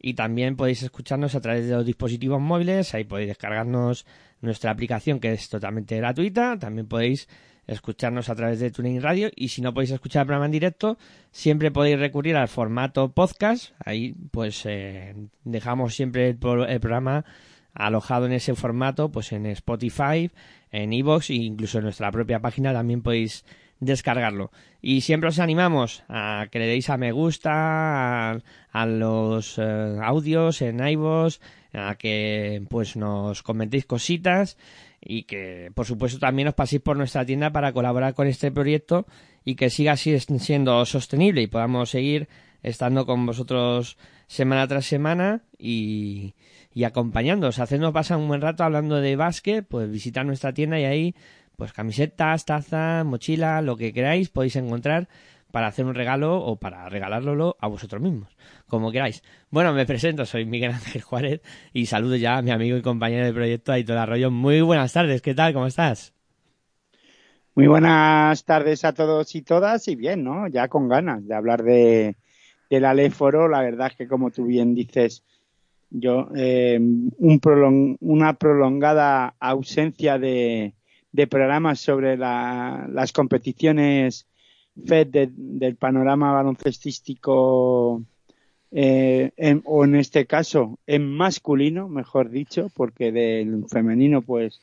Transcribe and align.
y 0.00 0.14
también 0.14 0.56
podéis 0.56 0.82
escucharnos 0.82 1.34
a 1.34 1.40
través 1.40 1.66
de 1.66 1.74
los 1.74 1.84
dispositivos 1.84 2.40
móviles, 2.40 2.94
ahí 2.94 3.04
podéis 3.04 3.28
descargarnos 3.28 4.06
nuestra 4.40 4.70
aplicación 4.70 5.20
que 5.20 5.32
es 5.32 5.48
totalmente 5.48 5.96
gratuita, 5.96 6.58
también 6.58 6.86
podéis 6.86 7.28
escucharnos 7.68 8.28
a 8.30 8.34
través 8.34 8.58
de 8.58 8.70
TuneIn 8.70 9.02
Radio. 9.02 9.30
Y 9.36 9.48
si 9.48 9.62
no 9.62 9.72
podéis 9.72 9.92
escuchar 9.92 10.22
el 10.22 10.26
programa 10.26 10.46
en 10.46 10.52
directo, 10.52 10.98
siempre 11.30 11.70
podéis 11.70 11.98
recurrir 11.98 12.34
al 12.36 12.48
formato 12.48 13.12
podcast, 13.12 13.72
ahí 13.84 14.14
pues 14.30 14.64
eh, 14.64 15.14
dejamos 15.44 15.94
siempre 15.94 16.30
el, 16.30 16.38
el, 16.68 16.80
programa 16.80 17.24
alojado 17.74 18.26
en 18.26 18.32
ese 18.32 18.54
formato, 18.54 19.10
pues 19.10 19.32
en 19.32 19.46
Spotify, 19.46 20.30
en 20.72 20.92
Evox 20.92 21.30
e 21.30 21.34
incluso 21.34 21.78
en 21.78 21.84
nuestra 21.84 22.10
propia 22.10 22.40
página. 22.40 22.72
También 22.72 23.02
podéis 23.02 23.44
descargarlo. 23.80 24.50
Y 24.80 25.02
siempre 25.02 25.28
os 25.28 25.38
animamos 25.38 26.04
a 26.08 26.46
que 26.50 26.58
le 26.58 26.66
deis 26.66 26.90
a 26.90 26.96
me 26.96 27.12
gusta 27.12 27.52
a, 28.32 28.38
a 28.72 28.86
los 28.86 29.58
eh, 29.58 29.98
audios 30.02 30.62
en 30.62 30.86
iVoox, 30.86 31.40
a 31.72 31.96
que 31.96 32.62
pues 32.68 32.96
nos 32.96 33.42
comentéis 33.42 33.86
cositas 33.86 34.56
y 35.00 35.24
que 35.24 35.70
por 35.74 35.86
supuesto 35.86 36.18
también 36.18 36.48
os 36.48 36.54
paséis 36.54 36.82
por 36.82 36.96
nuestra 36.96 37.24
tienda 37.24 37.50
para 37.50 37.72
colaborar 37.72 38.14
con 38.14 38.26
este 38.26 38.50
proyecto 38.50 39.06
y 39.44 39.54
que 39.54 39.70
siga 39.70 39.92
así 39.92 40.18
siendo 40.18 40.84
sostenible 40.84 41.42
y 41.42 41.46
podamos 41.46 41.90
seguir 41.90 42.28
estando 42.62 43.06
con 43.06 43.24
vosotros 43.26 43.96
semana 44.26 44.66
tras 44.66 44.86
semana 44.86 45.42
y, 45.58 46.34
y 46.74 46.84
acompañándoos, 46.84 47.58
hacernos 47.58 47.92
pasar 47.92 48.18
un 48.18 48.28
buen 48.28 48.40
rato 48.40 48.64
hablando 48.64 49.00
de 49.00 49.16
básquet, 49.16 49.66
pues 49.66 49.90
visitar 49.90 50.26
nuestra 50.26 50.52
tienda 50.52 50.78
y 50.78 50.84
ahí 50.84 51.14
pues 51.58 51.72
camisetas, 51.72 52.44
tazas, 52.44 53.04
mochila, 53.04 53.60
lo 53.62 53.76
que 53.76 53.92
queráis 53.92 54.28
podéis 54.28 54.54
encontrar 54.54 55.08
para 55.50 55.66
hacer 55.66 55.86
un 55.86 55.94
regalo 55.96 56.40
o 56.40 56.54
para 56.54 56.88
regalárnoslo 56.88 57.56
a 57.58 57.66
vosotros 57.66 58.00
mismos, 58.00 58.36
como 58.68 58.92
queráis. 58.92 59.24
Bueno, 59.50 59.72
me 59.72 59.84
presento, 59.84 60.24
soy 60.24 60.46
Miguel 60.46 60.70
Ángel 60.70 61.02
Juárez 61.02 61.40
y 61.72 61.86
saludo 61.86 62.14
ya 62.14 62.38
a 62.38 62.42
mi 62.42 62.52
amigo 62.52 62.76
y 62.76 62.82
compañero 62.82 63.26
de 63.26 63.32
proyecto 63.32 63.72
Aitor 63.72 63.98
Arroyo. 63.98 64.30
Muy 64.30 64.60
buenas 64.60 64.92
tardes, 64.92 65.20
¿qué 65.20 65.34
tal? 65.34 65.52
¿Cómo 65.52 65.66
estás? 65.66 66.14
Muy 67.56 67.66
buenas 67.66 68.44
tardes 68.44 68.84
a 68.84 68.92
todos 68.92 69.34
y 69.34 69.42
todas 69.42 69.88
y 69.88 69.96
bien, 69.96 70.22
¿no? 70.22 70.46
Ya 70.46 70.68
con 70.68 70.88
ganas 70.88 71.26
de 71.26 71.34
hablar 71.34 71.64
de, 71.64 72.14
del 72.70 72.84
Aléforo, 72.84 73.48
la 73.48 73.62
verdad 73.62 73.88
es 73.88 73.96
que 73.96 74.06
como 74.06 74.30
tú 74.30 74.46
bien 74.46 74.76
dices, 74.76 75.24
yo 75.90 76.28
eh, 76.36 76.78
un 76.78 77.40
prolong, 77.40 77.96
una 77.98 78.34
prolongada 78.34 79.34
ausencia 79.40 80.20
de, 80.20 80.74
de 81.12 81.26
programas 81.26 81.80
sobre 81.80 82.16
la, 82.16 82.86
las 82.90 83.12
competiciones 83.12 84.26
FED 84.86 85.06
de, 85.08 85.30
del 85.32 85.76
panorama 85.76 86.32
baloncestístico 86.32 88.02
eh, 88.70 89.30
en, 89.36 89.62
o 89.64 89.84
en 89.84 89.96
este 89.96 90.26
caso 90.26 90.78
en 90.86 91.10
masculino, 91.10 91.88
mejor 91.88 92.30
dicho, 92.30 92.70
porque 92.74 93.10
del 93.12 93.64
femenino 93.68 94.22
pues 94.22 94.60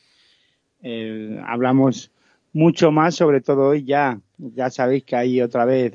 eh, 0.84 1.41
hablamos 1.45 2.11
mucho 2.53 2.91
más, 2.91 3.16
sobre 3.16 3.41
todo 3.41 3.69
hoy 3.69 3.84
ya, 3.84 4.19
ya 4.38 4.69
sabéis 4.69 5.03
que 5.03 5.16
hay 5.16 5.41
otra 5.41 5.66
vez 5.66 5.94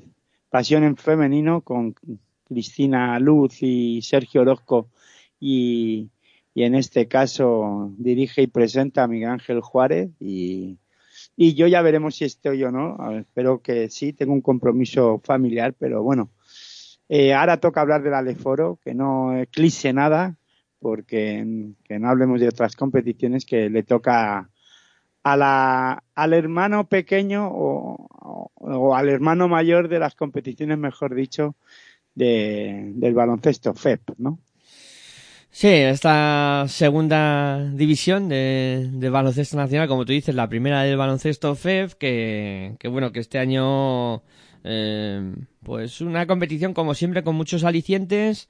pasión 0.50 0.82
en 0.82 0.96
femenino 0.96 1.60
con 1.60 1.94
Cristina 2.48 3.18
Luz 3.20 3.62
y 3.62 4.02
Sergio 4.02 4.42
Orozco 4.42 4.88
y, 5.38 6.08
y 6.54 6.64
en 6.64 6.74
este 6.74 7.06
caso 7.06 7.92
dirige 7.96 8.42
y 8.42 8.46
presenta 8.46 9.04
a 9.04 9.08
Miguel 9.08 9.30
Ángel 9.30 9.60
Juárez 9.60 10.10
y, 10.18 10.78
yo 11.36 11.66
ya 11.66 11.80
veremos 11.80 12.16
si 12.16 12.26
estoy 12.26 12.62
o 12.64 12.70
no. 12.70 12.98
Espero 13.18 13.62
que 13.62 13.88
sí, 13.88 14.12
tengo 14.12 14.34
un 14.34 14.42
compromiso 14.42 15.20
familiar, 15.24 15.74
pero 15.78 16.02
bueno. 16.02 16.30
Eh, 17.08 17.32
ahora 17.32 17.58
toca 17.58 17.80
hablar 17.80 18.02
del 18.02 18.14
Aleforo, 18.14 18.78
que 18.84 18.94
no 18.94 19.36
eclipse 19.36 19.92
nada, 19.92 20.36
porque 20.80 21.72
que 21.84 21.98
no 21.98 22.10
hablemos 22.10 22.40
de 22.40 22.48
otras 22.48 22.76
competiciones 22.76 23.46
que 23.46 23.70
le 23.70 23.82
toca 23.82 24.50
a 25.22 25.36
la, 25.36 26.04
al 26.14 26.34
hermano 26.34 26.88
pequeño 26.88 27.48
o, 27.48 28.06
o, 28.10 28.52
o 28.56 28.94
al 28.94 29.08
hermano 29.08 29.48
mayor 29.48 29.88
de 29.88 29.98
las 29.98 30.14
competiciones, 30.14 30.78
mejor 30.78 31.14
dicho, 31.14 31.56
de, 32.14 32.92
del 32.94 33.14
baloncesto, 33.14 33.74
FEP, 33.74 34.10
¿no? 34.18 34.38
Sí, 35.52 35.68
esta 35.68 36.66
segunda 36.68 37.64
división 37.72 38.28
de, 38.28 39.08
baloncesto 39.10 39.56
nacional, 39.56 39.88
como 39.88 40.04
tú 40.06 40.12
dices, 40.12 40.34
la 40.34 40.48
primera 40.48 40.82
del 40.84 40.96
baloncesto 40.96 41.56
FEF, 41.56 41.94
que, 41.94 42.76
que 42.78 42.88
bueno, 42.88 43.10
que 43.12 43.18
este 43.18 43.38
año, 43.38 44.22
eh, 44.62 45.34
pues 45.64 46.00
una 46.00 46.26
competición 46.26 46.72
como 46.72 46.94
siempre 46.94 47.24
con 47.24 47.34
muchos 47.34 47.64
alicientes, 47.64 48.48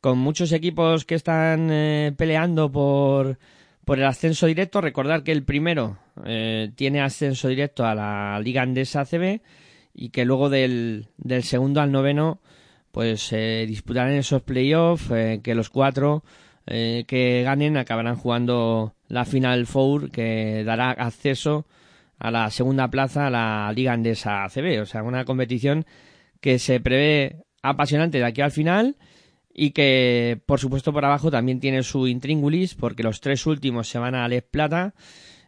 con 0.00 0.18
muchos 0.18 0.52
equipos 0.52 1.04
que 1.04 1.16
están 1.16 1.68
eh, 1.70 2.12
peleando 2.16 2.72
por, 2.72 3.38
por 3.84 3.98
el 3.98 4.06
ascenso 4.06 4.46
directo. 4.46 4.80
Recordar 4.80 5.24
que 5.24 5.32
el 5.32 5.44
primero 5.44 5.98
eh, 6.24 6.70
tiene 6.76 7.02
ascenso 7.02 7.48
directo 7.48 7.84
a 7.84 7.94
la 7.94 8.40
Liga 8.40 8.62
Andesa 8.62 9.02
ACB 9.02 9.42
y 9.94 10.08
que 10.10 10.24
luego 10.24 10.48
del, 10.48 11.08
del 11.18 11.42
segundo 11.42 11.82
al 11.82 11.92
noveno 11.92 12.40
pues 12.98 13.22
se 13.22 13.64
disputarán 13.68 14.14
esos 14.14 14.42
playoffs, 14.42 15.12
eh, 15.12 15.38
que 15.44 15.54
los 15.54 15.70
cuatro 15.70 16.24
eh, 16.66 17.04
que 17.06 17.44
ganen 17.44 17.76
acabarán 17.76 18.16
jugando 18.16 18.96
la 19.06 19.24
Final 19.24 19.68
Four 19.68 20.10
que 20.10 20.64
dará 20.64 20.90
acceso 20.90 21.64
a 22.18 22.32
la 22.32 22.50
segunda 22.50 22.88
plaza 22.90 23.28
a 23.28 23.30
la 23.30 23.72
Liga 23.72 23.92
Andesa 23.92 24.42
ACB. 24.42 24.82
O 24.82 24.84
sea, 24.84 25.04
una 25.04 25.24
competición 25.24 25.86
que 26.40 26.58
se 26.58 26.80
prevé 26.80 27.44
apasionante 27.62 28.18
de 28.18 28.24
aquí 28.24 28.40
al 28.40 28.50
final 28.50 28.96
y 29.54 29.70
que, 29.70 30.40
por 30.44 30.58
supuesto, 30.58 30.92
por 30.92 31.04
abajo 31.04 31.30
también 31.30 31.60
tiene 31.60 31.84
su 31.84 32.08
intríngulis 32.08 32.74
porque 32.74 33.04
los 33.04 33.20
tres 33.20 33.46
últimos 33.46 33.88
se 33.88 34.00
van 34.00 34.16
a 34.16 34.26
Les 34.26 34.42
Plata 34.42 34.96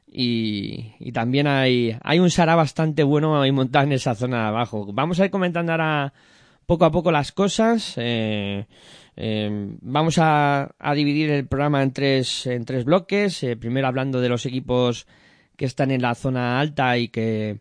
y, 0.06 0.92
y 1.00 1.10
también 1.10 1.48
hay, 1.48 1.96
hay 2.00 2.20
un 2.20 2.30
Sara 2.30 2.54
bastante 2.54 3.02
bueno 3.02 3.42
ahí 3.42 3.50
montado 3.50 3.86
en 3.86 3.92
esa 3.94 4.14
zona 4.14 4.42
de 4.42 4.48
abajo. 4.50 4.86
Vamos 4.92 5.18
a 5.18 5.24
ir 5.24 5.32
comentando 5.32 5.72
ahora 5.72 6.12
poco 6.70 6.84
a 6.84 6.92
poco 6.92 7.10
las 7.10 7.32
cosas. 7.32 7.94
Eh, 7.96 8.64
eh, 9.16 9.50
vamos 9.82 10.18
a, 10.18 10.70
a, 10.78 10.94
dividir 10.94 11.28
el 11.28 11.48
programa 11.48 11.82
en 11.82 11.92
tres, 11.92 12.46
en 12.46 12.64
tres 12.64 12.84
bloques. 12.84 13.42
Eh, 13.42 13.56
primero 13.56 13.88
hablando 13.88 14.20
de 14.20 14.28
los 14.28 14.46
equipos 14.46 15.08
que 15.56 15.64
están 15.64 15.90
en 15.90 16.00
la 16.00 16.14
zona 16.14 16.60
alta 16.60 16.96
y 16.96 17.08
que 17.08 17.58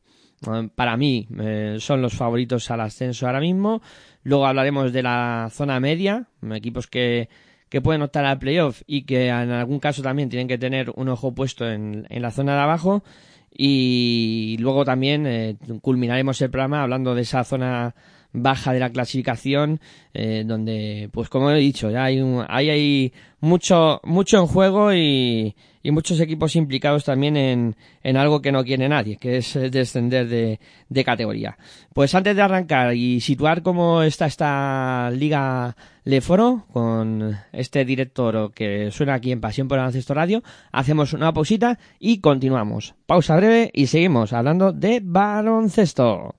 para 0.75 0.95
mí 0.95 1.27
eh, 1.39 1.77
son 1.79 2.03
los 2.03 2.13
favoritos 2.13 2.69
al 2.69 2.81
ascenso 2.81 3.25
ahora 3.25 3.39
mismo. 3.39 3.81
Luego 4.21 4.45
hablaremos 4.45 4.93
de 4.93 5.01
la 5.01 5.49
zona 5.51 5.79
media, 5.79 6.27
equipos 6.51 6.85
que, 6.85 7.29
que 7.67 7.81
pueden 7.81 8.03
optar 8.03 8.25
al 8.25 8.37
playoff 8.37 8.83
y 8.85 9.05
que 9.05 9.29
en 9.29 9.49
algún 9.49 9.79
caso 9.79 10.03
también 10.03 10.29
tienen 10.29 10.47
que 10.47 10.59
tener 10.59 10.91
un 10.95 11.09
ojo 11.09 11.33
puesto 11.33 11.67
en, 11.67 12.05
en 12.11 12.21
la 12.21 12.29
zona 12.29 12.53
de 12.53 12.61
abajo. 12.61 13.03
Y 13.51 14.57
luego 14.59 14.85
también 14.85 15.25
eh, 15.25 15.57
culminaremos 15.81 16.39
el 16.43 16.51
programa 16.51 16.83
hablando 16.83 17.15
de 17.15 17.23
esa 17.23 17.43
zona 17.43 17.95
baja 18.31 18.73
de 18.73 18.79
la 18.79 18.91
clasificación, 18.91 19.79
eh, 20.13 20.43
donde, 20.45 21.09
pues 21.11 21.29
como 21.29 21.51
he 21.51 21.59
dicho, 21.59 21.89
ya 21.89 22.05
hay, 22.05 22.21
un, 22.21 22.45
hay, 22.47 23.11
mucho, 23.39 23.99
mucho 24.03 24.37
en 24.37 24.47
juego 24.47 24.93
y, 24.93 25.55
y 25.81 25.91
muchos 25.91 26.19
equipos 26.19 26.55
implicados 26.55 27.05
también 27.05 27.37
en, 27.37 27.75
en 28.03 28.17
algo 28.17 28.41
que 28.41 28.51
no 28.51 28.63
quiere 28.63 28.87
nadie, 28.87 29.17
que 29.17 29.37
es 29.37 29.53
descender 29.71 30.27
de, 30.27 30.59
de 30.89 31.03
categoría. 31.03 31.57
Pues 31.93 32.13
antes 32.13 32.35
de 32.35 32.41
arrancar 32.41 32.95
y 32.95 33.19
situar 33.19 33.61
cómo 33.63 34.03
está 34.03 34.27
esta 34.27 35.09
Liga 35.11 35.75
Leforo, 36.03 36.65
con 36.71 37.35
este 37.51 37.85
director 37.85 38.53
que 38.53 38.91
suena 38.91 39.15
aquí 39.15 39.31
en 39.31 39.41
Pasión 39.41 39.67
por 39.67 39.79
el 39.79 40.03
Radio, 40.09 40.43
hacemos 40.71 41.13
una 41.13 41.33
pausita 41.33 41.79
y 41.99 42.19
continuamos. 42.19 42.95
Pausa 43.05 43.35
breve 43.35 43.71
y 43.73 43.87
seguimos 43.87 44.33
hablando 44.33 44.71
de 44.71 45.01
baloncesto. 45.03 46.38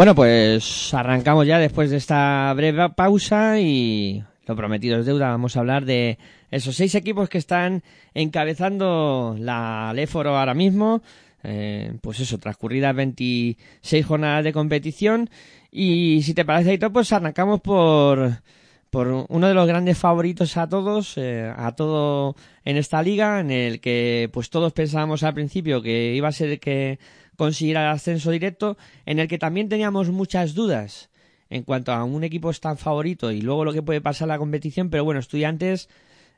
Bueno, 0.00 0.14
pues 0.14 0.94
arrancamos 0.94 1.46
ya 1.46 1.58
después 1.58 1.90
de 1.90 1.98
esta 1.98 2.50
breve 2.56 2.88
pausa 2.88 3.60
y 3.60 4.24
lo 4.46 4.56
prometido 4.56 4.98
es 4.98 5.04
deuda. 5.04 5.28
Vamos 5.28 5.54
a 5.54 5.60
hablar 5.60 5.84
de 5.84 6.16
esos 6.50 6.74
seis 6.74 6.94
equipos 6.94 7.28
que 7.28 7.36
están 7.36 7.82
encabezando 8.14 9.36
la 9.38 9.92
Léforo 9.94 10.38
ahora 10.38 10.54
mismo. 10.54 11.02
Eh, 11.42 11.92
pues 12.00 12.18
eso, 12.18 12.38
transcurridas 12.38 12.96
26 12.96 14.06
jornadas 14.06 14.42
de 14.42 14.54
competición. 14.54 15.28
Y 15.70 16.22
si 16.22 16.32
te 16.32 16.46
parece, 16.46 16.70
Aito, 16.70 16.90
pues 16.90 17.12
arrancamos 17.12 17.60
por, 17.60 18.40
por 18.88 19.26
uno 19.28 19.48
de 19.48 19.52
los 19.52 19.68
grandes 19.68 19.98
favoritos 19.98 20.56
a 20.56 20.66
todos, 20.66 21.18
eh, 21.18 21.52
a 21.54 21.72
todo 21.72 22.36
en 22.64 22.78
esta 22.78 23.02
liga, 23.02 23.38
en 23.40 23.50
el 23.50 23.82
que 23.82 24.30
pues 24.32 24.48
todos 24.48 24.72
pensábamos 24.72 25.24
al 25.24 25.34
principio 25.34 25.82
que 25.82 26.14
iba 26.14 26.28
a 26.28 26.32
ser 26.32 26.58
que 26.58 26.98
conseguir 27.40 27.78
el 27.78 27.86
ascenso 27.86 28.30
directo, 28.30 28.76
en 29.06 29.18
el 29.18 29.26
que 29.26 29.38
también 29.38 29.70
teníamos 29.70 30.10
muchas 30.10 30.52
dudas 30.52 31.08
en 31.48 31.62
cuanto 31.62 31.90
a 31.90 32.04
un 32.04 32.22
equipo 32.22 32.50
es 32.50 32.60
tan 32.60 32.76
favorito 32.76 33.32
y 33.32 33.40
luego 33.40 33.64
lo 33.64 33.72
que 33.72 33.80
puede 33.80 34.02
pasar 34.02 34.26
en 34.26 34.32
la 34.32 34.38
competición, 34.38 34.90
pero 34.90 35.04
bueno, 35.04 35.20
Estudiantes 35.20 35.88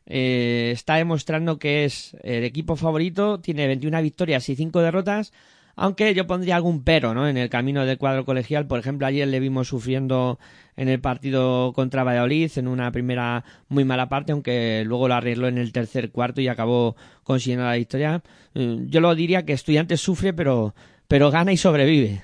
eh, 0.07 0.71
está 0.73 0.95
demostrando 0.95 1.59
que 1.59 1.85
es 1.85 2.17
el 2.23 2.45
equipo 2.45 2.77
favorito, 2.77 3.41
tiene 3.41 3.67
21 3.67 4.01
victorias 4.01 4.49
y 4.49 4.55
5 4.55 4.81
derrotas, 4.81 5.33
aunque 5.75 6.15
yo 6.15 6.29
pondría 6.29 6.55
algún 6.55 6.85
pero 6.85 7.15
¿no? 7.15 7.29
en 7.29 7.37
el 7.37 7.49
camino 7.49 7.85
del 7.85 7.99
cuadro 7.99 8.25
colegial. 8.25 8.69
Por 8.69 8.79
ejemplo, 8.79 9.07
ayer 9.07 9.27
le 9.27 9.41
vimos 9.41 9.69
sufriendo 9.69 10.39
en 10.77 10.89
el 10.89 11.01
partido 11.01 11.73
contra 11.75 12.05
Valladolid 12.05 12.51
en 12.57 12.69
una 12.69 12.93
primera 12.93 13.45
muy 13.69 13.85
mala 13.85 14.09
parte, 14.09 14.33
aunque 14.33 14.85
luego 14.87 15.09
lo 15.09 15.15
arregló 15.15 15.49
en 15.49 15.59
el 15.59 15.73
tercer 15.73 16.11
cuarto 16.11 16.41
y 16.41 16.49
acabó 16.49 16.97
consiguiendo 17.25 17.65
la 17.65 17.75
victoria. 17.75 18.23
Eh, 18.55 18.79
yo 18.87 19.01
lo 19.01 19.15
diría 19.15 19.45
que 19.45 19.53
Estudiantes 19.53 20.01
sufre, 20.01 20.33
pero 20.33 20.75
pero 21.12 21.31
gana 21.31 21.52
y 21.52 21.59
sobrevive. 21.59 22.23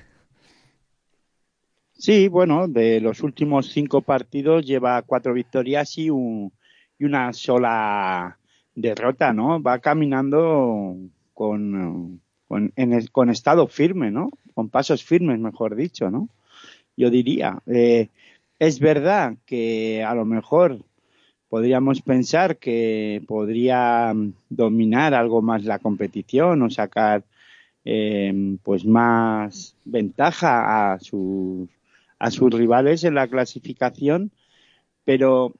Sí, 1.93 2.27
bueno, 2.27 2.67
de 2.67 2.99
los 2.99 3.21
últimos 3.21 3.69
cinco 3.69 4.01
partidos 4.01 4.65
lleva 4.65 5.03
cuatro 5.03 5.31
victorias 5.35 5.95
y, 5.99 6.09
un, 6.09 6.51
y 6.97 7.05
una 7.05 7.31
sola 7.33 8.39
derrota, 8.73 9.31
¿no? 9.31 9.61
Va 9.61 9.77
caminando 9.77 10.95
con, 11.35 12.19
con, 12.47 12.73
en 12.75 12.93
el, 12.93 13.11
con 13.11 13.29
estado 13.29 13.67
firme, 13.67 14.09
¿no? 14.09 14.31
Con 14.55 14.69
pasos 14.69 15.03
firmes, 15.03 15.37
mejor 15.37 15.75
dicho, 15.75 16.09
¿no? 16.09 16.27
Yo 16.97 17.11
diría. 17.11 17.61
Eh, 17.67 18.07
es 18.57 18.79
verdad 18.79 19.35
que 19.45 20.03
a 20.03 20.15
lo 20.15 20.25
mejor 20.25 20.79
podríamos 21.47 22.01
pensar 22.01 22.57
que 22.57 23.21
podría 23.27 24.15
dominar 24.49 25.13
algo 25.13 25.43
más 25.43 25.63
la 25.63 25.77
competición 25.77 26.63
o 26.63 26.71
sacar 26.71 27.23
eh, 27.85 28.57
pues 28.63 28.85
más 28.85 29.75
ventaja 29.85 30.93
a 30.93 30.99
sus 30.99 31.69
a 32.19 32.31
sus 32.31 32.53
rivales 32.53 33.05
en 33.05 33.15
la 33.15 33.27
clasificación, 33.29 34.31
pero 35.05 35.53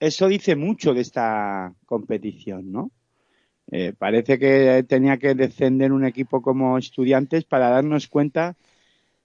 eso 0.00 0.28
dice 0.28 0.56
mucho 0.56 0.94
de 0.94 1.02
esta 1.02 1.74
competición, 1.86 2.72
¿no? 2.72 2.90
Eh, 3.70 3.92
parece 3.96 4.38
que 4.38 4.84
tenía 4.88 5.18
que 5.18 5.34
descender 5.34 5.92
un 5.92 6.04
equipo 6.04 6.42
como 6.42 6.78
estudiantes 6.78 7.44
para 7.44 7.70
darnos 7.70 8.08
cuenta 8.08 8.56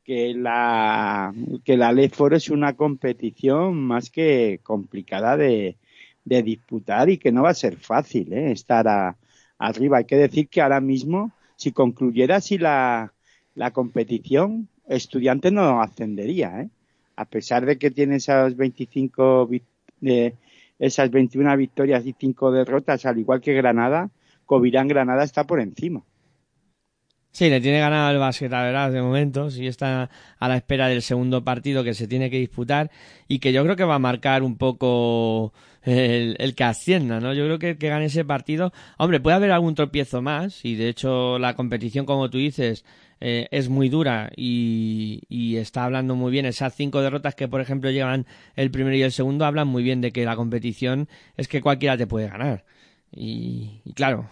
que 0.03 0.33
la 0.33 1.33
que 1.65 1.77
la 1.77 1.91
Ley 1.93 2.09
Foro 2.09 2.35
es 2.35 2.49
una 2.49 2.75
competición 2.75 3.81
más 3.81 4.09
que 4.09 4.59
complicada 4.63 5.37
de, 5.37 5.77
de 6.25 6.43
disputar 6.43 7.09
y 7.09 7.17
que 7.17 7.31
no 7.31 7.43
va 7.43 7.49
a 7.51 7.53
ser 7.53 7.77
fácil 7.77 8.31
¿eh? 8.33 8.51
estar 8.51 8.87
a, 8.87 9.17
arriba. 9.57 9.97
Hay 9.97 10.05
que 10.05 10.15
decir 10.17 10.47
que 10.47 10.61
ahora 10.61 10.79
mismo, 10.79 11.31
si 11.59 11.73
concluyera 11.73 12.37
así 12.37 12.57
la, 12.57 13.13
la 13.53 13.71
competición, 13.71 14.69
Estudiantes 14.87 15.51
no 15.51 15.81
ascendería, 15.81 16.61
¿eh? 16.61 16.69
a 17.17 17.25
pesar 17.25 17.65
de 17.65 17.77
que 17.77 17.91
tiene 17.91 18.15
esas 18.15 18.55
25 18.55 19.49
eh, 20.03 20.33
esas 20.79 21.11
21 21.11 21.57
victorias 21.57 22.05
y 22.05 22.15
5 22.17 22.51
derrotas, 22.53 23.05
al 23.05 23.19
igual 23.19 23.41
que 23.41 23.53
Granada, 23.53 24.09
Covirán 24.45 24.87
Granada 24.87 25.25
está 25.25 25.43
por 25.43 25.59
encima. 25.59 26.01
Sí, 27.31 27.49
le 27.49 27.61
tiene 27.61 27.79
ganado 27.79 28.11
el 28.11 28.17
verás 28.49 28.91
de 28.91 29.01
momento, 29.01 29.49
sí 29.51 29.67
está 29.67 30.09
a 30.39 30.47
la 30.47 30.57
espera 30.57 30.87
del 30.87 31.01
segundo 31.01 31.43
partido 31.43 31.83
que 31.83 31.93
se 31.93 32.07
tiene 32.07 32.29
que 32.29 32.37
disputar 32.39 32.89
y 33.27 33.39
que 33.39 33.53
yo 33.53 33.63
creo 33.63 33.75
que 33.75 33.83
va 33.83 33.95
a 33.95 33.99
marcar 33.99 34.43
un 34.43 34.57
poco 34.57 35.53
el, 35.83 36.35
el 36.39 36.55
que 36.55 36.63
ascienda, 36.63 37.19
¿no? 37.19 37.33
Yo 37.33 37.45
creo 37.45 37.59
que 37.59 37.77
que 37.77 37.89
gane 37.89 38.05
ese 38.05 38.25
partido, 38.25 38.73
hombre, 38.97 39.19
puede 39.19 39.35
haber 39.37 39.51
algún 39.51 39.75
tropiezo 39.75 40.21
más 40.21 40.65
y 40.65 40.75
de 40.75 40.89
hecho 40.89 41.37
la 41.39 41.55
competición, 41.55 42.05
como 42.05 42.29
tú 42.29 42.39
dices, 42.39 42.83
eh, 43.21 43.47
es 43.51 43.69
muy 43.69 43.89
dura 43.89 44.31
y, 44.35 45.21
y, 45.29 45.57
está 45.57 45.83
hablando 45.85 46.15
muy 46.15 46.31
bien. 46.31 46.45
Esas 46.45 46.73
cinco 46.75 47.01
derrotas 47.01 47.35
que, 47.35 47.47
por 47.47 47.61
ejemplo, 47.61 47.91
llevan 47.91 48.25
el 48.55 48.71
primero 48.71 48.95
y 48.95 49.03
el 49.03 49.11
segundo, 49.11 49.45
hablan 49.45 49.67
muy 49.67 49.83
bien 49.83 50.01
de 50.01 50.11
que 50.11 50.25
la 50.25 50.35
competición 50.35 51.09
es 51.37 51.47
que 51.47 51.61
cualquiera 51.61 51.97
te 51.97 52.07
puede 52.07 52.29
ganar. 52.29 52.65
Y, 53.11 53.81
claro, 53.95 54.29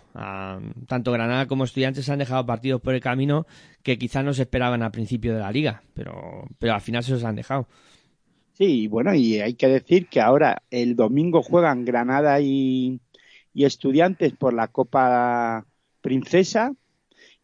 tanto 0.88 1.12
Granada 1.12 1.48
como 1.48 1.64
Estudiantes 1.64 2.10
han 2.10 2.20
dejado 2.20 2.46
partidos 2.46 2.80
por 2.82 2.94
el 2.94 3.02
camino 3.02 3.48
que 3.82 3.98
quizás 3.98 4.24
no 4.24 4.34
se 4.34 4.44
esperaban 4.44 4.84
al 4.84 4.92
principio 4.92 5.34
de 5.34 5.40
la 5.40 5.52
liga, 5.52 5.82
pero, 5.94 6.48
pero 6.60 6.74
al 6.74 6.82
final 6.82 7.04
se 7.04 7.12
los 7.14 7.24
han 7.24 7.36
dejado. 7.36 7.68
Sí, 8.54 8.88
bueno, 8.88 9.14
y 9.14 9.40
hay 9.40 9.54
que 9.54 9.68
decir 9.68 10.08
que 10.08 10.22
ahora 10.22 10.64
el 10.72 10.96
domingo 10.96 11.44
juegan 11.44 11.86
Granada 11.86 12.40
y, 12.42 13.00
y 13.54 13.66
Estudiantes 13.66 14.34
por 14.34 14.54
la 14.54 14.68
Copa 14.68 15.66
Princesa 16.02 16.74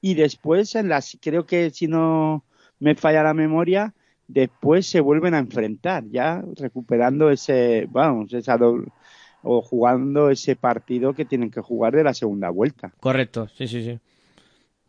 y 0.02 0.16
después 0.16 0.75
en 0.75 0.90
las, 0.90 1.18
creo 1.22 1.46
que 1.46 1.70
si 1.70 1.88
no 1.88 2.46
me 2.80 2.96
falla 2.96 3.24
la 3.24 3.34
memoria, 3.34 3.94
después 4.28 4.88
se 4.88 5.00
vuelven 5.00 5.34
a 5.34 5.40
enfrentar, 5.40 6.04
ya 6.10 6.44
recuperando 6.58 7.30
ese, 7.30 7.88
vamos, 7.90 8.34
esa 8.34 8.58
doble, 8.58 8.88
o 9.44 9.62
jugando 9.62 10.30
ese 10.30 10.56
partido 10.56 11.14
que 11.14 11.26
tienen 11.26 11.52
que 11.52 11.62
jugar 11.62 11.94
de 11.94 12.04
la 12.04 12.14
segunda 12.14 12.50
vuelta. 12.50 12.92
Correcto, 13.00 13.48
sí, 13.50 13.68
sí, 13.68 13.84
sí. 13.84 14.00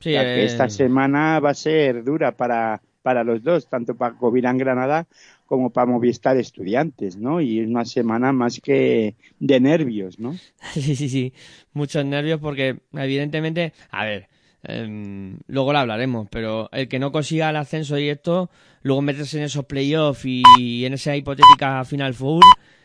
sí 0.01 0.11
o 0.11 0.13
sea, 0.13 0.23
eh... 0.23 0.37
que 0.37 0.45
esta 0.45 0.69
semana 0.71 1.41
va 1.41 1.51
a 1.51 1.55
ser 1.55 2.05
dura 2.05 2.33
para, 2.33 2.81
para 3.03 3.25
los 3.25 3.43
dos, 3.43 3.69
tanto 3.69 3.95
para 3.95 4.17
Covirán 4.17 4.57
Granada 4.57 5.07
como 5.45 5.71
para 5.71 5.87
Movistar 5.87 6.37
Estudiantes, 6.37 7.17
¿no? 7.17 7.41
Y 7.41 7.61
es 7.61 7.69
una 7.69 7.85
semana 7.85 8.33
más 8.33 8.61
que 8.61 9.17
de 9.39 9.61
nervios, 9.61 10.19
¿no? 10.19 10.35
Sí, 10.73 10.97
sí, 10.97 11.09
sí, 11.09 11.33
muchos 11.73 12.05
nervios 12.05 12.41
porque 12.41 12.79
evidentemente, 12.93 13.73
a 13.91 14.05
ver, 14.05 14.29
eh, 14.63 15.37
luego 15.47 15.73
lo 15.73 15.79
hablaremos, 15.79 16.29
pero 16.31 16.69
el 16.73 16.89
que 16.89 16.99
no 16.99 17.13
consiga 17.13 17.51
el 17.51 17.57
ascenso 17.57 17.97
directo, 17.97 18.51
luego 18.83 19.03
meterse 19.03 19.39
en 19.39 19.45
esos 19.45 19.67
playoffs 19.67 20.25
y, 20.25 20.43
y, 20.59 20.85
en 20.87 20.95
esa 20.95 21.15
hipotética 21.17 21.85
Final 21.85 22.15
Four, 22.15 22.43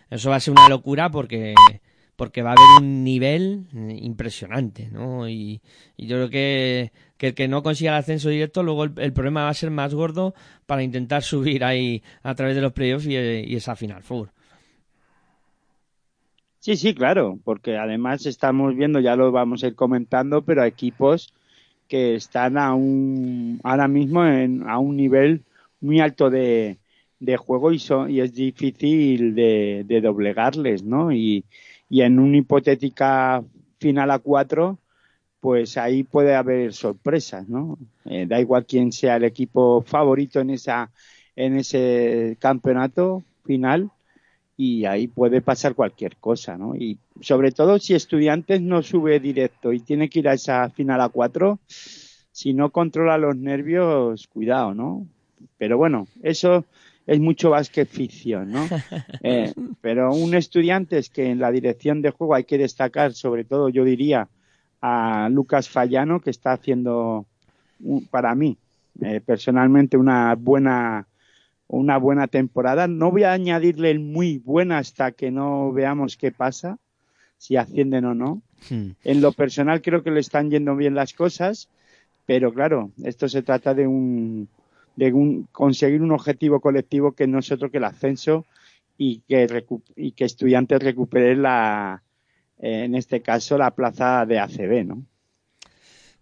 eso 0.09 0.29
va 0.29 0.37
a 0.37 0.39
ser 0.39 0.51
una 0.51 0.69
locura 0.69 1.09
porque 1.11 1.53
porque 2.19 2.41
va 2.41 2.49
a 2.49 2.53
haber 2.53 2.83
un 2.83 3.05
nivel 3.05 3.67
impresionante, 4.01 4.89
¿no? 4.91 5.29
Y, 5.29 5.61
yo 5.97 6.17
creo 6.17 6.29
que, 6.29 6.91
que, 7.17 7.27
el 7.27 7.33
que 7.33 7.47
no 7.47 7.63
consiga 7.63 7.91
el 7.91 7.99
ascenso 7.99 8.27
directo, 8.27 8.61
luego 8.61 8.83
el, 8.83 9.13
problema 9.13 9.45
va 9.45 9.49
a 9.49 9.53
ser 9.53 9.71
más 9.71 9.93
gordo 9.93 10.33
para 10.65 10.83
intentar 10.83 11.23
subir 11.23 11.63
ahí 11.63 12.03
a 12.21 12.35
través 12.35 12.55
de 12.55 12.61
los 12.61 12.73
playoffs 12.73 13.05
y, 13.05 13.15
y 13.15 13.55
esa 13.55 13.77
Final 13.77 14.03
Four. 14.03 14.31
Sí, 16.59 16.75
sí, 16.75 16.93
claro, 16.93 17.39
porque 17.45 17.77
además 17.77 18.25
estamos 18.25 18.75
viendo, 18.75 18.99
ya 18.99 19.15
lo 19.15 19.31
vamos 19.31 19.63
a 19.63 19.67
ir 19.67 19.75
comentando, 19.75 20.41
pero 20.41 20.65
equipos 20.65 21.33
que 21.87 22.15
están 22.15 22.57
a 22.57 22.73
un, 22.73 23.61
ahora 23.63 23.87
mismo 23.87 24.25
en, 24.25 24.69
a 24.69 24.77
un 24.77 24.97
nivel 24.97 25.45
muy 25.79 26.01
alto 26.01 26.29
de, 26.29 26.79
de 27.19 27.37
juego 27.37 27.71
y, 27.71 27.79
son, 27.79 28.09
y 28.09 28.21
es 28.21 28.33
difícil 28.33 29.35
de, 29.35 29.83
de 29.85 30.01
doblegarles, 30.01 30.83
¿no? 30.83 31.11
Y, 31.11 31.45
y 31.89 32.01
en 32.01 32.19
una 32.19 32.37
hipotética 32.37 33.43
final 33.79 34.11
a 34.11 34.19
cuatro, 34.19 34.79
pues 35.39 35.77
ahí 35.77 36.03
puede 36.03 36.35
haber 36.35 36.73
sorpresas, 36.73 37.47
¿no? 37.47 37.77
Eh, 38.05 38.25
da 38.27 38.39
igual 38.39 38.65
quién 38.65 38.91
sea 38.91 39.17
el 39.17 39.23
equipo 39.23 39.81
favorito 39.81 40.39
en 40.39 40.51
esa 40.51 40.91
en 41.35 41.55
ese 41.57 42.35
campeonato 42.39 43.23
final 43.45 43.89
y 44.57 44.85
ahí 44.85 45.07
puede 45.07 45.41
pasar 45.41 45.73
cualquier 45.75 46.17
cosa, 46.17 46.57
¿no? 46.57 46.75
Y 46.75 46.99
sobre 47.21 47.51
todo 47.51 47.79
si 47.79 47.95
Estudiantes 47.95 48.61
no 48.61 48.83
sube 48.83 49.19
directo 49.21 49.71
y 49.71 49.79
tiene 49.79 50.09
que 50.09 50.19
ir 50.19 50.27
a 50.27 50.33
esa 50.33 50.69
final 50.69 50.99
a 51.01 51.09
cuatro, 51.09 51.59
si 51.67 52.53
no 52.53 52.71
controla 52.71 53.17
los 53.17 53.37
nervios, 53.37 54.27
cuidado, 54.27 54.73
¿no? 54.73 55.07
Pero 55.57 55.77
bueno, 55.77 56.07
eso 56.23 56.65
es 57.09 57.19
mucho 57.19 57.49
más 57.49 57.71
que 57.71 57.85
ficción, 57.85 58.51
¿no? 58.51 58.67
Eh, 59.23 59.51
pero 59.81 60.13
un 60.13 60.35
estudiante 60.35 60.97
es 60.99 61.09
que 61.09 61.29
en 61.31 61.39
la 61.39 61.51
dirección 61.51 62.01
de 62.01 62.11
juego 62.11 62.35
hay 62.35 62.43
que 62.43 62.57
destacar, 62.57 63.13
sobre 63.13 63.43
todo, 63.43 63.69
yo 63.69 63.83
diría, 63.83 64.29
a 64.81 65.27
Lucas 65.31 65.67
Fallano, 65.69 66.21
que 66.21 66.29
está 66.29 66.53
haciendo, 66.53 67.25
para 68.11 68.35
mí, 68.35 68.57
eh, 69.01 69.21
personalmente, 69.25 69.97
una 69.97 70.35
buena 70.35 71.07
una 71.67 71.97
buena 71.97 72.27
temporada. 72.27 72.87
No 72.87 73.11
voy 73.11 73.23
a 73.23 73.33
añadirle 73.33 73.91
el 73.91 73.99
muy 73.99 74.39
buena 74.39 74.79
hasta 74.79 75.11
que 75.11 75.29
no 75.29 75.71
veamos 75.71 76.17
qué 76.17 76.31
pasa, 76.31 76.79
si 77.37 77.57
ascienden 77.57 78.05
o 78.05 78.15
no. 78.15 78.41
Hmm. 78.69 78.91
En 79.03 79.21
lo 79.21 79.31
personal 79.33 79.81
creo 79.81 80.03
que 80.03 80.11
le 80.11 80.19
están 80.19 80.49
yendo 80.49 80.75
bien 80.75 80.95
las 80.95 81.13
cosas, 81.13 81.69
pero 82.25 82.53
claro, 82.53 82.91
esto 83.03 83.29
se 83.29 83.43
trata 83.43 83.73
de 83.73 83.85
un 83.87 84.49
de 84.99 85.13
un, 85.13 85.47
conseguir 85.51 86.01
un 86.01 86.11
objetivo 86.11 86.59
colectivo 86.59 87.13
que 87.13 87.25
no 87.25 87.39
es 87.39 87.51
otro 87.51 87.71
que 87.71 87.77
el 87.77 87.85
ascenso 87.85 88.45
y 88.97 89.21
que, 89.21 89.65
y 89.95 90.11
que 90.11 90.25
estudiantes 90.25 90.83
recuperen 90.83 91.41
la, 91.41 92.03
en 92.57 92.95
este 92.95 93.21
caso, 93.21 93.57
la 93.57 93.71
plaza 93.71 94.25
de 94.25 94.39
ACB, 94.39 94.85
¿no? 94.85 95.05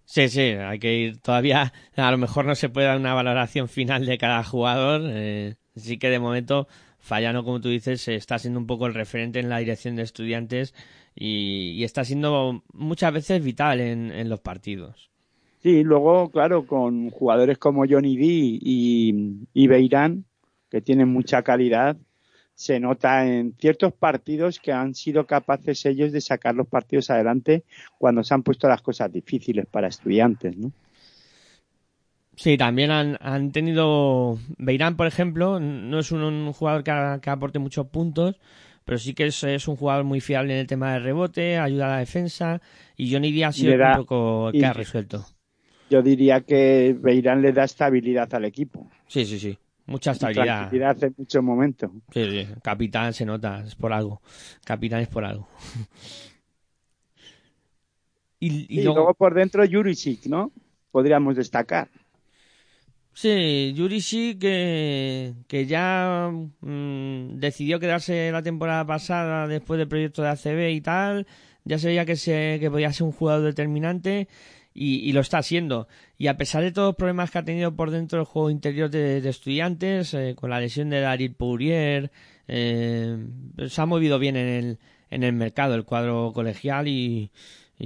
Sí, 0.05 0.29
sí, 0.29 0.41
hay 0.41 0.79
que 0.79 0.93
ir 0.93 1.17
todavía. 1.17 1.73
A 1.95 2.11
lo 2.11 2.17
mejor 2.17 2.45
no 2.45 2.55
se 2.55 2.69
puede 2.69 2.87
dar 2.87 2.97
una 2.97 3.13
valoración 3.13 3.67
final 3.67 4.05
de 4.05 4.17
cada 4.17 4.43
jugador. 4.43 5.01
Eh, 5.05 5.55
sí 5.75 5.97
que 5.97 6.09
de 6.09 6.19
momento 6.19 6.67
Fallano, 6.99 7.43
como 7.43 7.59
tú 7.59 7.69
dices, 7.69 8.07
está 8.07 8.39
siendo 8.39 8.59
un 8.59 8.67
poco 8.67 8.87
el 8.87 8.93
referente 8.93 9.39
en 9.39 9.49
la 9.49 9.57
dirección 9.57 9.95
de 9.95 10.03
estudiantes 10.03 10.73
y, 11.15 11.83
está 11.83 12.05
siendo 12.05 12.63
muchas 12.73 13.11
veces 13.11 13.43
vital 13.43 13.81
en, 13.81 14.29
los 14.29 14.39
partidos. 14.39 15.09
Sí, 15.61 15.83
luego, 15.83 16.29
claro, 16.29 16.65
con 16.65 17.09
jugadores 17.09 17.57
como 17.57 17.85
Johnny 17.87 18.15
D 18.15 18.23
y, 18.25 19.47
y 19.53 19.67
Beirán, 19.67 20.25
que 20.69 20.81
tienen 20.81 21.09
mucha 21.09 21.41
calidad, 21.41 21.97
se 22.57 22.79
nota 22.79 23.27
en 23.27 23.53
ciertos 23.59 23.93
partidos 23.93 24.59
que 24.59 24.71
han 24.71 24.95
sido 24.95 25.27
capaces 25.27 25.85
ellos 25.85 26.11
de 26.11 26.21
sacar 26.21 26.55
los 26.55 26.67
partidos 26.67 27.11
adelante 27.11 27.63
cuando 27.99 28.23
se 28.23 28.33
han 28.33 28.41
puesto 28.41 28.67
las 28.67 28.81
cosas 28.81 29.11
difíciles 29.11 29.67
para 29.67 29.87
estudiantes, 29.87 30.57
¿no? 30.57 30.71
Sí, 32.35 32.57
también 32.57 32.91
han, 32.91 33.17
han 33.19 33.51
tenido. 33.51 34.39
Beirán, 34.57 34.95
por 34.95 35.07
ejemplo, 35.07 35.59
no 35.59 35.99
es 35.99 36.11
un, 36.11 36.21
un 36.21 36.53
jugador 36.53 36.83
que, 36.83 37.19
que, 37.21 37.29
aporte 37.29 37.57
muchos 37.57 37.87
puntos, 37.87 38.39
pero 38.85 38.97
sí 38.97 39.13
que 39.13 39.27
es, 39.27 39.43
es, 39.43 39.67
un 39.67 39.75
jugador 39.75 40.03
muy 40.03 40.21
fiable 40.21 40.53
en 40.53 40.59
el 40.59 40.67
tema 40.67 40.93
de 40.93 40.99
rebote, 40.99 41.57
ayuda 41.57 41.87
a 41.87 41.89
la 41.89 41.97
defensa, 41.97 42.61
y 42.95 43.11
Johnny 43.11 43.31
Díaz 43.31 43.55
ha 43.55 43.59
sido 43.59 43.77
da, 43.77 43.91
un 43.91 43.97
poco 43.97 44.51
que 44.51 44.65
ha 44.65 44.73
resuelto. 44.73 45.25
Yo 45.89 46.01
diría 46.01 46.41
que 46.41 46.95
Beirán 46.99 47.41
le 47.41 47.53
da 47.53 47.63
estabilidad 47.63 48.33
al 48.33 48.45
equipo. 48.45 48.89
Sí, 49.07 49.25
sí, 49.25 49.39
sí. 49.39 49.57
Mucha 49.85 50.11
estabilidad. 50.11 50.69
Tranquilidad 50.69 51.03
en 51.03 51.15
muchos 51.17 51.43
momentos. 51.43 51.91
Sí, 52.13 52.29
sí, 52.29 52.47
capitán 52.61 53.13
se 53.13 53.25
nota, 53.25 53.63
es 53.65 53.75
por 53.75 53.93
algo. 53.93 54.21
Capitán 54.65 54.99
es 54.99 55.07
por 55.07 55.23
algo. 55.23 55.47
y, 58.39 58.83
luego... 58.83 58.95
luego... 58.95 59.13
por 59.13 59.33
dentro 59.33 59.63
Jurisic, 59.65 60.25
¿no? 60.25 60.51
Podríamos 60.91 61.37
destacar. 61.37 61.87
Sí, 63.13 63.73
Jurisic 63.77 64.39
que, 64.39 65.33
que 65.47 65.65
ya 65.65 66.29
mmm, 66.31 67.39
decidió 67.39 67.79
quedarse 67.79 68.29
la 68.31 68.43
temporada 68.43 68.85
pasada 68.85 69.47
después 69.47 69.77
del 69.77 69.87
proyecto 69.87 70.21
de 70.21 70.29
ACB 70.29 70.71
y 70.71 70.81
tal. 70.81 71.27
Ya 71.63 71.79
se 71.79 71.87
veía 71.87 72.05
que, 72.05 72.17
se, 72.17 72.57
que 72.59 72.69
podía 72.69 72.91
ser 72.91 73.05
un 73.05 73.13
jugador 73.13 73.43
determinante 73.43 74.27
y, 74.77 75.09
y 75.09 75.11
lo 75.11 75.21
está 75.21 75.39
haciendo. 75.39 75.87
Y 76.19 76.27
a 76.27 76.37
pesar 76.37 76.63
de 76.63 76.71
todos 76.71 76.89
los 76.89 76.95
problemas 76.95 77.31
que 77.31 77.39
ha 77.39 77.43
tenido 77.43 77.75
por 77.75 77.89
dentro 77.89 78.19
el 78.19 78.25
juego 78.25 78.51
interior 78.51 78.89
de, 78.91 79.27
estudiantes, 79.27 80.13
eh, 80.13 80.35
con 80.35 80.51
la 80.51 80.59
lesión 80.59 80.91
de 80.91 81.01
Daryl 81.01 81.33
Pourier, 81.33 82.11
eh, 82.47 83.17
se 83.67 83.81
ha 83.81 83.85
movido 83.87 84.19
bien 84.19 84.35
en 84.35 84.47
el, 84.47 84.77
en 85.09 85.23
el 85.23 85.33
mercado 85.33 85.73
el 85.73 85.83
cuadro 85.83 86.31
colegial 86.31 86.87
y, 86.87 87.31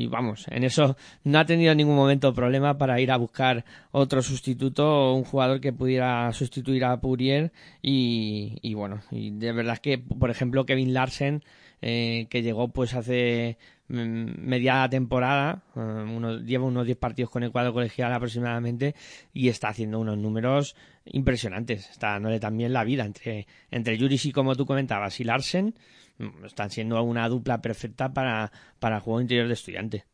vamos, 0.10 0.46
en 0.50 0.66
eso 0.66 0.98
no 1.24 1.40
ha 1.40 1.46
tenido 1.46 1.72
en 1.72 1.78
ningún 1.78 1.96
momento 1.96 2.34
problema 2.34 2.78
para 2.78 3.00
ir 3.00 3.12
a 3.12 3.18
buscar 3.18 3.64
otro 3.92 4.22
sustituto 4.22 4.86
o 4.86 5.16
un 5.16 5.24
jugador 5.24 5.62
que 5.62 5.74
pudiera 5.74 6.32
sustituir 6.34 6.84
a 6.84 7.00
Pourier 7.00 7.54
y, 7.82 8.58
y 8.62 8.74
bueno, 8.74 9.02
y 9.12 9.32
de 9.32 9.54
verdad 9.54 9.76
es 9.76 9.80
que, 9.80 9.98
por 9.98 10.30
ejemplo, 10.30 10.66
Kevin 10.66 10.94
Larsen, 10.94 11.44
eh, 11.82 12.28
que 12.30 12.44
llegó 12.44 12.68
pues 12.68 12.94
hace 12.94 13.58
mm, 13.88 14.40
media 14.40 14.88
temporada, 14.90 15.64
eh, 15.76 16.40
lleva 16.46 16.66
unos 16.66 16.86
10 16.86 16.98
partidos 16.98 17.32
con 17.32 17.44
el 17.44 17.52
cuadro 17.52 17.74
colegial 17.74 18.14
aproximadamente 18.14 18.96
y 19.34 19.50
está 19.50 19.70
haciendo 19.70 20.00
unos 20.00 20.18
números 20.18 20.76
impresionantes, 21.06 21.90
está 21.90 22.12
dándole 22.12 22.40
también 22.40 22.74
la 22.74 22.84
vida 22.84 23.06
entre, 23.06 23.48
entre 23.72 23.98
Jurisic, 23.98 24.34
como 24.34 24.56
tú 24.56 24.66
comentabas, 24.66 25.20
y 25.20 25.24
Larsen, 25.24 25.74
mm, 26.20 26.46
están 26.46 26.70
siendo 26.70 27.02
una 27.04 27.28
dupla 27.30 27.62
perfecta 27.62 28.14
para, 28.14 28.52
para 28.80 28.98
el 28.98 29.02
juego 29.02 29.22
interior 29.22 29.48
de 29.48 29.54
estudiante. 29.54 30.06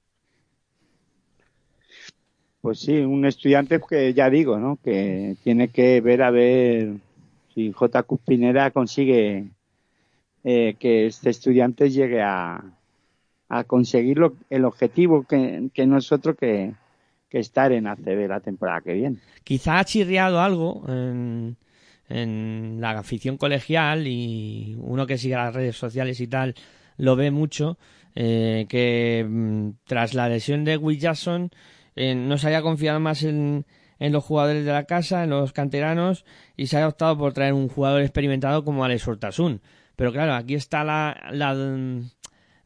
Pues 2.62 2.80
sí, 2.80 2.98
un 2.98 3.26
estudiante 3.26 3.80
que 3.88 4.14
ya 4.14 4.30
digo, 4.30 4.58
¿no? 4.58 4.78
Que 4.84 5.36
tiene 5.44 5.70
que 5.70 6.02
ver 6.02 6.22
a 6.22 6.32
ver 6.32 6.96
si 7.54 7.72
J. 7.72 8.06
Pineda 8.26 8.72
consigue 8.72 9.52
eh, 10.50 10.76
que 10.80 11.08
este 11.08 11.30
estudiante 11.30 11.90
llegue 11.90 12.22
a, 12.22 12.64
a 13.50 13.64
conseguir 13.66 14.18
lo- 14.18 14.36
el 14.50 14.64
objetivo 14.64 15.24
que, 15.24 15.68
que 15.74 15.86
nosotros 15.86 16.38
que, 16.40 16.72
que 17.30 17.40
estar 17.40 17.74
en 17.74 17.86
ACB 17.88 18.28
la 18.30 18.40
temporada 18.40 18.80
que 18.80 18.94
viene. 18.94 19.18
Quizá 19.44 19.78
ha 19.80 19.84
chirriado 19.84 20.40
algo 20.40 20.86
en, 20.88 21.58
en 22.08 22.78
la 22.80 22.92
afición 22.92 23.36
colegial 23.38 24.08
y 24.08 24.78
uno 24.80 25.06
que 25.06 25.18
sigue 25.18 25.36
las 25.36 25.54
redes 25.54 25.76
sociales 25.76 26.22
y 26.22 26.28
tal 26.28 26.56
lo 26.96 27.18
ve 27.18 27.30
mucho, 27.30 27.78
eh, 28.16 28.66
que 28.70 29.26
mm, 29.28 29.70
tras 29.86 30.14
la 30.14 30.30
lesión 30.30 30.64
de 30.64 30.78
Will 30.78 30.98
Jackson 31.00 31.52
eh, 31.98 32.16
no 32.16 32.38
se 32.38 32.48
haya 32.48 32.62
confiado 32.62 33.00
más 33.02 33.24
en, 33.24 33.66
en 34.00 34.14
los 34.14 34.24
jugadores 34.24 34.64
de 34.66 34.72
la 34.72 34.86
casa, 34.86 35.24
en 35.26 35.30
los 35.32 35.52
canteranos, 35.52 36.24
y 36.56 36.68
se 36.68 36.78
haya 36.78 36.88
optado 36.88 37.18
por 37.18 37.34
traer 37.34 37.54
un 37.54 37.68
jugador 37.68 38.02
experimentado 38.02 38.64
como 38.64 38.86
Alex 38.86 39.06
Hortasun. 39.08 39.60
Pero 39.98 40.14
claro, 40.14 40.34
aquí 40.36 40.56
está 40.56 40.84
la, 40.86 41.28
la, 41.32 41.54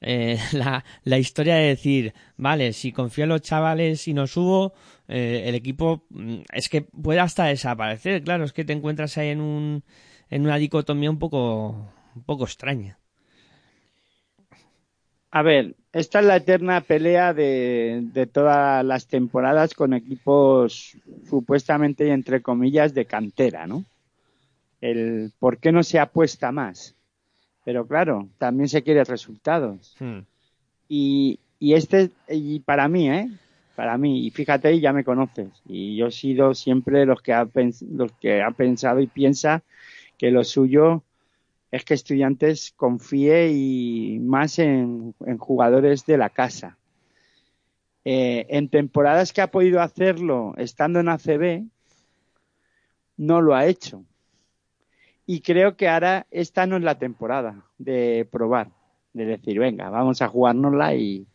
eh, 0.01 0.37
la, 0.53 0.83
la 1.03 1.17
historia 1.17 1.55
de 1.55 1.67
decir, 1.69 2.13
vale, 2.37 2.73
si 2.73 2.91
confío 2.91 3.23
en 3.23 3.29
los 3.29 3.41
chavales 3.41 4.07
y 4.07 4.13
no 4.13 4.27
subo, 4.27 4.73
eh, 5.07 5.43
el 5.45 5.55
equipo 5.55 6.05
mm, 6.09 6.41
es 6.53 6.69
que 6.69 6.81
puede 6.81 7.19
hasta 7.21 7.45
desaparecer. 7.45 8.23
Claro, 8.23 8.43
es 8.43 8.53
que 8.53 8.65
te 8.65 8.73
encuentras 8.73 9.17
ahí 9.17 9.29
en 9.29 9.41
un 9.41 9.83
en 10.29 10.43
una 10.43 10.57
dicotomía 10.57 11.09
un 11.11 11.19
poco 11.19 11.89
un 12.15 12.23
poco 12.25 12.43
extraña. 12.45 12.99
A 15.31 15.41
ver, 15.43 15.75
esta 15.93 16.19
es 16.19 16.25
la 16.25 16.35
eterna 16.37 16.81
pelea 16.81 17.33
de, 17.33 18.01
de 18.13 18.27
todas 18.27 18.83
las 18.83 19.07
temporadas 19.07 19.73
con 19.73 19.93
equipos 19.93 20.97
supuestamente 21.29 22.07
y 22.07 22.09
entre 22.11 22.41
comillas 22.41 22.93
de 22.93 23.05
cantera, 23.05 23.65
¿no? 23.67 23.85
El 24.81 25.31
por 25.39 25.59
qué 25.59 25.71
no 25.71 25.83
se 25.83 25.99
apuesta 25.99 26.51
más. 26.51 26.95
Pero 27.63 27.85
claro, 27.87 28.27
también 28.37 28.69
se 28.69 28.81
quiere 28.83 29.03
resultados. 29.03 29.95
Y, 30.89 31.39
y 31.59 31.73
este, 31.73 32.09
y 32.27 32.59
para 32.59 32.87
mí, 32.87 33.09
¿eh? 33.09 33.29
Para 33.75 33.97
mí, 33.97 34.25
y 34.25 34.31
fíjate, 34.31 34.79
ya 34.79 34.93
me 34.93 35.03
conoces. 35.03 35.49
Y 35.65 35.95
yo 35.95 36.07
he 36.07 36.11
sido 36.11 36.53
siempre 36.53 37.05
los 37.05 37.21
que 37.21 37.33
ha, 37.33 37.45
pens- 37.45 37.87
los 37.89 38.11
que 38.13 38.41
ha 38.41 38.51
pensado 38.51 38.99
y 38.99 39.07
piensa 39.07 39.63
que 40.17 40.31
lo 40.31 40.43
suyo 40.43 41.03
es 41.71 41.85
que 41.85 41.93
estudiantes 41.93 42.73
confíe 42.75 43.49
y 43.53 44.19
más 44.19 44.59
en, 44.59 45.15
en 45.25 45.37
jugadores 45.37 46.05
de 46.05 46.17
la 46.17 46.29
casa. 46.29 46.77
Eh, 48.03 48.47
en 48.49 48.67
temporadas 48.67 49.31
que 49.31 49.41
ha 49.41 49.51
podido 49.51 49.79
hacerlo 49.81 50.53
estando 50.57 50.99
en 50.99 51.07
ACB, 51.09 51.63
no 53.17 53.41
lo 53.41 53.55
ha 53.55 53.65
hecho. 53.67 54.03
Y 55.33 55.39
creo 55.39 55.77
que 55.77 55.87
ahora 55.87 56.25
esta 56.29 56.65
no 56.65 56.75
es 56.75 56.83
la 56.83 56.99
temporada 56.99 57.63
de 57.77 58.27
probar, 58.29 58.67
de 59.13 59.23
decir, 59.25 59.57
venga, 59.59 59.89
vamos 59.89 60.21
a 60.21 60.27
jugárnosla 60.27 60.93
y... 60.95 61.25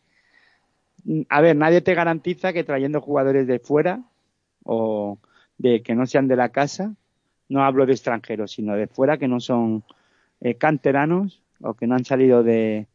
A 1.30 1.40
ver, 1.40 1.56
nadie 1.56 1.80
te 1.80 1.94
garantiza 1.94 2.52
que 2.52 2.62
trayendo 2.62 3.00
jugadores 3.00 3.46
de 3.46 3.58
fuera 3.58 4.02
o 4.64 5.18
de 5.56 5.80
que 5.82 5.94
no 5.94 6.04
sean 6.04 6.28
de 6.28 6.36
la 6.36 6.50
casa, 6.50 6.94
no 7.48 7.62
hablo 7.64 7.86
de 7.86 7.92
extranjeros, 7.92 8.50
sino 8.52 8.74
de 8.76 8.86
fuera 8.86 9.16
que 9.16 9.28
no 9.28 9.40
son 9.40 9.82
eh, 10.42 10.56
canteranos 10.56 11.40
o 11.62 11.72
que 11.72 11.86
no 11.86 11.94
han 11.94 12.04
salido 12.04 12.42
de, 12.42 12.88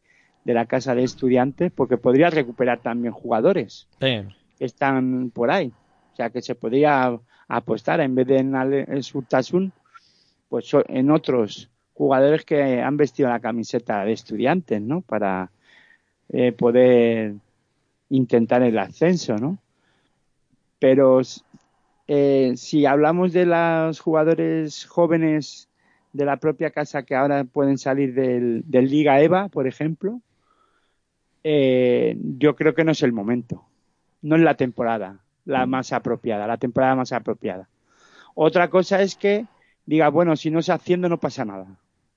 de 0.44 0.54
la 0.54 0.66
casa 0.66 0.94
de 0.94 1.02
estudiantes, 1.02 1.72
porque 1.72 1.96
podría 1.96 2.30
recuperar 2.30 2.78
también 2.80 3.12
jugadores 3.12 3.88
Sí. 3.98 4.20
que 4.58 4.64
están 4.66 5.30
por 5.30 5.50
ahí. 5.50 5.72
O 6.12 6.16
sea, 6.16 6.30
que 6.30 6.42
se 6.42 6.54
podría 6.54 7.18
apostar 7.48 8.00
en 8.02 8.14
vez 8.14 8.26
de 8.28 8.36
en, 8.38 8.54
en 8.54 9.02
Surtasun, 9.02 9.72
pues 10.52 10.70
en 10.88 11.10
otros 11.10 11.70
jugadores 11.94 12.44
que 12.44 12.82
han 12.82 12.98
vestido 12.98 13.30
la 13.30 13.40
camiseta 13.40 14.04
de 14.04 14.12
estudiantes, 14.12 14.82
¿no? 14.82 15.00
Para 15.00 15.50
eh, 16.28 16.52
poder 16.52 17.36
intentar 18.10 18.62
el 18.62 18.78
ascenso, 18.78 19.38
¿no? 19.38 19.56
Pero 20.78 21.22
eh, 22.06 22.52
si 22.56 22.84
hablamos 22.84 23.32
de 23.32 23.46
los 23.46 23.98
jugadores 23.98 24.84
jóvenes 24.84 25.70
de 26.12 26.26
la 26.26 26.36
propia 26.36 26.68
casa 26.68 27.04
que 27.04 27.14
ahora 27.14 27.44
pueden 27.44 27.78
salir 27.78 28.12
del, 28.12 28.62
del 28.66 28.90
Liga 28.90 29.22
EVA, 29.22 29.48
por 29.48 29.66
ejemplo, 29.66 30.20
eh, 31.44 32.14
yo 32.18 32.56
creo 32.56 32.74
que 32.74 32.84
no 32.84 32.92
es 32.92 33.02
el 33.02 33.14
momento. 33.14 33.64
No 34.20 34.36
es 34.36 34.42
la 34.42 34.58
temporada 34.58 35.18
la 35.46 35.64
más 35.64 35.94
apropiada, 35.94 36.46
la 36.46 36.58
temporada 36.58 36.94
más 36.94 37.10
apropiada. 37.12 37.70
Otra 38.34 38.68
cosa 38.68 39.00
es 39.00 39.16
que 39.16 39.46
diga, 39.86 40.08
bueno, 40.08 40.36
si 40.36 40.50
no 40.50 40.62
se 40.62 40.72
haciendo 40.72 41.08
no 41.08 41.18
pasa 41.18 41.44
nada. 41.44 41.66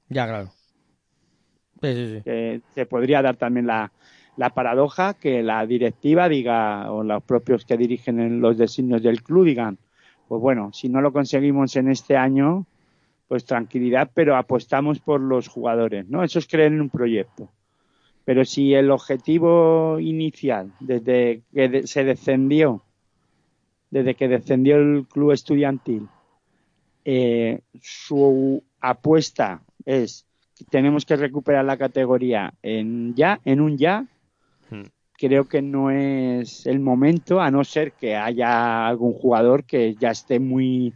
Ya, 0.09 0.27
claro. 0.27 0.51
Sí, 1.81 1.93
sí, 1.93 2.15
sí. 2.15 2.21
Eh, 2.25 2.61
se 2.73 2.85
podría 2.85 3.21
dar 3.21 3.35
también 3.35 3.67
la, 3.67 3.91
la 4.37 4.49
paradoja 4.51 5.13
que 5.13 5.43
la 5.43 5.65
directiva 5.65 6.29
diga, 6.29 6.91
o 6.91 7.03
los 7.03 7.23
propios 7.23 7.65
que 7.65 7.77
dirigen 7.77 8.19
en 8.19 8.41
los 8.41 8.57
designios 8.57 9.03
del 9.03 9.23
club 9.23 9.45
digan, 9.45 9.77
pues 10.27 10.41
bueno, 10.41 10.71
si 10.73 10.89
no 10.89 11.01
lo 11.01 11.13
conseguimos 11.13 11.75
en 11.75 11.89
este 11.89 12.17
año, 12.17 12.65
pues 13.27 13.45
tranquilidad, 13.45 14.11
pero 14.13 14.35
apostamos 14.35 14.99
por 14.99 15.21
los 15.21 15.47
jugadores, 15.47 16.07
¿no? 16.07 16.23
Eso 16.23 16.39
es 16.39 16.47
creer 16.47 16.73
en 16.73 16.81
un 16.81 16.89
proyecto. 16.89 17.49
Pero 18.23 18.43
si 18.43 18.73
el 18.73 18.89
objetivo 18.91 19.99
inicial, 19.99 20.71
desde 20.79 21.41
que 21.53 21.85
se 21.85 22.03
descendió, 22.03 22.83
desde 23.91 24.15
que 24.15 24.27
descendió 24.27 24.77
el 24.77 25.05
club 25.07 25.31
estudiantil, 25.31 26.07
eh, 27.05 27.61
su 27.81 28.63
apuesta 28.81 29.61
es 29.85 30.25
que 30.57 30.65
tenemos 30.65 31.05
que 31.05 31.15
recuperar 31.15 31.63
la 31.63 31.77
categoría 31.77 32.53
en 32.61 33.15
ya, 33.15 33.39
en 33.45 33.61
un 33.61 33.77
ya, 33.77 34.05
Hmm. 34.69 34.85
creo 35.13 35.47
que 35.47 35.61
no 35.61 35.91
es 35.91 36.65
el 36.65 36.79
momento, 36.79 37.39
a 37.39 37.51
no 37.51 37.63
ser 37.63 37.91
que 37.93 38.15
haya 38.15 38.87
algún 38.87 39.13
jugador 39.13 39.63
que 39.63 39.95
ya 39.95 40.11
esté 40.11 40.39
muy, 40.39 40.93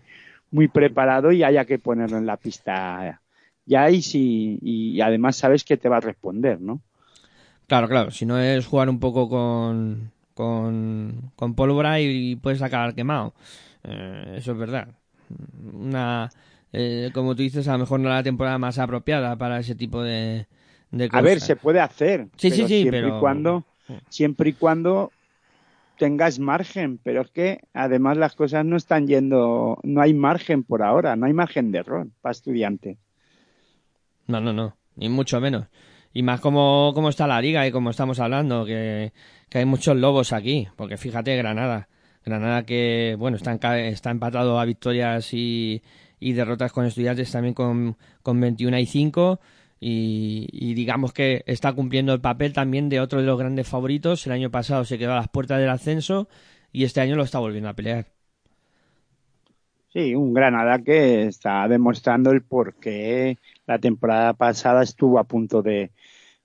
muy 0.51 0.67
preparado 0.67 1.31
y 1.31 1.43
haya 1.43 1.65
que 1.65 1.79
ponerlo 1.79 2.17
en 2.17 2.25
la 2.25 2.37
pista 2.37 3.21
ya 3.65 3.89
y 3.91 4.01
si 4.01 4.57
y 4.61 4.99
además 5.01 5.35
sabes 5.35 5.63
que 5.63 5.77
te 5.77 5.89
va 5.89 5.97
a 5.97 6.01
responder, 6.01 6.59
¿no? 6.59 6.81
Claro, 7.67 7.87
claro. 7.87 8.09
Si 8.09 8.25
no 8.25 8.39
es 8.39 8.65
jugar 8.65 8.89
un 8.89 8.99
poco 8.99 9.29
con, 9.29 10.11
con, 10.33 11.31
con 11.35 11.53
pólvora 11.53 12.01
y, 12.01 12.35
puedes 12.35 12.63
acabar 12.63 12.95
quemado. 12.95 13.35
Eh, 13.83 14.37
eso 14.37 14.53
es 14.53 14.57
verdad. 14.57 14.87
Una, 15.73 16.29
eh, 16.73 17.11
como 17.13 17.35
tú 17.35 17.41
dices, 17.43 17.67
a 17.67 17.73
lo 17.73 17.79
mejor 17.79 17.99
no 17.99 18.09
la 18.09 18.23
temporada 18.23 18.57
más 18.57 18.79
apropiada 18.79 19.37
para 19.37 19.59
ese 19.59 19.75
tipo 19.75 20.01
de, 20.03 20.47
de 20.91 21.09
A 21.11 21.21
cosas. 21.21 21.21
ver, 21.21 21.39
se 21.41 21.55
puede 21.55 21.79
hacer, 21.81 22.29
Sí, 22.37 22.49
pero 22.49 22.65
sí, 22.65 22.67
sí, 22.67 22.85
siempre 22.85 22.89
pero- 22.89 23.09
y 23.09 23.13
cuando 23.13 23.65
siempre 24.09 24.49
y 24.51 24.53
cuando 24.53 25.13
tengas 25.97 26.39
margen, 26.39 26.99
pero 26.99 27.21
es 27.21 27.31
que 27.31 27.61
además 27.73 28.17
las 28.17 28.35
cosas 28.35 28.65
no 28.65 28.77
están 28.77 29.07
yendo, 29.07 29.79
no 29.83 30.01
hay 30.01 30.13
margen 30.15 30.63
por 30.63 30.83
ahora, 30.83 31.15
no 31.17 31.25
hay 31.27 31.33
margen 31.33 31.71
de 31.71 31.79
error 31.79 32.09
para 32.21 32.31
estudiantes. 32.33 32.97
No, 34.27 34.39
no, 34.41 34.53
no, 34.53 34.77
ni 34.95 35.09
mucho 35.09 35.39
menos. 35.41 35.67
Y 36.13 36.23
más 36.23 36.39
como, 36.41 36.91
como 36.93 37.09
está 37.09 37.27
la 37.27 37.41
liga 37.41 37.65
y 37.67 37.71
como 37.71 37.89
estamos 37.91 38.19
hablando, 38.19 38.65
que, 38.65 39.13
que 39.49 39.57
hay 39.59 39.65
muchos 39.65 39.95
lobos 39.97 40.33
aquí, 40.33 40.67
porque 40.75 40.97
fíjate 40.97 41.35
Granada. 41.37 41.87
Granada 42.25 42.65
que, 42.65 43.15
bueno, 43.17 43.37
está, 43.37 43.79
está 43.79 44.11
empatado 44.11 44.59
a 44.59 44.65
victorias 44.65 45.33
y, 45.33 45.81
y 46.19 46.33
derrotas 46.33 46.71
con 46.71 46.85
estudiantes 46.85 47.31
también 47.31 47.53
con, 47.53 47.97
con 48.21 48.39
21 48.39 48.79
y 48.79 48.85
5 48.85 49.39
y, 49.79 50.47
y 50.51 50.73
digamos 50.73 51.13
que 51.13 51.43
está 51.45 51.73
cumpliendo 51.73 52.13
el 52.13 52.21
papel 52.21 52.53
también 52.53 52.89
de 52.89 52.99
otro 52.99 53.19
de 53.19 53.25
los 53.25 53.39
grandes 53.39 53.67
favoritos. 53.67 54.25
El 54.27 54.33
año 54.33 54.51
pasado 54.51 54.83
se 54.85 54.97
quedó 54.97 55.13
a 55.13 55.17
las 55.17 55.29
puertas 55.29 55.59
del 55.59 55.69
ascenso 55.69 56.27
y 56.71 56.83
este 56.83 57.01
año 57.01 57.15
lo 57.15 57.23
está 57.23 57.39
volviendo 57.39 57.69
a 57.69 57.73
pelear. 57.73 58.07
Sí, 59.91 60.13
un 60.13 60.33
Granada 60.33 60.79
que 60.83 61.23
está 61.23 61.67
demostrando 61.67 62.31
el 62.31 62.43
por 62.43 62.75
qué 62.75 63.39
la 63.65 63.79
temporada 63.79 64.33
pasada 64.33 64.83
estuvo 64.83 65.17
a 65.17 65.23
punto 65.23 65.63
de, 65.63 65.91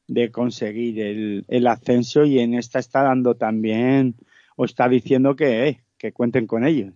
de 0.06 0.30
conseguir 0.30 0.98
el, 1.00 1.44
el, 1.48 1.66
ascenso 1.66 2.24
y 2.24 2.38
en 2.38 2.54
esta 2.54 2.78
está 2.78 3.02
dando 3.02 3.34
también, 3.34 4.14
o 4.56 4.64
está 4.64 4.88
diciendo 4.88 5.36
que, 5.36 5.68
eh, 5.68 5.80
que 5.98 6.12
cuenten 6.12 6.46
con 6.46 6.66
ellos. 6.66 6.92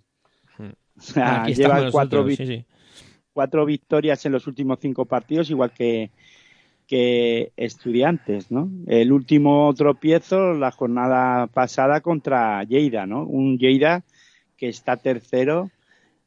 Hmm. 0.58 0.70
O 0.96 1.00
sea, 1.00 1.42
Aquí 1.42 1.54
lleva 1.54 1.74
estamos 1.74 1.92
cuatro, 1.92 2.22
nosotros, 2.24 2.38
vi- 2.38 2.46
sí, 2.46 2.56
sí. 2.58 2.64
cuatro 3.32 3.64
victorias 3.66 4.24
en 4.26 4.32
los 4.32 4.46
últimos 4.46 4.78
cinco 4.80 5.04
partidos, 5.06 5.50
igual 5.50 5.72
que, 5.72 6.10
que 6.86 7.52
estudiantes, 7.56 8.50
¿no? 8.50 8.70
El 8.86 9.12
último 9.12 9.72
tropiezo, 9.76 10.54
la 10.54 10.70
jornada 10.70 11.46
pasada 11.48 12.00
contra 12.00 12.62
Lleida, 12.64 13.06
¿no? 13.06 13.24
Un 13.24 13.58
Lleida 13.58 14.02
que 14.56 14.68
está 14.68 14.96
tercero 14.96 15.70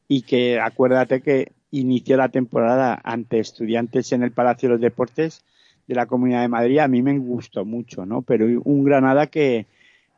y 0.08 0.22
que 0.22 0.60
acuérdate 0.60 1.22
que 1.22 1.52
inició 1.72 2.17
la 2.17 2.30
temporada 2.30 3.00
ante 3.04 3.39
estudiantes 3.39 4.12
en 4.12 4.24
el 4.24 4.32
Palacio 4.32 4.70
de 4.70 4.74
los 4.76 4.82
Deportes 4.82 5.44
de 5.88 5.96
la 5.96 6.06
Comunidad 6.06 6.41
de 6.41 6.48
Madrid. 6.48 6.80
A 6.80 6.88
mí 6.88 7.02
me 7.02 7.17
gustó 7.17 7.65
mucho, 7.65 8.06
¿no? 8.06 8.22
Pero 8.22 8.46
un 8.63 8.84
Granada 8.84 9.28
que, 9.28 9.65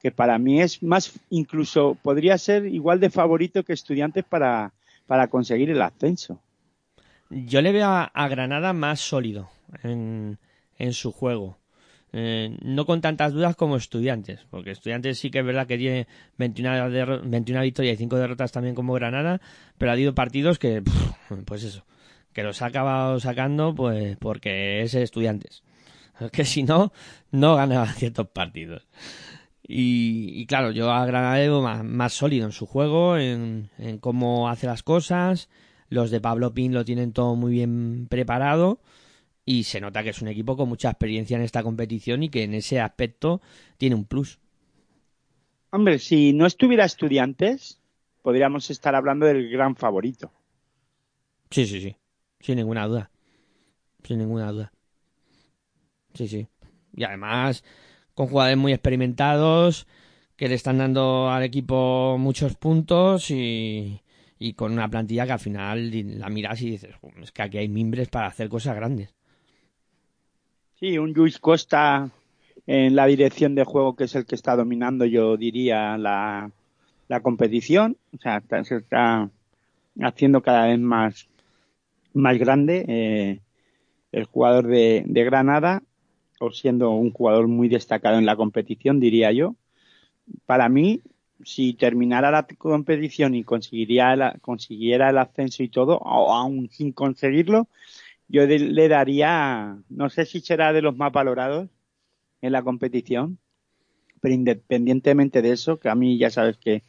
que 0.04 0.12
para 0.12 0.38
mí 0.38 0.62
es 0.62 0.84
más, 0.84 1.18
incluso 1.30 1.98
podría 2.04 2.38
ser 2.38 2.66
igual 2.68 3.00
de 3.00 3.10
favorito 3.10 3.64
que 3.64 3.72
estudiantes 3.72 4.26
para, 4.26 4.74
para 5.08 5.28
conseguir 5.30 5.70
el 5.72 5.82
ascenso. 5.82 6.42
Yo 7.30 7.62
le 7.62 7.72
veo 7.72 7.88
a, 7.88 8.28
Granada 8.28 8.74
más 8.74 9.00
sólido 9.00 9.50
en, 9.82 10.38
en 10.78 10.94
su 10.94 11.12
juego. 11.14 11.58
Eh, 12.12 12.56
no 12.62 12.86
con 12.86 13.02
tantas 13.02 13.34
dudas 13.34 13.56
como 13.56 13.76
estudiantes, 13.78 14.42
porque 14.52 14.70
estudiantes 14.72 15.18
sí 15.18 15.32
que 15.32 15.40
es 15.40 15.46
verdad 15.46 15.66
que 15.66 15.78
tiene 15.80 16.06
21, 16.38 16.90
derro- 16.92 17.22
21 17.24 17.62
victorias 17.64 17.96
y 17.96 17.98
5 17.98 18.18
derrotas 18.18 18.52
también 18.52 18.76
como 18.76 18.94
Granada, 18.94 19.42
pero 19.80 19.90
ha 19.90 19.94
habido 19.94 20.14
partidos 20.14 20.60
que, 20.60 20.84
pues 21.46 21.64
eso, 21.64 21.86
que 22.34 22.44
los 22.44 22.62
ha 22.62 22.68
acabado 22.68 23.20
sacando 23.20 23.74
pues 23.74 24.18
porque 24.18 24.82
es 24.82 24.94
estudiantes. 24.94 25.64
Que 26.32 26.46
si 26.46 26.62
no, 26.62 26.94
no 27.32 27.56
ganaba 27.56 27.88
ciertos 27.88 28.28
partidos. 28.28 28.86
Y, 29.66 30.42
y 30.42 30.46
claro, 30.46 30.72
yo 30.72 30.92
a 30.92 31.06
Granada 31.06 31.38
le 31.38 31.48
veo 31.48 31.62
más, 31.62 31.84
más 31.84 32.14
sólido 32.14 32.46
en 32.46 32.52
su 32.52 32.66
juego, 32.66 33.18
en, 33.18 33.70
en 33.78 33.98
cómo 33.98 34.50
hace 34.50 34.68
las 34.68 34.84
cosas. 34.84 35.50
Los 35.90 36.12
de 36.12 36.20
Pablo 36.20 36.54
Pin 36.54 36.74
lo 36.74 36.84
tienen 36.84 37.14
todo 37.14 37.36
muy 37.36 37.52
bien 37.54 38.08
preparado 38.10 38.80
y 39.46 39.64
se 39.64 39.82
nota 39.82 40.04
que 40.04 40.10
es 40.10 40.22
un 40.22 40.28
equipo 40.28 40.56
con 40.58 40.70
mucha 40.70 40.90
experiencia 40.90 41.38
en 41.38 41.44
esta 41.44 41.64
competición 41.64 42.24
y 42.24 42.30
que 42.30 42.44
en 42.44 42.54
ese 42.54 42.80
aspecto 42.80 43.42
tiene 43.78 43.96
un 43.96 44.06
plus. 44.06 44.40
Hombre, 45.72 46.00
si 46.00 46.34
no 46.34 46.46
estuviera 46.46 46.86
estudiantes, 46.86 47.82
podríamos 48.22 48.70
estar 48.70 48.96
hablando 48.96 49.26
del 49.26 49.50
gran 49.50 49.76
favorito. 49.76 50.32
Sí, 51.50 51.66
sí, 51.66 51.82
sí. 51.82 51.96
Sin 52.40 52.58
ninguna 52.58 52.88
duda. 52.88 53.12
Sin 54.04 54.20
ninguna 54.20 54.52
duda. 54.52 54.72
Sí, 56.14 56.28
sí. 56.28 56.48
Y 56.96 57.04
además, 57.04 57.64
con 58.14 58.28
jugadores 58.28 58.58
muy 58.58 58.74
experimentados 58.74 59.88
que 60.36 60.48
le 60.50 60.56
están 60.56 60.78
dando 60.80 61.30
al 61.30 61.44
equipo 61.44 62.18
muchos 62.20 62.56
puntos 62.56 63.30
y, 63.32 64.02
y 64.40 64.54
con 64.54 64.72
una 64.74 64.90
plantilla 64.90 65.26
que 65.26 65.32
al 65.34 65.40
final 65.40 66.20
la 66.20 66.30
miras 66.30 66.62
y 66.62 66.72
dices, 66.72 66.96
"Jo, 67.02 67.12
es 67.22 67.32
que 67.32 67.44
aquí 67.44 67.58
hay 67.60 67.70
mimbres 67.70 68.10
para 68.10 68.28
hacer 68.28 68.50
cosas 68.50 68.76
grandes. 68.76 69.14
Sí, 70.80 70.98
un 70.98 71.14
Luis 71.14 71.40
Costa 71.40 72.10
en 72.68 72.96
la 72.96 73.06
dirección 73.06 73.56
de 73.56 73.64
juego 73.64 73.96
que 73.96 74.06
es 74.06 74.16
el 74.16 74.26
que 74.26 74.36
está 74.36 74.56
dominando, 74.56 75.06
yo 75.06 75.38
diría, 75.38 75.98
la, 75.98 76.52
la 77.08 77.20
competición. 77.22 77.98
O 78.14 78.18
sea, 78.18 78.38
está- 78.38 78.64
se 78.64 78.78
está 78.78 79.30
haciendo 80.02 80.42
cada 80.42 80.68
vez 80.68 80.80
más, 80.80 81.28
más 82.14 82.38
grande 82.38 82.86
eh, 82.88 83.40
el 84.12 84.26
jugador 84.26 84.68
de 84.68 85.24
Granada, 85.24 85.84
o 86.44 86.52
siendo 86.52 86.92
un 86.92 87.12
jugador 87.12 87.48
muy 87.48 87.70
destacado 87.70 88.18
en 88.18 88.26
la 88.26 88.36
competición, 88.36 89.00
diría 89.00 89.32
yo. 89.32 89.56
Para 90.46 90.70
mí, 90.70 91.02
si 91.44 91.74
terminara 91.74 92.32
la 92.32 92.46
competición 92.46 93.36
y 93.36 93.44
conseguiría 93.44 94.14
el, 94.14 94.42
consiguiera 94.42 95.10
el 95.10 95.18
ascenso 95.18 95.64
y 95.64 95.70
todo, 95.70 95.98
o 95.98 96.34
aún 96.34 96.70
sin 96.70 96.92
conseguirlo, 96.92 97.68
yo 98.28 98.46
le 98.46 98.88
daría, 98.88 99.78
no 99.90 100.10
sé 100.10 100.26
si 100.26 100.42
será 100.42 100.74
de 100.74 100.82
los 100.82 100.96
más 100.98 101.12
valorados 101.12 101.70
en 102.42 102.52
la 102.52 102.64
competición, 102.64 103.40
pero 104.22 104.34
independientemente 104.34 105.42
de 105.42 105.52
eso, 105.52 105.80
que 105.80 105.90
a 105.90 105.96
mí 105.96 106.18
ya 106.18 106.30
sabes 106.30 106.58
que, 106.58 106.84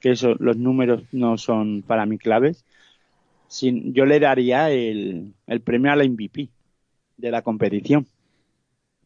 que 0.00 0.12
eso, 0.12 0.34
los 0.38 0.56
números 0.56 1.04
no 1.12 1.38
son 1.38 1.82
para 1.82 2.06
mí 2.06 2.18
claves, 2.18 2.64
yo 3.50 4.06
le 4.06 4.20
daría 4.20 4.70
el, 4.70 5.34
el 5.46 5.60
premio 5.62 5.90
a 5.92 5.96
la 5.96 6.04
MVP 6.04 6.48
de 7.16 7.30
la 7.30 7.42
competición. 7.42 8.06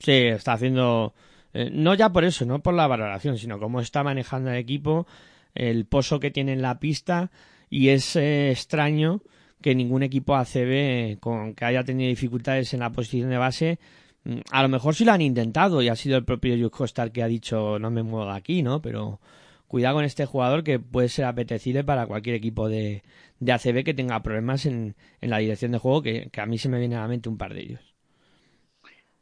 Sí, 0.04 0.12
está 0.12 0.52
haciendo. 0.54 1.14
eh, 1.54 1.70
no 1.72 1.94
ya 1.94 2.10
por 2.12 2.24
eso, 2.24 2.44
no 2.44 2.62
por 2.62 2.74
la 2.74 2.86
valoración, 2.86 3.38
sino 3.38 3.58
cómo 3.58 3.80
está 3.80 4.02
manejando 4.02 4.50
el 4.50 4.56
equipo, 4.56 5.06
el 5.54 5.86
pozo 5.86 6.20
que 6.20 6.30
tiene 6.30 6.52
en 6.52 6.62
la 6.62 6.78
pista. 6.78 7.30
Y 7.70 7.88
es 7.88 8.16
eh, 8.16 8.50
extraño 8.50 9.22
que 9.62 9.74
ningún 9.74 10.02
equipo 10.02 10.34
ACB 10.36 11.18
con 11.20 11.54
que 11.54 11.64
haya 11.64 11.84
tenido 11.84 12.08
dificultades 12.10 12.74
en 12.74 12.80
la 12.80 12.90
posición 12.92 13.30
de 13.30 13.38
base. 13.38 13.78
mm, 14.24 14.40
A 14.50 14.62
lo 14.62 14.68
mejor 14.68 14.94
sí 14.94 15.04
lo 15.04 15.12
han 15.12 15.22
intentado 15.22 15.80
y 15.82 15.88
ha 15.88 15.96
sido 15.96 16.16
el 16.18 16.24
propio 16.24 16.54
Jules 16.54 16.70
Costa 16.70 17.02
el 17.02 17.12
que 17.12 17.22
ha 17.22 17.26
dicho 17.28 17.78
no 17.78 17.90
me 17.90 18.02
muevo 18.02 18.26
de 18.30 18.36
aquí, 18.36 18.62
¿no? 18.62 18.82
Pero 18.82 19.20
cuidado 19.68 19.96
con 19.96 20.04
este 20.04 20.26
jugador 20.26 20.62
que 20.64 20.78
puede 20.78 21.08
ser 21.08 21.24
apetecible 21.26 21.82
para 21.84 22.06
cualquier 22.06 22.36
equipo 22.36 22.68
de, 22.68 23.02
de 23.40 23.52
ACB 23.52 23.84
que 23.84 23.94
tenga 23.94 24.22
problemas 24.22 24.66
en, 24.66 24.96
en 25.20 25.30
la 25.30 25.38
dirección 25.38 25.72
de 25.72 25.78
juego, 25.78 26.02
que, 26.02 26.28
que 26.30 26.40
a 26.42 26.46
mí 26.46 26.58
se 26.58 26.68
me 26.68 26.78
viene 26.78 26.96
a 26.96 27.00
la 27.00 27.08
mente 27.08 27.28
un 27.30 27.38
par 27.38 27.54
de 27.54 27.62
ellos. 27.62 27.93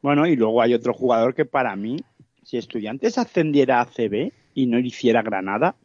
Bueno, 0.02 0.26
y 0.26 0.36
luego 0.36 0.60
hay 0.60 0.74
otro 0.74 0.92
jugador 0.92 1.34
que 1.34 1.44
para 1.44 1.74
mí, 1.76 1.96
si 2.42 2.58
Estudiantes 2.58 3.18
ascendiera 3.18 3.80
a 3.80 3.86
CB 3.86 4.32
y 4.54 4.66
no 4.66 4.78
hiciera 4.78 5.22
Granada, 5.22 5.76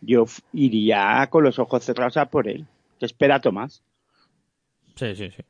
yo 0.00 0.26
iría 0.52 1.26
con 1.30 1.44
los 1.44 1.58
ojos 1.58 1.84
cerrados 1.84 2.16
a 2.16 2.26
por 2.26 2.48
él. 2.48 2.66
¿Qué 2.98 3.06
espera 3.06 3.40
Tomás? 3.40 3.82
Sí, 4.96 5.14
sí, 5.14 5.30
sí. 5.30 5.42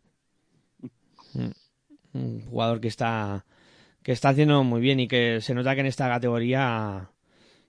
Un- 1.35 1.55
Un 2.15 2.43
jugador 2.45 2.81
que 2.81 2.89
está 2.89 3.47
que 4.03 4.13
está 4.13 4.31
haciendo 4.31 4.63
muy 4.65 4.81
bien 4.83 5.01
y 5.01 5.09
que 5.09 5.41
se 5.41 5.55
nota 5.55 5.75
que 5.75 5.81
en 5.81 5.87
esta 5.87 6.09
categoría 6.09 7.09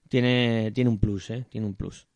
tiene 0.09 0.71
tiene 0.73 0.89
un 0.89 0.99
plus, 0.99 1.29
¿eh? 1.29 1.45
Tiene 1.49 1.65
un 1.67 1.75
plus. 1.75 2.07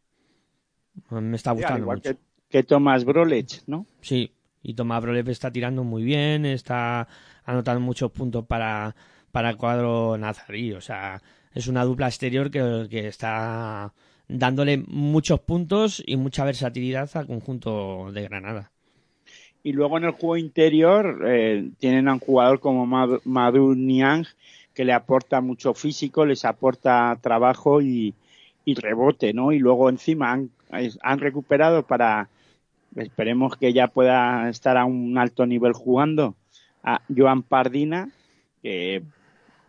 Me 1.09 1.37
está 1.37 1.51
gustando 1.51 1.79
igual 1.83 1.97
mucho. 1.99 2.09
que, 2.11 2.17
que 2.49 2.63
Tomás 2.63 3.05
Brolech, 3.05 3.61
¿no? 3.67 3.85
Sí, 4.01 4.33
y 4.63 4.73
Tomás 4.73 5.01
Brolev 5.01 5.29
está 5.29 5.51
tirando 5.51 5.83
muy 5.85 6.03
bien, 6.03 6.45
está 6.45 7.07
anotando 7.47 7.81
muchos 7.81 8.11
puntos 8.11 8.45
para, 8.45 8.95
para 9.31 9.49
el 9.49 9.57
cuadro 9.57 10.15
nazarí. 10.19 10.73
O 10.73 10.81
sea, 10.81 11.23
es 11.55 11.67
una 11.67 11.83
dupla 11.83 12.07
exterior 12.07 12.51
que, 12.51 12.85
que 12.91 13.07
está 13.07 13.93
dándole 14.27 14.83
muchos 14.87 15.39
puntos 15.39 16.03
y 16.05 16.17
mucha 16.17 16.45
versatilidad 16.45 17.09
al 17.15 17.25
conjunto 17.25 18.11
de 18.11 18.23
Granada. 18.23 18.71
Y 19.63 19.73
luego 19.73 19.97
en 19.97 20.03
el 20.03 20.11
juego 20.11 20.37
interior 20.37 21.23
eh, 21.25 21.71
tienen 21.79 22.07
a 22.07 22.13
un 22.13 22.19
jugador 22.19 22.59
como 22.59 22.85
Mad- 22.85 23.21
Madu 23.25 23.73
Niang 23.73 24.25
que 24.73 24.85
le 24.85 24.93
aporta 24.93 25.41
mucho 25.41 25.73
físico, 25.73 26.25
les 26.25 26.45
aporta 26.45 27.17
trabajo 27.21 27.81
y, 27.81 28.13
y 28.63 28.75
rebote, 28.75 29.33
¿no? 29.33 29.51
Y 29.51 29.59
luego 29.59 29.89
encima 29.89 30.31
han, 30.31 30.51
han 31.01 31.19
recuperado 31.19 31.83
para, 31.83 32.29
esperemos 32.95 33.57
que 33.57 33.73
ya 33.73 33.87
pueda 33.87 34.47
estar 34.49 34.77
a 34.77 34.85
un 34.85 35.17
alto 35.17 35.45
nivel 35.47 35.73
jugando, 35.73 36.35
a 36.87 37.01
Joan 37.13 37.43
Pardina, 37.43 38.09
que 38.63 39.03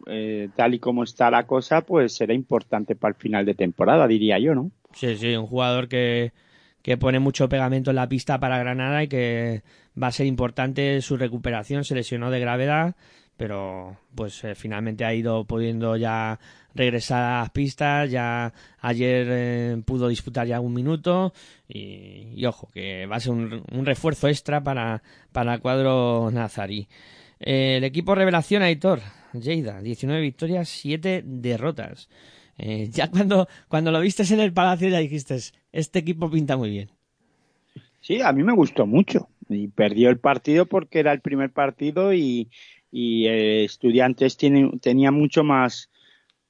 eh, 0.06 0.48
tal 0.54 0.74
y 0.74 0.78
como 0.78 1.02
está 1.02 1.32
la 1.32 1.48
cosa, 1.48 1.80
pues 1.80 2.14
será 2.14 2.32
importante 2.32 2.94
para 2.94 3.10
el 3.10 3.20
final 3.20 3.44
de 3.44 3.54
temporada, 3.54 4.06
diría 4.06 4.38
yo, 4.38 4.54
¿no? 4.54 4.70
Sí, 4.94 5.16
sí, 5.16 5.34
un 5.34 5.48
jugador 5.48 5.88
que, 5.88 6.32
que 6.80 6.96
pone 6.96 7.18
mucho 7.18 7.48
pegamento 7.48 7.90
en 7.90 7.96
la 7.96 8.08
pista 8.08 8.38
para 8.38 8.58
Granada 8.58 9.02
y 9.02 9.08
que 9.08 9.62
va 10.00 10.06
a 10.06 10.12
ser 10.12 10.26
importante 10.26 11.02
su 11.02 11.16
recuperación. 11.16 11.82
Se 11.82 11.96
lesionó 11.96 12.30
de 12.30 12.38
gravedad, 12.38 12.94
pero 13.36 13.96
pues 14.14 14.44
eh, 14.44 14.54
finalmente 14.54 15.04
ha 15.04 15.12
ido 15.12 15.44
pudiendo 15.44 15.96
ya 15.96 16.38
regresar 16.78 17.22
a 17.22 17.40
las 17.40 17.50
pistas. 17.50 18.10
Ya 18.10 18.52
ayer 18.80 19.26
eh, 19.28 19.82
pudo 19.84 20.08
disputar 20.08 20.46
ya 20.46 20.60
un 20.60 20.72
minuto 20.72 21.34
y, 21.68 22.44
ojo, 22.46 22.68
que 22.72 23.06
va 23.06 23.16
a 23.16 23.20
ser 23.20 23.32
un, 23.32 23.62
un 23.70 23.84
refuerzo 23.86 24.28
extra 24.28 24.62
para, 24.62 25.02
para 25.32 25.54
el 25.54 25.60
cuadro 25.60 26.30
nazarí. 26.30 26.88
El 27.38 27.84
equipo 27.84 28.14
revelación, 28.14 28.62
Aitor, 28.62 29.00
Lleida, 29.32 29.80
19 29.80 30.20
victorias, 30.20 30.68
7 30.68 31.22
derrotas. 31.24 32.08
Eh, 32.58 32.88
ya 32.90 33.08
cuando, 33.08 33.48
cuando 33.68 33.92
lo 33.92 34.00
vistes 34.00 34.30
en 34.32 34.40
el 34.40 34.52
Palacio 34.52 34.88
ya 34.88 34.98
dijiste, 34.98 35.38
este 35.72 35.98
equipo 36.00 36.30
pinta 36.30 36.56
muy 36.56 36.70
bien. 36.70 36.90
Sí, 38.00 38.20
a 38.20 38.32
mí 38.32 38.42
me 38.42 38.52
gustó 38.52 38.86
mucho. 38.86 39.28
Y 39.48 39.68
perdió 39.68 40.10
el 40.10 40.18
partido 40.18 40.66
porque 40.66 40.98
era 40.98 41.12
el 41.12 41.20
primer 41.20 41.50
partido 41.50 42.12
y, 42.12 42.50
y 42.90 43.26
eh, 43.26 43.64
Estudiantes 43.64 44.36
tiene, 44.36 44.70
tenía 44.80 45.10
mucho 45.10 45.44
más 45.44 45.90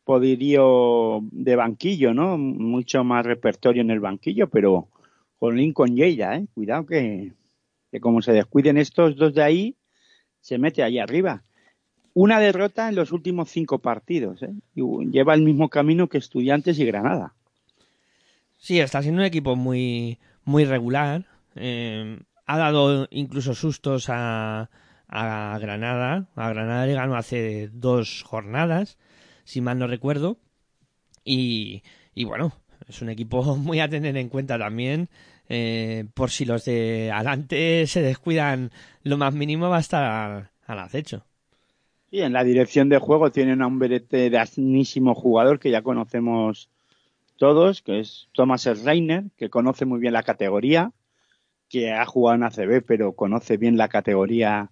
poderío 0.08 1.20
de 1.32 1.54
banquillo, 1.54 2.14
¿no? 2.14 2.38
Mucho 2.38 3.04
más 3.04 3.26
repertorio 3.26 3.82
en 3.82 3.90
el 3.90 4.00
banquillo, 4.00 4.48
pero 4.48 4.88
con 5.38 5.54
Lincoln 5.54 5.94
Lleida, 5.94 6.34
¿eh? 6.34 6.46
Cuidado 6.54 6.86
que, 6.86 7.34
como 8.00 8.22
se 8.22 8.32
descuiden 8.32 8.78
estos 8.78 9.16
dos 9.16 9.34
de 9.34 9.42
ahí, 9.42 9.76
se 10.40 10.56
mete 10.56 10.82
ahí 10.82 10.98
arriba. 10.98 11.42
Una 12.14 12.40
derrota 12.40 12.88
en 12.88 12.94
los 12.94 13.12
últimos 13.12 13.50
cinco 13.50 13.80
partidos, 13.80 14.42
¿eh? 14.42 14.54
Y 14.74 14.80
lleva 15.10 15.34
el 15.34 15.42
mismo 15.42 15.68
camino 15.68 16.08
que 16.08 16.16
Estudiantes 16.16 16.78
y 16.78 16.86
Granada. 16.86 17.34
Sí, 18.56 18.80
está 18.80 19.02
siendo 19.02 19.20
un 19.20 19.26
equipo 19.26 19.56
muy, 19.56 20.18
muy 20.42 20.64
regular. 20.64 21.26
Eh, 21.54 22.18
ha 22.46 22.56
dado 22.56 23.08
incluso 23.10 23.52
sustos 23.52 24.06
a, 24.08 24.70
a 25.06 25.58
Granada. 25.60 26.28
A 26.34 26.48
Granada 26.48 26.86
le 26.86 26.94
ganó 26.94 27.14
hace 27.14 27.68
dos 27.74 28.22
jornadas, 28.26 28.96
si 29.48 29.62
mal 29.62 29.78
no 29.78 29.86
recuerdo. 29.86 30.36
Y, 31.24 31.82
y 32.14 32.24
bueno, 32.24 32.52
es 32.86 33.00
un 33.00 33.08
equipo 33.08 33.42
muy 33.56 33.80
a 33.80 33.88
tener 33.88 34.16
en 34.18 34.28
cuenta 34.28 34.58
también. 34.58 35.08
Eh, 35.48 36.04
por 36.12 36.30
si 36.30 36.44
los 36.44 36.66
de 36.66 37.10
adelante 37.10 37.86
se 37.86 38.02
descuidan 38.02 38.70
lo 39.02 39.16
más 39.16 39.32
mínimo 39.32 39.70
va 39.70 39.78
a 39.78 39.80
estar 39.80 40.50
al 40.66 40.78
acecho. 40.78 41.24
Y 42.10 42.20
en 42.20 42.34
la 42.34 42.44
dirección 42.44 42.90
de 42.90 42.98
juego 42.98 43.30
tienen 43.30 43.62
a 43.62 43.66
un 43.66 43.78
veteranísimo 43.78 45.14
jugador 45.14 45.58
que 45.58 45.70
ya 45.70 45.80
conocemos 45.80 46.68
todos, 47.38 47.80
que 47.80 48.00
es 48.00 48.28
Thomas 48.32 48.66
Reiner, 48.84 49.24
que 49.36 49.48
conoce 49.48 49.86
muy 49.86 49.98
bien 49.98 50.12
la 50.12 50.22
categoría, 50.22 50.92
que 51.68 51.92
ha 51.92 52.04
jugado 52.04 52.36
en 52.36 52.44
ACB, 52.44 52.84
pero 52.86 53.12
conoce 53.12 53.56
bien 53.56 53.76
la 53.78 53.88
categoría 53.88 54.70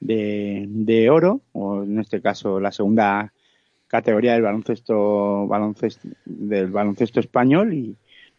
de, 0.00 0.66
de 0.68 1.10
oro, 1.10 1.42
o 1.52 1.82
en 1.82 1.98
este 1.98 2.20
caso 2.20 2.60
la 2.60 2.70
segunda 2.70 3.32
categoría 3.86 4.32
del 4.32 4.42
baloncesto, 4.42 5.46
baloncesto 5.46 6.08
del 6.24 6.70
baloncesto 6.70 7.20
español 7.20 7.74
y 7.74 7.96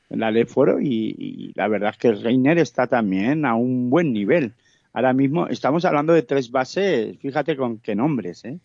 la 0.10 0.31
ley 0.31 0.45
foro 0.45 0.79
y, 0.79 1.15
y, 1.17 1.53
la 1.55 1.67
verdad 1.67 1.91
es 1.91 1.97
que 1.97 2.12
Reiner 2.13 2.58
está 2.58 2.88
también 2.88 3.45
a 3.45 3.55
un 3.55 3.89
buen 3.89 4.13
nivel. 4.13 4.53
Ahora 4.93 5.13
mismo 5.13 5.47
estamos 5.47 5.84
hablando 5.86 6.13
de 6.13 6.21
tres 6.21 6.51
bases, 6.51 7.17
fíjate 7.19 7.58
con 7.58 7.79
qué 7.79 7.95
nombres, 7.95 8.45
¿eh? 8.45 8.60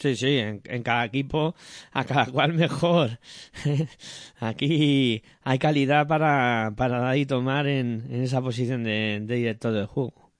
Sí, 0.00 0.16
sí, 0.16 0.38
en, 0.38 0.62
en, 0.64 0.82
cada 0.82 1.04
equipo, 1.04 1.54
a 1.92 2.04
cada 2.04 2.24
cual 2.24 2.54
mejor. 2.54 3.18
Aquí 4.40 5.22
hay 5.42 5.58
calidad 5.58 6.08
para, 6.08 6.72
para 6.74 7.00
dar 7.00 7.18
y 7.18 7.26
tomar 7.26 7.66
en, 7.66 8.06
en 8.08 8.22
esa 8.22 8.40
posición 8.40 8.82
de, 8.82 9.20
de, 9.22 9.34
director 9.34 9.74
del 9.74 9.84
juego. 9.84 10.32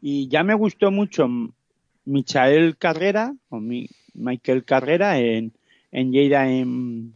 Y 0.00 0.26
ya 0.26 0.42
me 0.42 0.54
gustó 0.54 0.90
mucho 0.90 1.28
Michael 2.06 2.76
Carrera, 2.78 3.34
o 3.50 3.60
mi, 3.60 3.88
Michael 4.14 4.64
Carrera 4.64 5.18
en, 5.18 5.52
en 5.92 6.12
Lleida 6.12 6.50
en, 6.50 7.14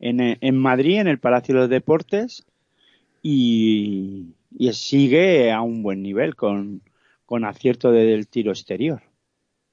en, 0.00 0.20
en, 0.40 0.56
Madrid, 0.56 1.00
en 1.00 1.08
el 1.08 1.18
Palacio 1.18 1.54
de 1.54 1.60
los 1.60 1.70
Deportes, 1.70 2.46
y, 3.22 4.28
y 4.56 4.72
sigue 4.72 5.52
a 5.52 5.60
un 5.60 5.82
buen 5.82 6.02
nivel 6.02 6.36
con, 6.36 6.80
con 7.26 7.44
acierto 7.44 7.90
del 7.90 8.28
tiro 8.28 8.52
exterior. 8.52 9.02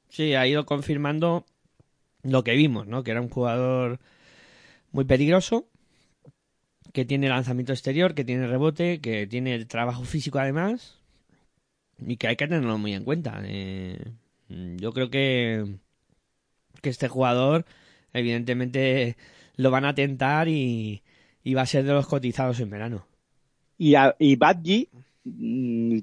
Sí, 0.10 0.34
ha 0.34 0.46
ido 0.48 0.66
confirmando 0.66 1.46
lo 2.24 2.44
que 2.44 2.56
vimos, 2.56 2.88
¿no? 2.88 3.04
Que 3.04 3.12
era 3.12 3.22
un 3.22 3.30
jugador 3.30 4.00
muy 4.92 5.06
peligroso, 5.06 5.68
que 6.92 7.06
tiene 7.06 7.30
lanzamiento 7.30 7.74
exterior, 7.74 8.14
que 8.14 8.24
tiene 8.24 8.48
rebote, 8.48 9.00
que 9.00 9.28
tiene 9.28 9.56
el 9.56 9.68
trabajo 9.68 10.04
físico 10.04 10.40
además, 10.40 11.00
y 12.06 12.18
que 12.18 12.28
hay 12.28 12.36
que 12.36 12.48
tenerlo 12.48 12.78
muy 12.78 12.94
en 12.94 13.04
cuenta. 13.04 13.42
Eh, 13.44 14.00
yo 14.50 14.92
creo 14.94 15.10
que, 15.10 15.78
que 16.82 16.90
este 16.90 17.08
jugador, 17.08 17.66
evidentemente, 18.14 19.18
lo 19.56 19.72
van 19.72 19.86
a 19.86 19.96
tentar 19.96 20.48
y, 20.48 21.04
y 21.44 21.54
va 21.54 21.62
a 21.62 21.68
ser 21.68 21.84
de 21.84 21.94
los 21.94 22.08
cotizados 22.08 22.60
en 22.60 22.70
verano. 22.70 23.08
Y, 23.78 23.96
a, 23.96 24.16
y 24.20 24.36
Badji, 24.36 24.90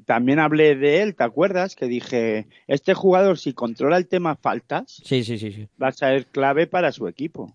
también 0.07 0.39
hablé 0.39 0.77
de 0.77 1.03
él, 1.03 1.15
¿te 1.15 1.25
acuerdas? 1.25 1.77
Que 1.77 1.87
dije, 1.87 2.49
este 2.67 2.95
jugador 2.95 3.39
si 3.39 3.53
controla 3.53 3.97
el 3.97 4.09
tema 4.09 4.37
faltas, 4.37 5.03
sí, 5.05 5.25
sí, 5.25 5.39
sí, 5.39 5.53
sí. 5.53 5.69
va 5.81 5.89
a 5.89 5.93
ser 5.93 6.27
clave 6.27 6.67
para 6.67 6.93
su 6.93 7.07
equipo. 7.07 7.55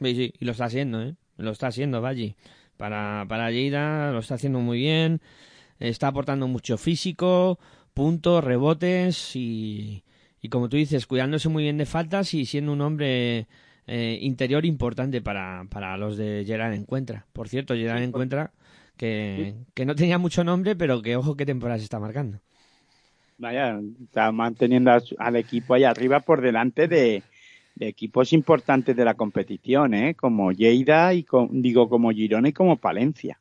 Sí, 0.00 0.14
sí, 0.14 0.32
y 0.38 0.44
lo 0.44 0.52
está 0.52 0.66
haciendo, 0.66 1.02
¿eh? 1.02 1.14
Lo 1.36 1.50
está 1.52 1.68
haciendo, 1.68 2.00
Valli. 2.00 2.36
Para, 2.76 3.24
para 3.28 3.50
Lleida 3.50 4.12
lo 4.12 4.20
está 4.20 4.34
haciendo 4.34 4.60
muy 4.60 4.78
bien, 4.78 5.20
está 5.80 6.08
aportando 6.08 6.46
mucho 6.46 6.78
físico, 6.78 7.58
puntos, 7.98 8.44
rebotes 8.44 9.34
y, 9.34 10.04
y 10.40 10.48
como 10.50 10.68
tú 10.68 10.76
dices, 10.76 11.08
cuidándose 11.08 11.48
muy 11.48 11.64
bien 11.64 11.78
de 11.78 11.84
faltas 11.84 12.32
y 12.32 12.46
siendo 12.46 12.72
un 12.72 12.80
hombre 12.80 13.48
eh, 13.88 14.18
interior 14.22 14.64
importante 14.64 15.20
para, 15.20 15.66
para 15.68 15.96
los 15.96 16.16
de 16.16 16.44
Gerard 16.46 16.74
Encuentra. 16.74 17.26
Por 17.32 17.48
cierto, 17.48 17.74
Gerard 17.74 18.04
Encuentra 18.04 18.52
que, 18.96 19.56
que, 19.74 19.84
no 19.84 19.96
tenía 19.96 20.16
mucho 20.16 20.44
nombre, 20.44 20.76
pero 20.76 21.02
que 21.02 21.16
ojo 21.16 21.36
qué 21.36 21.44
temporada 21.44 21.78
se 21.78 21.84
está 21.84 21.98
marcando. 21.98 22.38
Vaya, 23.36 23.80
está 24.04 24.30
manteniendo 24.30 24.92
al 25.18 25.34
equipo 25.34 25.74
ahí 25.74 25.82
arriba 25.82 26.20
por 26.20 26.40
delante 26.40 26.86
de, 26.86 27.24
de 27.74 27.88
equipos 27.88 28.32
importantes 28.32 28.94
de 28.94 29.04
la 29.04 29.14
competición, 29.14 29.94
¿eh? 29.94 30.14
como 30.14 30.52
Lleida 30.52 31.14
y 31.14 31.24
con, 31.24 31.62
digo 31.62 31.88
como 31.88 32.12
Girona 32.12 32.50
y 32.50 32.52
como 32.52 32.76
Palencia. 32.76 33.40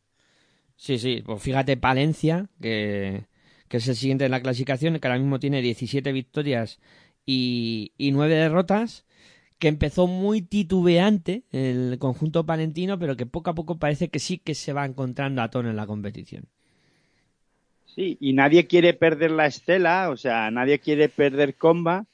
Sí, 0.76 0.98
sí, 0.98 1.22
pues 1.24 1.43
fíjate 1.43 1.78
Palencia, 1.78 2.48
que, 2.60 3.26
que 3.67 3.77
es 3.77 3.88
el 3.88 3.95
siguiente 3.95 4.25
en 4.25 4.32
la 4.32 4.41
clasificación, 4.41 4.99
que 4.99 5.08
ahora 5.08 5.19
mismo 5.19 5.39
tiene 5.39 5.62
17 5.62 6.12
victorias 6.12 6.80
y, 7.25 7.93
y 7.97 8.12
9 8.12 8.36
derrotas, 8.36 9.06
que 9.60 9.67
empezó 9.67 10.08
muy 10.08 10.41
titubeante 10.41 11.43
el 11.51 11.97
conjunto 11.99 12.45
palentino, 12.45 12.99
pero 12.99 13.15
que 13.15 13.25
poco 13.25 13.49
a 13.49 13.56
poco 13.56 13.77
parece 13.77 14.10
que 14.10 14.19
sí 14.19 14.38
que 14.38 14.56
se 14.56 14.73
va 14.73 14.86
encontrando 14.86 15.41
a 15.41 15.49
tono 15.49 15.69
en 15.69 15.75
la 15.75 15.88
competición. 15.88 16.45
Sí, 17.86 18.17
y 18.19 18.34
nadie 18.34 18.67
quiere 18.67 18.93
perder 18.93 19.32
la 19.32 19.47
estela, 19.47 20.12
o 20.12 20.17
sea, 20.17 20.51
nadie 20.51 20.77
quiere 20.77 21.10
perder 21.10 21.56
Comba 21.56 22.06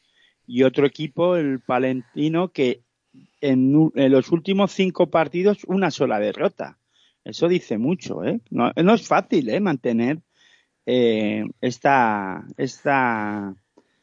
y 0.47 0.63
otro 0.63 0.85
equipo, 0.85 1.35
el 1.35 1.59
palentino, 1.59 2.53
que 2.53 2.81
en, 3.41 3.91
los 3.93 4.31
últimos 4.31 4.71
cinco 4.71 5.09
partidos 5.09 5.65
una 5.65 5.91
sola 5.91 6.19
derrota. 6.19 6.77
Eso 7.25 7.47
dice 7.47 7.77
mucho, 7.77 8.23
¿eh? 8.23 8.39
No, 8.49 8.71
no 8.75 8.93
es 8.93 9.07
fácil, 9.07 9.49
¿eh? 9.49 9.59
Mantener 9.59 10.19
eh, 10.85 11.45
esta, 11.61 12.45
esta, 12.57 13.55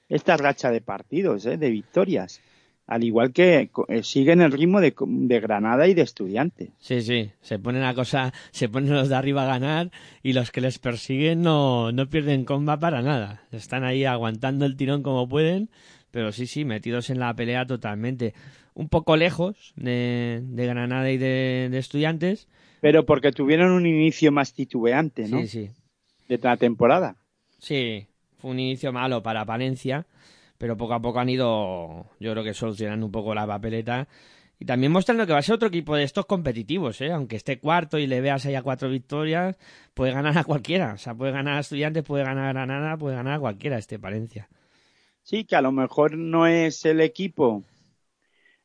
esta 0.08 0.36
racha 0.36 0.70
de 0.70 0.80
partidos, 0.80 1.46
¿eh? 1.46 1.56
De 1.56 1.70
victorias 1.70 2.40
al 2.90 3.04
igual 3.04 3.32
que 3.32 3.70
eh, 3.86 4.02
siguen 4.02 4.40
el 4.40 4.50
ritmo 4.50 4.80
de, 4.80 4.92
de, 4.98 5.40
Granada 5.40 5.86
y 5.86 5.94
de 5.94 6.02
Estudiantes. 6.02 6.70
Sí, 6.80 7.02
sí, 7.02 7.30
se 7.40 7.60
ponen 7.60 7.84
a 7.84 7.94
cosa, 7.94 8.34
se 8.50 8.68
ponen 8.68 8.92
los 8.92 9.08
de 9.08 9.14
arriba 9.14 9.44
a 9.44 9.46
ganar 9.46 9.92
y 10.24 10.32
los 10.32 10.50
que 10.50 10.60
les 10.60 10.80
persiguen 10.80 11.40
no, 11.40 11.92
no 11.92 12.10
pierden 12.10 12.44
comba 12.44 12.80
para 12.80 13.00
nada. 13.00 13.44
Están 13.52 13.84
ahí 13.84 14.04
aguantando 14.04 14.66
el 14.66 14.76
tirón 14.76 15.04
como 15.04 15.28
pueden, 15.28 15.70
pero 16.10 16.32
sí, 16.32 16.48
sí, 16.48 16.64
metidos 16.64 17.10
en 17.10 17.20
la 17.20 17.32
pelea 17.32 17.64
totalmente. 17.64 18.34
Un 18.74 18.88
poco 18.88 19.16
lejos 19.16 19.72
de, 19.76 20.40
de 20.42 20.66
Granada 20.66 21.12
y 21.12 21.16
de, 21.16 21.68
de, 21.70 21.78
Estudiantes. 21.78 22.48
Pero 22.80 23.06
porque 23.06 23.30
tuvieron 23.30 23.70
un 23.70 23.86
inicio 23.86 24.32
más 24.32 24.52
titubeante, 24.52 25.28
¿no? 25.28 25.42
Sí, 25.42 25.46
sí. 25.46 25.70
De 26.30 26.38
la 26.38 26.56
temporada. 26.56 27.16
Sí, 27.58 28.06
fue 28.38 28.52
un 28.52 28.58
inicio 28.58 28.92
malo 28.92 29.22
para 29.22 29.44
Palencia 29.44 30.06
pero 30.60 30.76
poco 30.76 30.92
a 30.92 31.00
poco 31.00 31.18
han 31.18 31.30
ido, 31.30 32.04
yo 32.20 32.32
creo 32.32 32.44
que 32.44 32.52
solucionando 32.52 33.06
un 33.06 33.12
poco 33.12 33.34
la 33.34 33.46
papeleta 33.46 34.08
y 34.58 34.66
también 34.66 34.92
mostrando 34.92 35.26
que 35.26 35.32
va 35.32 35.38
a 35.38 35.42
ser 35.42 35.54
otro 35.54 35.68
equipo 35.68 35.96
de 35.96 36.02
estos 36.02 36.26
competitivos, 36.26 37.00
¿eh? 37.00 37.10
aunque 37.12 37.36
esté 37.36 37.58
cuarto 37.58 37.98
y 37.98 38.06
le 38.06 38.20
veas 38.20 38.44
ahí 38.44 38.54
a 38.54 38.62
cuatro 38.62 38.90
victorias, 38.90 39.56
puede 39.94 40.12
ganar 40.12 40.36
a 40.36 40.44
cualquiera, 40.44 40.92
o 40.92 40.98
sea, 40.98 41.14
puede 41.14 41.32
ganar 41.32 41.56
a 41.56 41.60
Estudiantes, 41.60 42.04
puede 42.04 42.24
ganar 42.24 42.44
a 42.44 42.52
Granada, 42.52 42.98
puede 42.98 43.16
ganar 43.16 43.36
a 43.36 43.40
cualquiera 43.40 43.78
este 43.78 43.98
Palencia. 43.98 44.50
Sí, 45.22 45.46
que 45.46 45.56
a 45.56 45.62
lo 45.62 45.72
mejor 45.72 46.18
no 46.18 46.46
es 46.46 46.84
el 46.84 47.00
equipo 47.00 47.64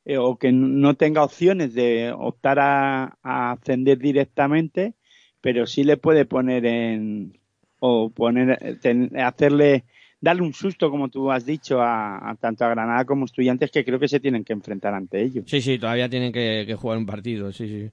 eh, 0.04 0.18
o 0.18 0.38
que 0.38 0.52
no 0.52 0.96
tenga 0.96 1.24
opciones 1.24 1.74
de 1.74 2.12
optar 2.12 2.60
a, 2.60 3.18
a 3.24 3.54
ascender 3.54 4.00
directamente, 4.00 4.96
pero 5.40 5.66
sí 5.66 5.86
le 5.86 5.96
puede 5.96 6.26
poner 6.26 6.66
en 6.66 7.40
o 7.86 8.10
poner 8.10 8.78
ten, 8.82 9.12
hacerle 9.20 9.84
darle 10.20 10.42
un 10.42 10.54
susto, 10.54 10.90
como 10.90 11.10
tú 11.10 11.32
has 11.32 11.46
dicho, 11.46 11.82
a, 11.82 12.32
a, 12.32 12.36
tanto 12.36 12.66
a 12.66 12.70
Granada 12.70 13.06
como 13.06 13.24
a 13.24 13.26
Estudiantes 13.26 13.70
que 13.70 13.86
creo 13.86 14.00
que 14.00 14.08
se 14.08 14.20
tienen 14.20 14.44
que 14.44 14.54
enfrentar 14.54 14.94
ante 14.94 15.22
ellos. 15.22 15.46
Sí, 15.48 15.62
sí, 15.62 15.78
todavía 15.78 16.10
tienen 16.10 16.32
que, 16.32 16.64
que 16.66 16.76
jugar 16.76 16.98
un 16.98 17.06
partido, 17.06 17.52
sí, 17.52 17.68
sí. 17.68 17.92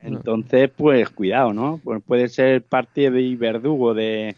Entonces, 0.00 0.70
pues 0.74 1.10
cuidado, 1.10 1.52
¿no? 1.52 1.80
Pues 1.82 2.02
puede 2.02 2.28
ser 2.28 2.62
partido 2.62 3.18
y 3.18 3.34
verdugo 3.36 3.94
de, 3.94 4.34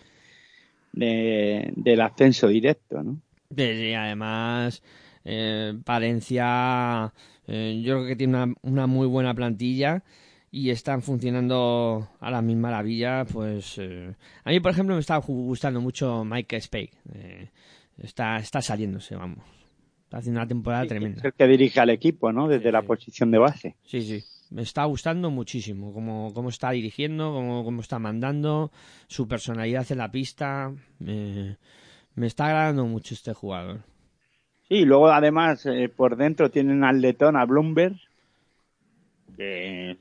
de, 0.93 1.73
del 1.77 2.01
ascenso 2.01 2.49
directo, 2.49 3.03
¿no? 3.03 3.21
Sí, 3.55 3.75
sí 3.77 3.95
además, 3.95 4.83
eh, 5.25 5.75
Palencia, 5.85 7.13
eh, 7.47 7.81
yo 7.85 7.97
creo 7.97 8.07
que 8.09 8.17
tiene 8.17 8.43
una, 8.43 8.55
una 8.63 8.87
muy 8.87 9.07
buena 9.07 9.35
plantilla 9.35 10.03
y 10.51 10.71
están 10.71 11.03
funcionando 11.03 12.09
a 12.21 12.31
la 12.31 12.43
misma 12.43 12.69
maravilla, 12.71 13.25
pues 13.25 13.79
eh, 13.79 14.15
a 14.45 14.51
mí 14.51 14.61
por 14.61 14.73
ejemplo 14.73 14.95
me 14.97 15.01
está 15.01 15.17
gustando 15.19 15.81
mucho 15.81 16.25
Mike 16.25 16.61
Spade, 16.61 16.91
eh, 17.15 17.51
está, 17.99 18.37
está 18.39 18.61
saliéndose, 18.61 19.15
vamos. 19.17 19.45
Está 20.05 20.19
haciendo 20.19 20.41
una 20.41 20.49
temporada 20.49 20.83
Es 20.83 20.89
tremenda. 20.89 21.23
el 21.23 21.33
que 21.35 21.47
dirige 21.47 21.79
al 21.79 21.91
equipo, 21.91 22.33
¿no? 22.33 22.49
Desde 22.49 22.71
Sí, 22.71 22.73
la 22.73 22.83
sí. 22.83 22.87
posición 22.87 23.31
de 23.31 23.39
base. 23.39 23.77
Sí, 23.85 24.03
sí. 24.03 24.25
Me 24.51 24.63
está 24.63 24.85
gustando 24.87 25.31
muchísimo 25.31 25.93
cómo, 25.93 26.33
cómo 26.35 26.49
está 26.49 26.73
dirigiendo, 26.73 27.33
cómo, 27.33 27.63
cómo 27.63 27.81
está 27.81 28.01
mandando, 28.01 28.73
su 29.07 29.29
personalidad 29.29 29.87
en 29.93 29.99
la 29.99 30.11
pista. 30.11 30.73
Me, 30.99 31.57
me 32.17 32.27
está 32.27 32.47
agradando 32.47 32.85
mucho 32.87 33.15
este 33.15 33.33
jugador. 33.35 33.85
Sí, 34.69 34.79
y 34.79 34.85
luego 34.85 35.09
además 35.09 35.65
eh, 35.67 35.89
por 35.89 36.17
dentro 36.17 36.51
tienen 36.51 36.83
al 36.83 37.01
letón, 37.01 37.37
a 37.37 37.45
Bloomberg, 37.45 37.95
que 39.37 39.97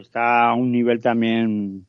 está 0.00 0.48
a 0.50 0.54
un 0.54 0.72
nivel 0.72 1.00
también 1.00 1.86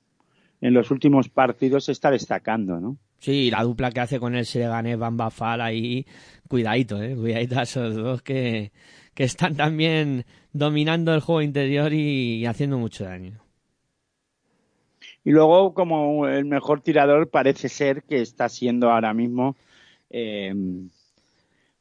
en 0.61 0.73
los 0.73 0.91
últimos 0.91 1.29
partidos 1.29 1.85
se 1.85 1.91
está 1.91 2.11
destacando, 2.11 2.79
¿no? 2.79 2.97
Sí, 3.19 3.49
la 3.49 3.63
dupla 3.63 3.91
que 3.91 3.99
hace 3.99 4.19
con 4.19 4.35
el 4.35 4.45
Sereganés 4.45 4.97
Bamba 4.97 5.31
Fall 5.31 5.61
ahí, 5.61 6.05
cuidadito, 6.47 7.01
eh, 7.01 7.15
cuidadito 7.15 7.59
a 7.59 7.63
esos 7.63 7.95
dos 7.95 8.21
que, 8.21 8.71
que 9.13 9.23
están 9.23 9.55
también 9.55 10.25
dominando 10.53 11.13
el 11.13 11.21
juego 11.21 11.41
interior 11.41 11.93
y, 11.93 12.45
haciendo 12.45 12.77
mucho 12.77 13.05
daño. 13.05 13.39
Y 15.23 15.31
luego 15.31 15.73
como 15.73 16.27
el 16.27 16.45
mejor 16.45 16.81
tirador 16.81 17.29
parece 17.29 17.69
ser 17.69 18.03
que 18.03 18.21
está 18.21 18.47
siendo 18.47 18.91
ahora 18.91 19.13
mismo, 19.13 19.55
eh, 20.09 20.53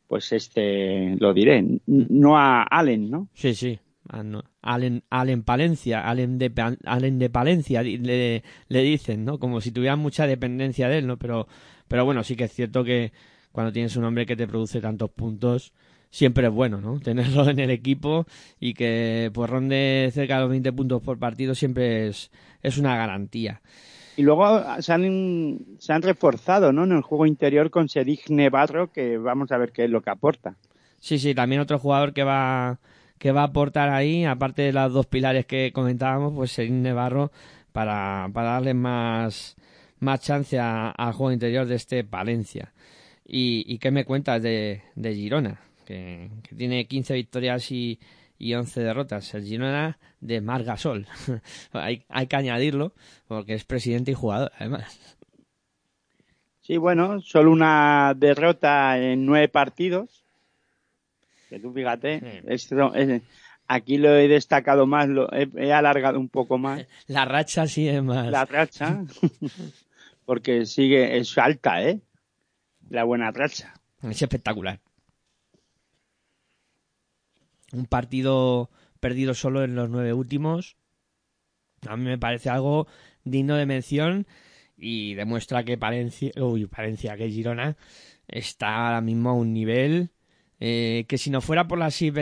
pues 0.09 0.33
este, 0.33 1.17
lo 1.17 1.33
diré, 1.33 1.65
no 1.87 2.39
a 2.39 2.63
Allen, 2.63 3.11
¿no? 3.11 3.29
Sí, 3.35 3.55
sí. 3.55 3.79
Ah. 4.11 4.23
Allen, 4.63 5.05
Allen 5.11 5.43
Palencia, 5.43 6.09
Allen 6.09 6.39
de, 6.39 6.53
Allen 6.85 7.19
de 7.19 7.31
Palencia, 7.31 7.83
le, 7.83 8.43
le 8.69 8.83
dicen, 8.83 9.25
¿no? 9.25 9.39
Como 9.39 9.61
si 9.61 9.71
tuvieran 9.71 9.99
mucha 9.99 10.27
dependencia 10.27 10.89
de 10.89 10.99
él, 10.99 11.07
¿no? 11.07 11.19
Pero, 11.19 11.49
pero 11.89 12.05
bueno, 12.05 12.25
sí 12.25 12.37
que 12.37 12.45
es 12.45 12.53
cierto 12.53 12.85
que 12.85 13.13
cuando 13.53 13.73
tienes 13.73 13.97
un 13.97 14.05
hombre 14.05 14.27
que 14.27 14.37
te 14.37 14.47
produce 14.47 14.81
tantos 14.81 15.11
puntos, 15.11 15.73
siempre 16.11 16.47
es 16.47 16.53
bueno, 16.53 16.81
¿no? 16.81 17.01
Tenerlo 17.05 17.49
en 17.49 17.59
el 17.59 17.71
equipo 17.71 18.27
y 18.61 18.75
que 18.75 19.31
pues 19.33 19.51
ronde 19.51 20.11
cerca 20.13 20.37
de 20.37 20.41
los 20.43 20.51
20 20.51 20.73
puntos 20.73 21.03
por 21.03 21.19
partido 21.19 21.55
siempre 21.55 22.09
es, 22.09 22.31
es 22.63 22.79
una 22.79 22.97
garantía. 22.97 23.61
Y 24.17 24.23
luego 24.23 24.63
se 24.81 24.93
han, 24.95 25.59
se 25.79 25.93
han 25.93 26.01
reforzado, 26.01 26.73
¿no? 26.73 26.85
En 26.85 26.93
el 26.93 27.03
juego 27.03 27.27
interior 27.27 27.71
con 27.71 27.89
Serig 27.89 28.31
Nevarro, 28.31 28.91
que 28.91 29.19
vamos 29.19 29.53
a 29.53 29.59
ver 29.59 29.73
qué 29.73 29.85
es 29.85 29.91
lo 29.91 30.01
que 30.01 30.11
aporta. 30.11 30.57
Sí, 31.01 31.19
sí, 31.19 31.35
también 31.35 31.61
otro 31.61 31.79
jugador 31.79 32.15
que 32.15 32.25
va 32.25 32.79
que 33.19 33.33
va 33.33 33.43
a 33.43 33.47
aportar 33.47 33.89
ahí, 33.91 34.25
aparte 34.25 34.63
de 34.63 34.73
los 34.73 34.93
dos 34.93 35.07
pilares 35.07 35.47
que 35.47 35.73
comentábamos, 35.73 36.33
pues 36.35 36.53
Serín 36.53 36.83
Nevarro 36.83 37.33
para, 37.73 38.29
para 38.33 38.53
darle 38.53 38.75
más, 38.75 39.57
más 40.01 40.21
chance 40.21 40.59
al 40.59 41.13
juego 41.13 41.33
interior 41.33 41.67
de 41.67 41.77
este 41.77 42.05
Palencia. 42.05 42.73
¿Y, 43.27 43.65
y 43.67 43.79
qué 43.79 43.91
me 43.91 44.05
cuentas 44.05 44.43
de, 44.43 44.83
de 44.95 45.15
Girona? 45.15 45.61
Que, 45.85 46.31
que 46.43 46.55
tiene 46.55 46.87
15 46.87 47.15
victorias 47.15 47.71
y, 47.73 47.99
y 48.39 48.55
11 48.55 48.81
derrotas. 48.81 49.35
El 49.35 49.45
Girona 49.45 49.99
de 50.21 50.41
Margasol. 50.41 51.07
hay, 51.73 52.05
hay 52.09 52.27
que 52.27 52.37
añadirlo 52.37 52.93
porque 53.27 53.55
es 53.55 53.65
presidente 53.65 54.13
y 54.13 54.15
jugador, 54.15 54.53
además. 54.59 55.17
Sí, 56.61 56.79
bueno, 56.79 57.21
solo 57.21 57.53
una 57.53 58.13
derrota 58.17 58.99
en 58.99 59.25
nueve 59.25 59.49
partidos. 59.49 60.26
Que 61.49 61.61
tú 61.61 61.73
fíjate, 61.73 62.21
Sí. 62.21 62.47
esto 62.49 62.95
es- 62.95 63.23
aquí 63.69 63.99
lo 63.99 64.15
he 64.17 64.29
destacado 64.29 64.87
más, 64.87 65.09
lo 65.09 65.33
he, 65.33 65.49
he 65.57 65.73
alargado 65.73 66.19
un 66.19 66.29
poco 66.29 66.59
más 66.59 66.85
La 67.07 67.25
racha 67.25 67.67
sí 67.67 67.89
es 67.89 68.03
más. 68.03 68.31
la 68.31 68.45
racha, 68.45 69.05
porque 70.25 70.67
sigue, 70.67 71.17
es 71.19 71.37
alta, 71.39 71.83
¿eh? 71.83 72.01
La 72.91 73.05
buena 73.05 73.31
racha. 73.31 73.75
Es 74.03 74.23
espectacular. 74.23 74.81
Un 77.73 77.87
partido 77.87 78.71
perdido 79.01 79.35
solo 79.35 79.65
en 79.65 79.75
los 79.75 79.91
nueve 79.91 80.13
últimos. 80.13 80.77
A 81.87 81.97
mí 81.97 82.05
me 82.05 82.19
parece 82.19 82.49
algo 82.49 82.87
digno 83.25 83.57
de 83.57 83.67
mención 83.67 84.27
y 84.77 85.15
demuestra 85.15 85.65
que 85.65 85.77
Palencia, 85.77 86.31
uy, 86.37 86.67
Palencia, 86.67 87.17
que 87.17 87.29
Girona 87.31 87.77
está 88.29 88.87
ahora 88.87 89.01
mismo 89.01 89.31
a 89.31 89.35
un 89.35 89.53
nivel 89.53 90.11
eh, 90.61 91.05
que 91.09 91.19
si 91.19 91.31
no 91.31 91.41
fuera 91.41 91.69
por 91.69 91.79
las, 91.79 91.95
seis, 91.95 92.13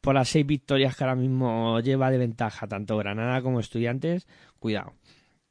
por 0.00 0.14
las 0.14 0.28
seis 0.28 0.46
victorias 0.46 0.96
que 0.96 1.04
ahora 1.04 1.16
mismo 1.16 1.80
lleva 1.80 2.10
de 2.10 2.18
ventaja 2.18 2.66
tanto 2.66 2.96
Granada 2.96 3.42
como 3.42 3.60
Estudiantes, 3.60 4.26
cuidado. 4.58 4.92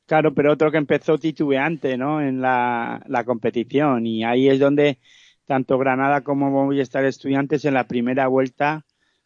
Claro, 0.06 0.34
pero 0.34 0.54
otro 0.54 0.72
que 0.72 0.78
empezó 0.78 1.18
titubeante, 1.18 1.98
¿no? 1.98 2.22
En 2.22 2.40
la, 2.40 3.04
la 3.08 3.26
competición 3.26 4.08
y 4.08 4.24
ahí 4.24 4.48
es 4.48 4.60
donde 4.60 5.00
tanto 5.46 5.78
Granada 5.78 6.22
como 6.22 6.50
Movistar 6.50 7.04
Estudiantes 7.04 7.66
en 7.66 7.74
la 7.74 7.88
primera 7.88 8.28
vuelta 8.28 8.86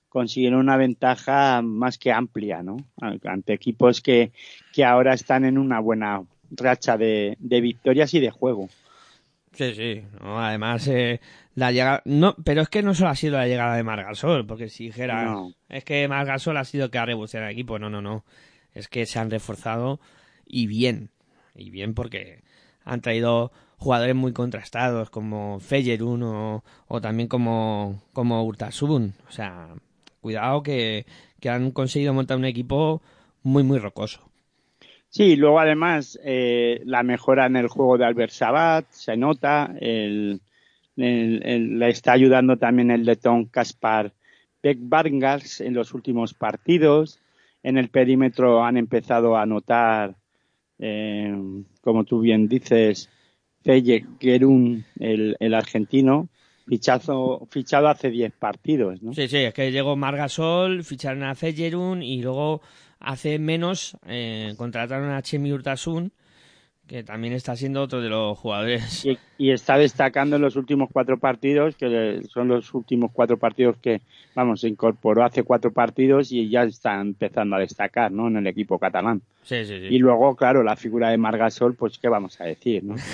consiguieron 0.10 0.60
una 0.60 0.78
ventaja 0.78 1.62
más 1.62 1.98
que 1.98 2.12
amplia, 2.12 2.64
¿no? 2.64 2.78
Ante 3.24 3.54
equipos 3.54 4.02
que, 4.02 4.32
que 4.74 4.84
ahora 4.84 5.14
están 5.14 5.46
en 5.46 5.58
una 5.58 5.80
buena 5.80 6.24
racha 6.52 6.98
de, 6.98 7.38
de 7.40 7.62
victorias 7.62 8.14
y 8.14 8.20
de 8.20 8.30
juego. 8.30 8.68
Sí, 9.54 9.74
sí. 9.76 10.04
No, 10.22 10.40
además, 10.40 10.88
eh, 10.88 11.20
la 11.56 11.72
llegada. 11.72 12.02
No, 12.06 12.36
pero 12.44 12.62
es 12.62 12.70
que 12.70 12.82
no 12.84 12.94
solo 12.94 13.10
ha 13.10 13.16
sido 13.16 13.38
la 13.38 13.48
llegada 13.48 13.76
de 13.76 13.84
Margasol, 13.84 14.46
porque 14.46 14.70
si 14.70 14.86
dijera. 14.86 15.26
No. 15.26 15.54
Es 15.70 15.84
que 15.84 16.08
Margasol 16.08 16.58
ha 16.58 16.66
sido 16.66 16.90
que 16.90 16.98
ha 16.98 17.06
revolucionado 17.06 17.50
el 17.50 17.54
equipo. 17.54 17.78
No, 17.78 17.90
no, 17.90 18.02
no. 18.02 18.24
Es 18.74 18.88
que 18.88 19.06
se 19.06 19.20
han 19.20 19.30
reforzado 19.30 20.00
y 20.46 20.68
bien. 20.68 21.10
Y 21.54 21.70
bien 21.70 21.94
porque 21.94 22.44
han 22.86 23.02
traído 23.02 23.52
jugadores 23.78 24.16
muy 24.16 24.32
contrastados 24.32 25.10
como 25.10 25.60
Fejerun 25.60 26.24
o, 26.24 26.64
o 26.88 27.02
también 27.02 27.28
como, 27.28 28.02
como 28.14 28.44
Urtasun. 28.46 29.16
O 29.28 29.32
sea, 29.32 29.74
cuidado 30.22 30.64
que, 30.64 31.06
que 31.40 31.50
han 31.50 31.72
conseguido 31.72 32.14
montar 32.14 32.38
un 32.38 32.46
equipo 32.46 33.02
muy, 33.44 33.64
muy 33.64 33.80
rocoso. 33.80 34.31
Sí, 35.12 35.36
luego 35.36 35.60
además 35.60 36.18
eh, 36.24 36.82
la 36.86 37.04
mejora 37.04 37.46
en 37.46 37.58
el 37.58 37.68
juego 37.68 37.98
de 37.98 38.06
Albert 38.06 38.32
Sabat 38.32 38.86
se 38.92 39.18
nota, 39.18 39.76
el, 39.78 40.40
le 40.96 41.90
está 41.90 42.14
ayudando 42.14 42.56
también 42.56 42.92
el 42.92 43.04
letón 43.04 43.46
Kaspar 43.46 44.14
Beck 44.64 44.78
Vargas 44.80 45.60
en 45.60 45.74
los 45.74 45.94
últimos 45.94 46.34
partidos. 46.34 47.20
En 47.62 47.78
el 47.78 47.90
perímetro 47.90 48.64
han 48.64 48.78
empezado 48.78 49.36
a 49.36 49.46
notar, 49.46 50.16
eh, 50.80 51.36
como 51.82 52.06
tú 52.06 52.22
bien 52.22 52.48
dices, 52.48 53.10
Feye 53.64 54.06
el, 54.22 55.36
el 55.40 55.54
argentino, 55.54 56.30
fichazo, 56.66 57.48
fichado 57.52 57.90
hace 57.90 58.10
10 58.10 58.32
partidos, 58.32 59.04
¿no? 59.04 59.14
Sí, 59.14 59.28
sí, 59.28 59.38
es 59.38 59.54
que 59.54 59.74
llegó 59.74 59.98
Margasol, 59.98 60.86
ficharon 60.86 61.24
a 61.24 61.36
Fejerun 61.36 62.02
y 62.02 62.22
luego 62.22 62.62
hace 63.02 63.40
menos 63.40 63.98
eh, 64.06 64.54
contrataron 64.58 65.12
a 65.12 65.22
Chemi 65.22 65.52
Urtasun, 65.52 66.14
que 66.92 67.04
también 67.04 67.34
está 67.34 67.56
siendo 67.56 67.82
otro 67.82 68.02
de 68.02 68.10
los 68.10 68.38
jugadores. 68.38 69.06
Y, 69.06 69.18
y 69.38 69.52
está 69.52 69.78
destacando 69.78 70.36
en 70.36 70.42
los 70.42 70.58
últimos 70.58 70.90
cuatro 70.92 71.18
partidos, 71.18 71.78
que 71.78 72.22
son 72.28 72.50
los 72.50 72.74
últimos 72.74 73.12
cuatro 73.14 73.38
partidos 73.38 73.78
que, 73.78 74.02
vamos, 74.36 74.60
se 74.60 74.68
incorporó 74.68 75.24
hace 75.24 75.44
cuatro 75.44 75.72
partidos 75.72 76.34
y 76.34 76.50
ya 76.50 76.64
está 76.64 77.00
empezando 77.00 77.56
a 77.56 77.60
destacar, 77.60 78.12
¿no? 78.12 78.28
En 78.28 78.36
el 78.36 78.48
equipo 78.48 78.78
catalán. 78.78 79.22
Sí, 79.44 79.64
sí, 79.64 79.80
sí. 79.80 79.88
Y 79.90 80.00
luego, 80.00 80.36
claro, 80.36 80.64
la 80.64 80.76
figura 80.76 81.10
de 81.10 81.18
Margasol, 81.18 81.76
pues, 81.76 81.98
¿qué 81.98 82.10
vamos 82.10 82.42
a 82.42 82.44
decir, 82.44 82.84
no? 82.84 82.96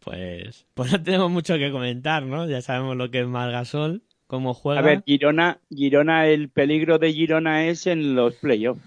Pues, 0.00 0.66
pues 0.74 0.92
no 0.92 1.02
tenemos 1.02 1.30
mucho 1.30 1.56
que 1.56 1.70
comentar, 1.70 2.24
¿no? 2.24 2.48
Ya 2.48 2.60
sabemos 2.62 2.96
lo 2.96 3.10
que 3.10 3.20
es 3.20 3.26
Margasol, 3.26 4.02
cómo 4.30 4.54
juega. 4.54 4.80
A 4.80 4.82
ver, 4.84 5.02
Girona, 5.04 5.58
Girona, 5.68 6.26
el 6.28 6.48
peligro 6.48 6.98
de 6.98 7.12
Girona 7.12 7.66
es 7.66 7.86
en 7.86 8.14
los 8.14 8.34
playoffs. 8.36 8.80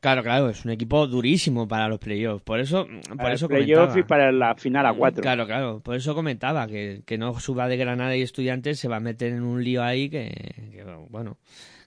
Claro, 0.00 0.22
claro, 0.22 0.48
es 0.50 0.64
un 0.64 0.70
equipo 0.70 1.06
durísimo 1.08 1.66
para 1.66 1.88
los 1.88 1.98
playoffs. 1.98 2.42
Por 2.44 2.60
eso, 2.60 2.86
por 3.08 3.16
Para 3.16 3.34
eso 3.34 3.46
el 3.46 3.56
playoff 3.56 3.88
comentaba. 3.88 3.98
y 4.00 4.02
para 4.04 4.32
la 4.32 4.54
final 4.54 4.86
a 4.86 4.92
cuatro. 4.94 5.20
Claro, 5.22 5.46
claro. 5.46 5.80
Por 5.80 5.96
eso 5.96 6.14
comentaba 6.14 6.66
que, 6.68 7.02
que 7.04 7.18
no 7.18 7.38
suba 7.40 7.66
de 7.66 7.76
Granada 7.76 8.14
y 8.16 8.22
Estudiantes 8.22 8.78
se 8.78 8.86
va 8.88 8.96
a 8.96 9.00
meter 9.00 9.32
en 9.32 9.42
un 9.42 9.64
lío 9.64 9.82
ahí 9.82 10.08
que, 10.08 10.30
que, 10.70 10.84
bueno, 11.10 11.38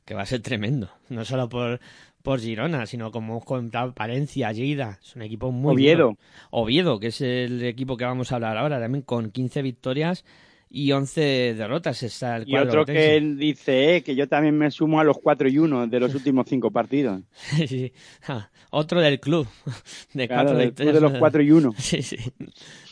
que 0.04 0.16
va 0.16 0.24
a 0.24 0.26
ser 0.26 0.42
tremendo. 0.42 0.90
No 1.08 1.24
solo 1.24 1.48
por, 1.48 1.80
por 2.22 2.42
Girona, 2.42 2.86
sino 2.88 3.12
como 3.12 3.34
hemos 3.34 3.46
comentado, 3.46 3.94
Palencia, 3.94 4.52
Lleida. 4.52 5.00
Es 5.02 5.16
un 5.16 5.22
equipo 5.22 5.52
muy 5.52 5.76
Oviedo. 5.76 5.98
duro. 6.08 6.18
Oviedo, 6.50 7.00
que 7.00 7.08
es 7.08 7.22
el 7.22 7.64
equipo 7.64 7.96
que 7.96 8.04
vamos 8.06 8.32
a 8.32 8.36
hablar 8.36 8.58
ahora, 8.58 8.82
también 8.82 9.04
con 9.04 9.32
15 9.32 9.62
victorias 9.62 10.26
y 10.70 10.92
11 10.92 11.56
derrotas. 11.56 12.04
Está 12.04 12.38
el 12.38 12.48
Y 12.48 12.52
cuadro 12.52 12.70
otro 12.70 12.82
otense. 12.84 13.02
que 13.02 13.16
él 13.18 13.38
dice, 13.38 13.96
eh, 13.96 14.04
que 14.04 14.16
yo 14.16 14.28
también 14.28 14.58
me 14.58 14.70
sumo 14.72 15.00
a 15.00 15.04
los 15.04 15.18
cuatro 15.18 15.50
y 15.50 15.58
uno 15.58 15.88
de 15.88 16.00
los 16.00 16.14
últimos 16.16 16.46
cinco 16.48 16.72
partidos. 16.72 17.22
Sí. 17.68 17.92
Ah, 18.28 18.50
otro 18.72 19.02
del 19.02 19.20
club. 19.20 19.48
De 20.14 20.28
Claro, 20.28 20.44
cuatro 20.44 20.58
del 20.60 20.74
club 20.74 20.94
de 20.94 21.02
los 21.02 21.14
cuatro 21.14 21.42
y 21.42 21.52
uno. 21.52 21.74
Sí, 21.78 22.02
sí. 22.04 22.18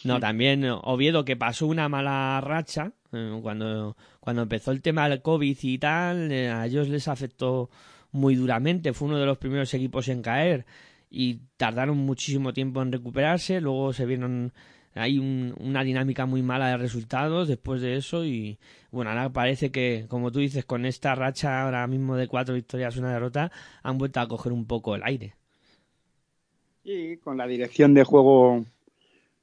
No, 0.04 0.20
también 0.20 0.66
Oviedo 0.66 1.24
que 1.26 1.36
pasó 1.36 1.68
una 1.68 1.88
mala 1.90 2.40
racha 2.42 2.94
eh, 3.14 3.40
cuando, 3.42 3.96
cuando 4.20 4.42
empezó 4.44 4.72
el 4.72 4.82
tema 4.82 5.08
del 5.08 5.22
COVID 5.22 5.58
y 5.62 5.78
tal, 5.78 6.32
eh, 6.32 6.50
a 6.50 6.66
ellos 6.66 6.88
les 6.90 7.08
afectó 7.08 7.70
muy 8.12 8.36
duramente. 8.36 8.94
Fue 8.94 9.08
uno 9.08 9.20
de 9.20 9.26
los 9.26 9.38
primeros 9.38 9.74
equipos 9.74 10.08
en 10.08 10.22
caer 10.22 10.66
y 11.10 11.42
tardaron 11.58 11.98
muchísimo 11.98 12.54
tiempo 12.54 12.82
en 12.82 12.92
recuperarse. 12.92 13.62
Luego 13.62 13.94
se 13.94 14.06
vieron 14.06 14.54
hay 14.98 15.20
un- 15.20 15.56
una 15.60 15.84
dinámica 15.84 16.26
muy 16.26 16.42
mala 16.44 16.70
de 16.70 16.78
resultados 16.78 17.48
después 17.48 17.82
de 17.82 17.96
eso 17.98 18.26
y 18.26 18.58
bueno, 18.92 19.12
ahora 19.12 19.30
parece 19.32 19.72
que, 19.72 20.06
como 20.10 20.32
tú 20.32 20.40
dices, 20.40 20.66
con 20.66 20.86
esta 20.86 21.16
racha 21.16 21.64
ahora 21.64 21.86
mismo 21.88 22.16
de 22.16 22.28
cuatro 22.28 22.56
victorias 22.56 22.96
y 22.96 23.00
una 23.00 23.14
derrota, 23.14 23.52
han 23.84 23.98
vuelto 23.98 24.20
a 24.20 24.28
coger 24.28 24.54
un 24.54 24.66
poco 24.66 24.96
el 24.96 25.04
aire. 25.04 25.36
Sí, 26.84 27.18
con 27.24 27.38
la 27.38 27.48
dirección 27.48 27.94
de 27.94 28.04
juego, 28.04 28.66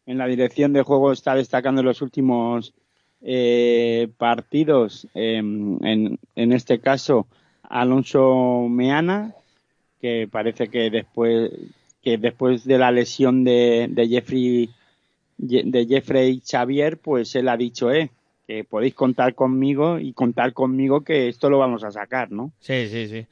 en 0.06 0.18
la 0.18 0.26
dirección 0.26 0.72
de 0.72 0.82
juego 0.82 1.12
está 1.12 1.34
destacando 1.34 1.80
en 1.82 1.86
los 1.86 2.02
últimos 2.02 2.74
eh, 3.22 4.08
partidos, 4.18 5.08
eh, 5.14 5.38
en, 5.38 6.18
en 6.36 6.52
este 6.52 6.80
caso 6.80 7.26
Alonso 7.62 8.66
Meana, 8.70 9.34
que 10.00 10.28
parece 10.30 10.68
que 10.68 10.90
después 10.90 11.52
que 12.02 12.18
después 12.18 12.64
de 12.64 12.78
la 12.78 12.92
lesión 12.92 13.44
de 13.44 14.08
Jeffrey 14.10 14.70
de 15.46 15.86
Jeffrey 15.86 16.42
Xavier, 16.44 16.98
pues 16.98 17.34
él 17.36 17.48
ha 17.48 17.56
dicho, 17.56 17.92
eh, 17.92 18.10
que 18.46 18.64
podéis 18.64 18.94
contar 18.94 19.34
conmigo 19.34 19.98
y 19.98 20.12
contar 20.12 20.52
conmigo 20.52 21.02
que 21.02 21.28
esto 21.28 21.48
lo 21.50 21.58
vamos 21.58 21.84
a 21.84 21.90
sacar, 21.90 22.30
¿no? 22.30 22.52
Sí, 22.60 22.88
sí, 22.88 23.08
sí. 23.08 23.26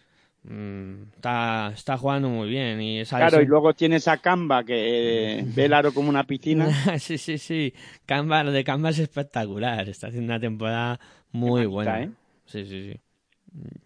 Mm, 0.44 1.04
está, 1.14 1.72
está 1.72 1.96
jugando 1.96 2.28
muy 2.28 2.48
bien 2.48 2.80
y 2.82 2.98
esa 2.98 3.18
Claro, 3.18 3.40
y 3.40 3.46
luego 3.46 3.74
tienes 3.74 4.08
a 4.08 4.16
Camba 4.16 4.64
que 4.64 5.38
eh, 5.38 5.44
ve 5.54 5.66
el 5.66 5.72
aro 5.72 5.94
como 5.94 6.08
una 6.08 6.24
piscina. 6.24 6.66
sí, 6.98 7.16
sí, 7.18 7.38
sí. 7.38 7.72
Canva, 8.06 8.42
lo 8.42 8.50
de 8.50 8.64
Canva 8.64 8.90
es 8.90 8.98
espectacular. 8.98 9.88
Está 9.88 10.08
haciendo 10.08 10.32
una 10.32 10.40
temporada 10.40 10.98
muy 11.30 11.66
buena. 11.66 12.02
¿eh? 12.02 12.10
Sí, 12.46 12.64
sí, 12.64 12.92
sí. 12.92 13.00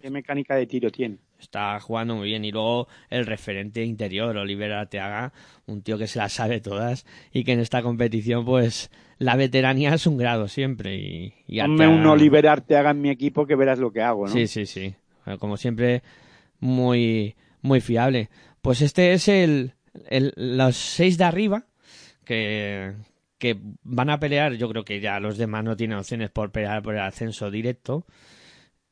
¿Qué 0.01 0.11
mecánica 0.11 0.55
de 0.55 0.67
tiro 0.67 0.91
tiene? 0.91 1.19
Está 1.39 1.79
jugando 1.81 2.17
muy 2.17 2.29
bien. 2.29 2.45
Y 2.45 2.53
luego 2.53 2.89
el 3.11 3.27
referente 3.27 3.85
interior, 3.85 4.37
Oliver 4.37 4.73
Arteaga, 4.73 5.33
un 5.67 5.83
tío 5.83 5.99
que 5.99 6.07
se 6.07 6.19
las 6.19 6.33
sabe 6.33 6.61
todas 6.61 7.05
y 7.33 7.45
que 7.45 7.53
en 7.53 7.61
esta 7.61 7.83
competición, 7.83 8.45
pues, 8.45 8.91
la 9.19 9.37
veteranía 9.37 9.95
es 9.95 10.07
un 10.07 10.17
grado 10.17 10.49
siempre. 10.49 10.97
Y, 10.97 11.35
y 11.47 11.61
Ponme 11.61 11.85
Arteaga- 11.85 11.95
un 12.01 12.07
Oliver 12.07 12.49
Arteaga 12.49 12.91
en 12.91 13.01
mi 13.03 13.11
equipo 13.11 13.47
que 13.47 13.55
verás 13.55 13.79
lo 13.79 13.93
que 13.93 14.01
hago, 14.03 14.27
¿no? 14.27 14.33
Sí, 14.33 14.47
sí, 14.47 14.67
sí. 14.67 14.95
Como 15.39 15.57
siempre, 15.57 16.03
muy, 16.61 17.35
muy 17.63 17.81
fiable. 17.81 18.31
Pues 18.63 18.81
este 18.81 19.13
es 19.13 19.29
el, 19.29 19.73
el- 20.09 20.33
los 20.37 20.77
seis 20.77 21.19
de 21.19 21.25
arriba 21.25 21.67
que, 22.25 22.93
que 23.39 23.59
van 23.83 24.11
a 24.11 24.19
pelear. 24.19 24.55
Yo 24.55 24.69
creo 24.69 24.85
que 24.85 25.01
ya 25.01 25.21
los 25.21 25.37
demás 25.39 25.65
no 25.65 25.77
tienen 25.77 25.99
opciones 25.99 26.31
por 26.31 26.51
pelear 26.51 26.83
por 26.83 26.95
el 26.95 27.01
ascenso 27.01 27.51
directo. 27.51 28.07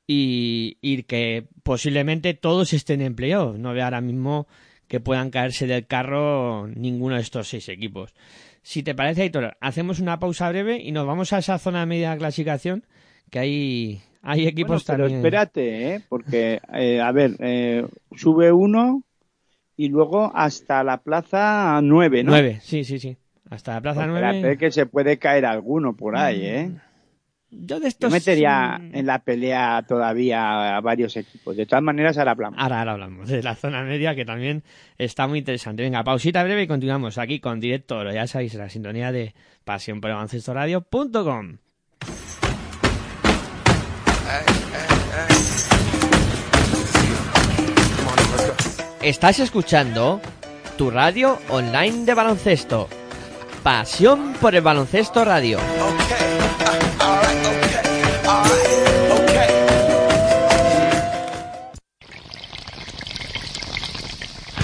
Y, 0.06 0.76
y 0.82 1.04
que 1.04 1.46
posiblemente 1.62 2.34
todos 2.34 2.72
estén 2.74 3.00
en 3.00 3.14
playoff. 3.14 3.56
No 3.56 3.72
veo 3.72 3.84
ahora 3.84 4.00
mismo 4.02 4.46
que 4.86 5.00
puedan 5.00 5.30
caerse 5.30 5.66
del 5.66 5.86
carro 5.86 6.66
ninguno 6.68 7.14
de 7.14 7.22
estos 7.22 7.48
seis 7.48 7.68
equipos. 7.70 8.14
Si 8.62 8.82
te 8.82 8.94
parece, 8.94 9.22
Aitor, 9.22 9.56
hacemos 9.60 10.00
una 10.00 10.18
pausa 10.18 10.48
breve 10.50 10.78
y 10.82 10.92
nos 10.92 11.06
vamos 11.06 11.32
a 11.32 11.38
esa 11.38 11.58
zona 11.58 11.86
media 11.86 12.12
de 12.12 12.18
clasificación 12.18 12.84
que 13.30 13.38
hay, 13.38 14.00
hay 14.22 14.40
Bueno, 14.40 14.50
equipos 14.50 14.84
pero 14.84 15.04
también. 15.04 15.18
espérate, 15.20 15.94
¿eh? 15.94 16.00
Porque, 16.08 16.60
eh, 16.74 17.00
a 17.00 17.10
ver, 17.12 17.36
eh, 17.40 17.86
sube 18.14 18.52
uno 18.52 19.02
y 19.76 19.88
luego 19.88 20.30
hasta 20.34 20.84
la 20.84 20.98
plaza 20.98 21.80
nueve, 21.82 22.22
¿no? 22.22 22.30
Nueve, 22.30 22.58
sí, 22.62 22.84
sí, 22.84 22.98
sí. 22.98 23.16
Hasta 23.50 23.74
la 23.74 23.80
plaza 23.80 24.06
nueve. 24.06 24.36
espérate 24.36 24.58
que 24.58 24.70
se 24.70 24.86
puede 24.86 25.18
caer 25.18 25.44
alguno 25.46 25.94
por 25.96 26.16
ahí, 26.16 26.44
¿eh? 26.44 26.70
Yo 27.56 27.76
de 27.78 27.82
Yo 27.82 27.88
estos. 27.88 28.12
metería 28.12 28.78
mm, 28.78 28.94
en 28.96 29.06
la 29.06 29.18
pelea 29.20 29.84
todavía 29.86 30.76
a 30.76 30.80
varios 30.80 31.16
equipos. 31.16 31.56
De 31.56 31.66
todas 31.66 31.82
maneras, 31.82 32.18
ahora 32.18 32.32
hablamos. 32.32 32.58
Ahora, 32.58 32.80
ahora 32.80 32.92
hablamos 32.92 33.28
de 33.28 33.42
la 33.42 33.54
zona 33.54 33.82
media 33.84 34.14
que 34.14 34.24
también 34.24 34.62
está 34.98 35.26
muy 35.26 35.38
interesante. 35.38 35.82
Venga, 35.82 36.02
pausita 36.04 36.42
breve 36.42 36.62
y 36.62 36.66
continuamos 36.66 37.18
aquí 37.18 37.40
con 37.40 37.60
Directo 37.60 37.98
Oro. 37.98 38.12
Ya 38.12 38.26
sabéis, 38.26 38.54
la 38.54 38.68
sintonía 38.68 39.12
de 39.12 39.34
pasión 39.64 40.00
por 40.00 40.10
radio.com. 40.10 41.58
Estás 49.02 49.38
escuchando 49.38 50.20
tu 50.78 50.90
radio 50.90 51.38
online 51.50 52.06
de 52.06 52.14
baloncesto. 52.14 52.88
Pasión 53.62 54.32
por 54.40 54.54
el 54.54 54.62
baloncesto 54.62 55.24
radio. 55.24 55.58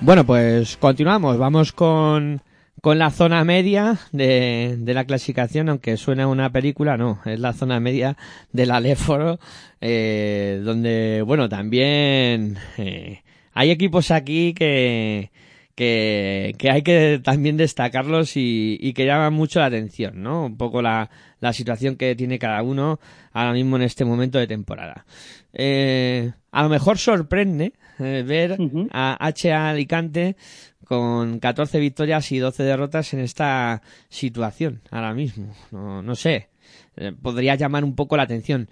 Bueno, 0.00 0.24
pues 0.26 0.76
continuamos. 0.76 1.38
Vamos 1.38 1.72
con, 1.72 2.42
con 2.82 2.98
la 2.98 3.10
zona 3.10 3.44
media 3.44 3.98
de, 4.12 4.76
de 4.78 4.94
la 4.94 5.04
clasificación, 5.04 5.68
aunque 5.68 5.96
suena 5.96 6.28
una 6.28 6.50
película, 6.50 6.96
no, 6.96 7.20
es 7.24 7.40
la 7.40 7.54
zona 7.54 7.80
media 7.80 8.16
del 8.52 8.70
Aléforo, 8.70 9.40
eh, 9.80 10.60
donde, 10.62 11.22
bueno, 11.26 11.48
también 11.48 12.58
eh, 12.76 13.22
hay 13.52 13.70
equipos 13.70 14.10
aquí 14.10 14.52
que, 14.52 15.30
que, 15.74 16.54
hay 16.70 16.82
que 16.82 17.20
también 17.24 17.56
destacarlos 17.56 18.36
y, 18.36 18.76
y 18.80 18.92
que 18.92 19.06
llaman 19.06 19.32
mucho 19.32 19.60
la 19.60 19.66
atención, 19.66 20.22
¿no? 20.22 20.44
Un 20.46 20.56
poco 20.58 20.82
la, 20.82 21.10
la 21.40 21.52
situación 21.54 21.96
que 21.96 22.14
tiene 22.14 22.38
cada 22.38 22.62
uno 22.62 23.00
ahora 23.32 23.54
mismo 23.54 23.76
en 23.76 23.82
este 23.82 24.04
momento 24.04 24.38
de 24.38 24.46
temporada. 24.46 25.06
Eh, 25.54 26.32
a 26.52 26.62
lo 26.62 26.68
mejor 26.68 26.98
sorprende 26.98 27.72
eh, 27.98 28.22
ver 28.26 28.60
Ujú. 28.60 28.88
a 28.92 29.16
HA 29.20 29.70
Alicante 29.70 30.36
con 30.84 31.38
14 31.40 31.78
victorias 31.80 32.30
y 32.32 32.38
12 32.38 32.62
derrotas 32.62 33.12
en 33.14 33.20
esta 33.20 33.82
situación 34.08 34.82
ahora 34.90 35.14
mismo. 35.14 35.52
No, 35.72 36.02
no 36.02 36.14
sé, 36.14 36.48
eh, 36.96 37.12
podría 37.20 37.54
llamar 37.56 37.84
un 37.84 37.94
poco 37.94 38.16
la 38.16 38.22
atención. 38.24 38.68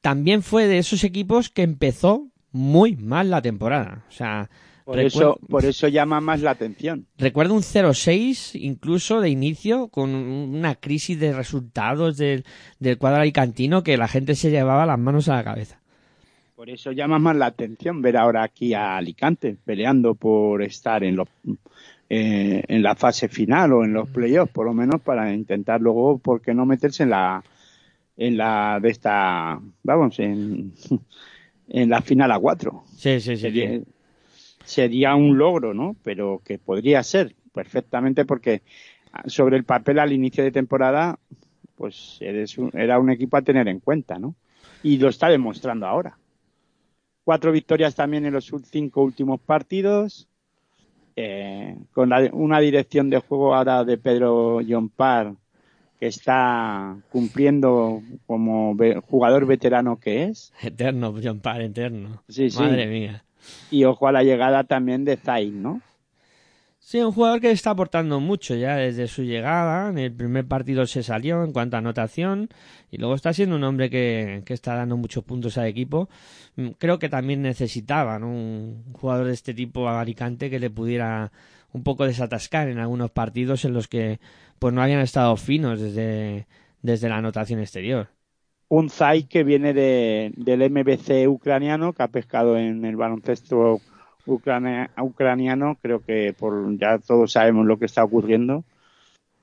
También 0.00 0.42
fue 0.42 0.66
de 0.66 0.78
esos 0.78 1.04
equipos 1.04 1.50
que 1.50 1.62
empezó 1.62 2.28
muy 2.52 2.96
mal 2.96 3.30
la 3.30 3.42
temporada. 3.42 4.04
O 4.08 4.12
sea, 4.12 4.48
Por 4.84 5.00
eso, 5.00 5.38
por 5.48 5.64
eso 5.66 5.88
llama 5.88 6.20
más 6.20 6.40
la 6.40 6.52
atención. 6.52 7.06
Recuerdo 7.18 7.52
un 7.54 7.62
0-6 7.62 8.58
incluso 8.58 9.20
de 9.20 9.28
inicio 9.28 9.88
con 9.88 10.10
una 10.10 10.76
crisis 10.76 11.20
de 11.20 11.34
resultados 11.34 12.16
del, 12.16 12.44
del 12.78 12.96
cuadro 12.96 13.20
alicantino 13.20 13.82
que 13.82 13.98
la 13.98 14.08
gente 14.08 14.34
se 14.34 14.50
llevaba 14.50 14.86
las 14.86 14.98
manos 14.98 15.28
a 15.28 15.34
la 15.34 15.44
cabeza. 15.44 15.77
Por 16.58 16.70
eso 16.70 16.90
llama 16.90 17.20
más 17.20 17.36
la 17.36 17.46
atención 17.46 18.02
ver 18.02 18.16
ahora 18.16 18.42
aquí 18.42 18.74
a 18.74 18.96
Alicante 18.96 19.56
peleando 19.64 20.16
por 20.16 20.60
estar 20.60 21.04
en 21.04 21.14
los 21.14 21.28
eh, 22.10 22.64
en 22.66 22.82
la 22.82 22.96
fase 22.96 23.28
final 23.28 23.72
o 23.74 23.84
en 23.84 23.92
los 23.92 24.08
playoffs, 24.08 24.52
por 24.52 24.66
lo 24.66 24.74
menos 24.74 25.00
para 25.00 25.32
intentar 25.32 25.80
luego, 25.80 26.18
¿por 26.18 26.40
qué 26.42 26.54
no 26.54 26.66
meterse 26.66 27.04
en 27.04 27.10
la 27.10 27.44
en 28.16 28.36
la 28.36 28.80
de 28.82 28.88
esta, 28.88 29.60
vamos, 29.84 30.18
en, 30.18 30.72
en 31.68 31.88
la 31.90 32.02
final 32.02 32.32
a 32.32 32.40
cuatro? 32.40 32.82
Sí, 32.96 33.20
sí, 33.20 33.36
sí. 33.36 33.42
Sería, 33.42 33.70
sí. 33.78 33.84
sería 34.64 35.14
un 35.14 35.38
logro, 35.38 35.74
¿no? 35.74 35.94
Pero 36.02 36.42
que 36.44 36.58
podría 36.58 37.04
ser 37.04 37.36
perfectamente 37.54 38.24
porque 38.24 38.62
sobre 39.26 39.56
el 39.56 39.62
papel 39.62 40.00
al 40.00 40.12
inicio 40.12 40.42
de 40.42 40.50
temporada 40.50 41.20
pues 41.76 42.18
eres 42.20 42.58
un- 42.58 42.72
era 42.76 42.98
un 42.98 43.10
equipo 43.10 43.36
a 43.36 43.42
tener 43.42 43.68
en 43.68 43.78
cuenta, 43.78 44.18
¿no? 44.18 44.34
Y 44.82 44.98
lo 44.98 45.08
está 45.08 45.28
demostrando 45.28 45.86
ahora. 45.86 46.18
Cuatro 47.28 47.52
victorias 47.52 47.94
también 47.94 48.24
en 48.24 48.32
los 48.32 48.50
cinco 48.70 49.02
últimos 49.02 49.38
partidos, 49.38 50.26
eh, 51.14 51.76
con 51.92 52.08
la- 52.08 52.30
una 52.32 52.58
dirección 52.58 53.10
de 53.10 53.18
juego 53.18 53.54
ahora 53.54 53.84
de 53.84 53.98
Pedro 53.98 54.62
Llompar, 54.62 55.34
que 56.00 56.06
está 56.06 56.96
cumpliendo 57.12 58.00
como 58.26 58.74
ve- 58.74 59.02
jugador 59.10 59.44
veterano 59.44 60.00
que 60.00 60.24
es. 60.24 60.54
Eterno, 60.62 61.14
John 61.22 61.40
Parr, 61.40 61.60
eterno. 61.60 62.22
Sí, 62.30 62.48
sí. 62.48 62.58
Madre 62.62 62.86
mía. 62.86 63.22
Y 63.70 63.84
ojo 63.84 64.08
a 64.08 64.12
la 64.12 64.22
llegada 64.22 64.64
también 64.64 65.04
de 65.04 65.18
Zayn, 65.18 65.62
¿no? 65.62 65.82
Sí, 66.88 66.98
un 67.00 67.12
jugador 67.12 67.42
que 67.42 67.50
está 67.50 67.68
aportando 67.72 68.18
mucho 68.18 68.54
ya 68.54 68.76
desde 68.76 69.08
su 69.08 69.22
llegada. 69.22 69.90
En 69.90 69.98
el 69.98 70.10
primer 70.10 70.46
partido 70.48 70.86
se 70.86 71.02
salió 71.02 71.44
en 71.44 71.52
cuanto 71.52 71.76
a 71.76 71.80
anotación 71.80 72.48
y 72.90 72.96
luego 72.96 73.14
está 73.14 73.34
siendo 73.34 73.56
un 73.56 73.64
hombre 73.64 73.90
que, 73.90 74.42
que 74.46 74.54
está 74.54 74.74
dando 74.74 74.96
muchos 74.96 75.22
puntos 75.22 75.58
al 75.58 75.66
equipo. 75.66 76.08
Mm, 76.56 76.68
Creo 76.78 76.98
que 76.98 77.10
también 77.10 77.42
necesitaban 77.42 78.24
un 78.24 78.84
jugador 78.94 79.26
de 79.26 79.34
este 79.34 79.52
tipo 79.52 79.86
a 79.86 80.00
Alicante 80.00 80.48
que 80.48 80.58
le 80.58 80.70
pudiera 80.70 81.30
un 81.74 81.82
poco 81.82 82.06
desatascar 82.06 82.68
en 82.70 82.78
algunos 82.78 83.10
partidos 83.10 83.66
en 83.66 83.74
los 83.74 83.86
que 83.86 84.18
pues 84.58 84.72
no 84.72 84.80
habían 84.82 85.00
estado 85.00 85.36
finos 85.36 85.80
desde, 85.80 86.46
desde 86.80 87.10
la 87.10 87.18
anotación 87.18 87.60
exterior. 87.60 88.08
un 88.68 88.88
Zay 88.88 89.24
que 89.24 89.44
viene 89.44 89.74
de, 89.74 90.32
del 90.36 90.70
MBC 90.70 91.28
ucraniano, 91.28 91.92
que 91.92 92.02
ha 92.02 92.08
pescado 92.08 92.56
en 92.56 92.86
el 92.86 92.96
baloncesto 92.96 93.82
ucrania- 94.28 94.90
ucraniano, 95.00 95.76
creo 95.80 96.00
que 96.04 96.34
por 96.38 96.76
ya 96.78 96.98
todos 96.98 97.32
sabemos 97.32 97.66
lo 97.66 97.78
que 97.78 97.86
está 97.86 98.04
ocurriendo. 98.04 98.64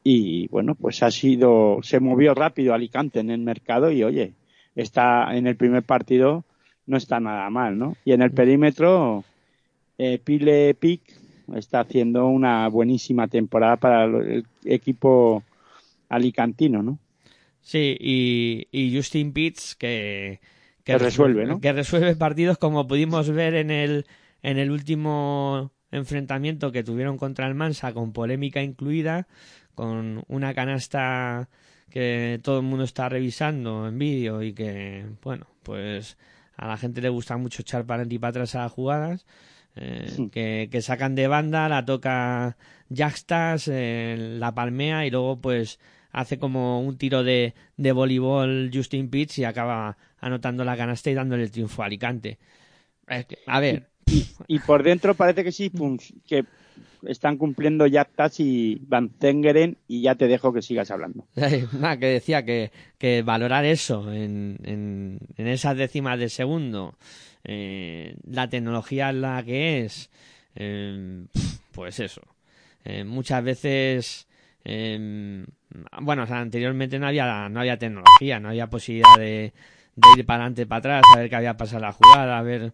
Y 0.04 0.48
bueno, 0.50 0.76
pues 0.76 1.02
ha 1.02 1.10
sido, 1.10 1.80
se 1.82 2.00
movió 2.00 2.34
rápido 2.36 2.74
Alicante 2.74 3.20
en 3.20 3.32
el 3.32 3.40
mercado 3.40 3.92
y 3.92 4.04
oye, 4.04 4.34
está 4.76 5.36
en 5.36 5.48
el 5.48 5.56
primer 5.56 5.84
partido, 5.84 6.44
no 6.86 6.98
está 6.98 7.20
nada 7.20 7.50
mal, 7.50 7.78
¿no? 7.78 7.96
Y 8.06 8.12
en 8.12 8.22
el 8.22 8.32
perímetro, 8.32 9.24
eh, 9.98 10.20
Pile 10.24 10.76
Pic 10.76 11.02
está 11.56 11.80
haciendo 11.80 12.28
una 12.28 12.68
buenísima 12.68 13.28
temporada 13.28 13.78
para 13.78 14.06
el 14.06 14.46
equipo 14.64 15.44
alicantino, 16.10 16.84
¿no? 16.84 17.00
Sí, 17.62 17.98
y, 18.00 18.68
y 18.72 18.96
Justin 18.96 19.34
Pitts 19.34 19.76
que, 19.76 20.40
Que 20.84 21.00
resuelve, 21.00 21.46
¿no? 21.46 21.60
Que 21.60 21.74
resuelve 21.74 22.16
partidos 22.16 22.60
como 22.60 22.88
pudimos 22.88 23.32
ver 23.32 23.56
en 23.56 23.72
el, 23.72 24.06
en 24.50 24.58
el 24.60 24.70
último 24.72 25.72
enfrentamiento 25.92 26.72
que 26.72 26.84
tuvieron 26.84 27.18
contra 27.18 27.48
el 27.48 27.56
Mansa, 27.56 27.94
con 27.94 28.14
polémica 28.14 28.62
incluida, 28.62 29.28
con 29.76 30.24
una 30.28 30.54
canasta 30.54 31.50
que 31.90 32.40
todo 32.44 32.60
el 32.60 32.66
mundo 32.66 32.84
está 32.84 33.10
revisando 33.10 33.88
en 33.88 33.98
vídeo 33.98 34.42
y 34.44 34.54
que, 34.54 35.06
bueno, 35.22 35.48
pues 35.64 36.18
a 36.58 36.68
la 36.68 36.78
gente 36.78 37.02
le 37.02 37.10
gusta 37.10 37.38
mucho 37.38 37.62
echar 37.62 37.86
para 37.86 37.98
adelante 38.02 38.16
y 38.16 38.20
para 38.20 38.30
atrás 38.32 38.56
a 38.56 38.60
las 38.64 38.72
jugadas. 38.72 39.26
eh, 39.76 40.08
Sí. 40.16 40.30
que, 40.30 40.70
que 40.72 40.82
sacan 40.82 41.16
de 41.16 41.28
banda, 41.28 41.68
la 41.70 41.84
toca 41.86 42.56
Jackstas, 42.90 43.68
eh, 43.72 44.16
la 44.40 44.54
palmea 44.56 45.06
y 45.06 45.12
luego 45.12 45.42
pues 45.42 45.80
hace 46.12 46.38
como 46.40 46.80
un 46.82 46.98
tiro 46.98 47.24
de, 47.24 47.54
de 47.78 47.92
voleibol 47.92 48.72
Justin 48.74 49.10
Pitts 49.10 49.40
y 49.40 49.44
acaba 49.44 49.98
anotando 50.20 50.64
la 50.64 50.78
canasta 50.78 51.10
y 51.12 51.14
dándole 51.14 51.44
el 51.44 51.52
triunfo 51.52 51.84
a 51.84 51.88
Alicante. 51.88 52.40
Es 53.08 53.26
que, 53.26 53.40
a 53.48 53.60
ver, 53.60 53.90
Y 54.48 54.60
por 54.60 54.84
dentro 54.84 55.16
parece 55.16 55.44
que 55.44 55.52
sí, 55.52 55.72
que 56.28 56.46
están 57.08 57.38
cumpliendo 57.38 57.88
Yaktas 57.88 58.40
y 58.40 58.82
Van 58.88 59.12
Zengeren 59.20 59.78
y 59.88 60.02
ya 60.02 60.16
te 60.16 60.28
dejo 60.28 60.54
que 60.54 60.62
sigas 60.62 60.92
hablando. 60.92 61.26
nada, 61.74 61.98
que 61.98 62.08
decía 62.08 62.46
que, 62.46 62.72
que 62.98 63.22
valorar 63.22 63.66
eso 63.66 64.12
en, 64.12 64.58
en, 64.64 65.48
esas 65.48 65.78
décimas 65.78 66.20
de 66.20 66.30
segundo, 66.30 66.98
eh, 67.44 68.16
la 68.28 68.50
tecnología 68.50 69.10
en 69.10 69.22
la 69.22 69.44
que 69.44 69.86
es, 69.86 70.10
eh, 70.56 71.26
pues 71.72 72.00
eso. 72.00 72.22
Eh, 72.84 73.04
muchas 73.04 73.44
veces, 73.44 74.28
eh, 74.64 75.46
bueno, 76.02 76.24
anteriormente 76.30 77.00
no 77.00 77.08
había, 77.08 77.50
no 77.50 77.60
había 77.60 77.78
tecnología, 77.78 78.40
no 78.40 78.50
había 78.50 78.68
posibilidad 78.68 79.18
de, 79.18 79.54
de 79.96 80.20
ir 80.20 80.26
para 80.26 80.44
adelante, 80.44 80.66
para 80.66 80.80
atrás, 80.80 81.04
a 81.14 81.20
ver 81.20 81.30
qué 81.30 81.36
había 81.36 81.58
pasado 81.58 81.82
la 81.82 81.92
jugada, 81.94 82.38
a 82.38 82.42
ver, 82.42 82.74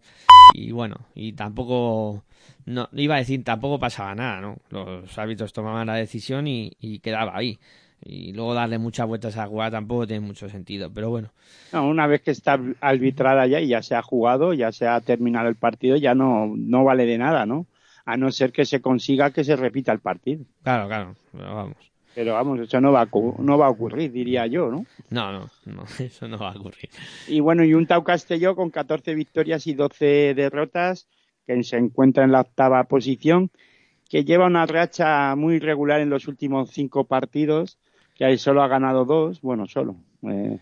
y 0.54 0.72
bueno, 0.72 0.96
y 1.14 1.34
tampoco, 1.34 2.24
no, 2.66 2.90
iba 2.94 3.16
a 3.16 3.20
decir, 3.20 3.44
tampoco 3.44 3.80
pasaba 3.80 4.16
nada, 4.16 4.42
¿no? 4.42 4.58
Los 4.70 5.18
árbitros 5.18 5.54
tomaban 5.54 5.88
la 5.88 5.96
decisión 5.96 6.48
y, 6.48 6.74
y 6.80 7.00
quedaba 7.00 7.38
ahí. 7.38 7.60
Y 8.04 8.34
luego 8.34 8.56
darle 8.56 8.80
muchas 8.80 9.06
vueltas 9.06 9.38
a 9.38 9.42
la 9.42 9.48
jugada 9.48 9.72
tampoco 9.72 10.08
tiene 10.08 10.26
mucho 10.26 10.50
sentido, 10.50 10.92
pero 10.92 11.12
bueno. 11.12 11.30
No, 11.72 11.88
una 11.88 12.08
vez 12.08 12.22
que 12.22 12.32
está 12.32 12.60
arbitrada 12.80 13.46
ya 13.46 13.60
y 13.60 13.68
ya 13.68 13.84
se 13.84 13.94
ha 13.94 14.02
jugado, 14.02 14.54
ya 14.54 14.72
se 14.72 14.88
ha 14.88 15.00
terminado 15.02 15.50
el 15.50 15.56
partido, 15.56 15.98
ya 15.98 16.16
no, 16.16 16.52
no 16.56 16.84
vale 16.84 17.06
de 17.06 17.20
nada, 17.20 17.46
¿no? 17.46 17.68
A 18.06 18.18
no 18.18 18.32
ser 18.32 18.52
que 18.52 18.66
se 18.66 18.82
consiga 18.82 19.30
que 19.30 19.44
se 19.44 19.56
repita 19.56 19.92
el 19.92 20.00
partido. 20.00 20.46
Claro, 20.64 20.88
claro, 20.88 21.16
pero 21.32 21.54
vamos. 21.54 21.91
Pero 22.14 22.34
vamos, 22.34 22.60
eso 22.60 22.82
no 22.82 22.92
va 22.92 23.02
a, 23.02 23.10
no 23.40 23.58
va 23.58 23.68
a 23.68 23.70
ocurrir, 23.70 24.12
diría 24.12 24.46
yo, 24.48 24.70
¿no? 24.70 24.86
No, 25.10 25.32
no, 25.32 25.50
no, 25.66 25.84
eso 26.00 26.28
no 26.28 26.38
va 26.38 26.52
a 26.52 26.58
ocurrir. 26.58 26.90
Y 27.28 27.40
bueno, 27.40 27.64
y 27.64 27.74
un 27.74 27.88
Tau 27.88 28.04
Castelló 28.04 28.56
con 28.56 28.70
14 28.70 29.16
victorias 29.16 29.68
y 29.68 29.74
12 29.74 30.34
derrotas, 30.36 31.08
que 31.46 31.64
se 31.64 31.78
encuentra 31.78 32.24
en 32.24 32.32
la 32.32 32.42
octava 32.42 32.84
posición, 32.86 33.50
que 34.10 34.26
lleva 34.26 34.46
una 34.46 34.66
racha 34.66 35.36
muy 35.36 35.60
regular 35.60 36.02
en 36.02 36.10
los 36.10 36.28
últimos 36.28 36.72
cinco 36.72 37.06
partidos, 37.06 37.80
que 38.16 38.26
ahí 38.26 38.38
solo 38.38 38.62
ha 38.62 38.68
ganado 38.68 39.06
dos, 39.06 39.42
bueno, 39.42 39.68
solo, 39.68 39.96
eh, 40.24 40.60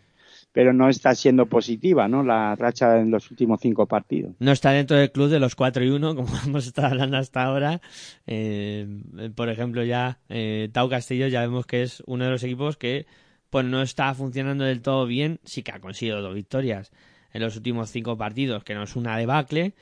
pero 0.51 0.73
no 0.73 0.89
está 0.89 1.13
siendo 1.13 1.45
positiva, 1.45 2.07
¿no? 2.07 2.23
La 2.23 2.55
racha 2.55 2.99
en 2.99 3.11
los 3.11 3.29
últimos 3.29 3.59
cinco 3.61 3.85
partidos. 3.85 4.35
No 4.39 4.51
está 4.51 4.71
dentro 4.71 4.97
del 4.97 5.11
club 5.11 5.29
de 5.29 5.39
los 5.39 5.55
4 5.55 5.83
y 5.83 5.89
1, 5.89 6.15
como 6.15 6.29
hemos 6.45 6.65
estado 6.67 6.87
hablando 6.87 7.17
hasta 7.17 7.43
ahora. 7.43 7.81
Eh, 8.25 8.87
por 9.35 9.49
ejemplo, 9.49 9.83
ya 9.83 10.19
eh, 10.29 10.69
Tau 10.71 10.89
Castillo 10.89 11.27
ya 11.27 11.41
vemos 11.41 11.65
que 11.65 11.83
es 11.83 12.03
uno 12.07 12.25
de 12.25 12.31
los 12.31 12.43
equipos 12.43 12.77
que 12.77 13.05
pues 13.49 13.65
no 13.65 13.81
está 13.81 14.13
funcionando 14.13 14.63
del 14.63 14.81
todo 14.81 15.05
bien. 15.05 15.39
Sí 15.43 15.63
que 15.63 15.71
ha 15.71 15.79
conseguido 15.79 16.21
dos 16.21 16.35
victorias 16.35 16.91
en 17.33 17.41
los 17.41 17.55
últimos 17.55 17.91
cinco 17.91 18.17
partidos, 18.17 18.63
que 18.63 18.73
no 18.73 18.83
es 18.83 18.95
una 18.95 19.17
debacle, 19.17 19.75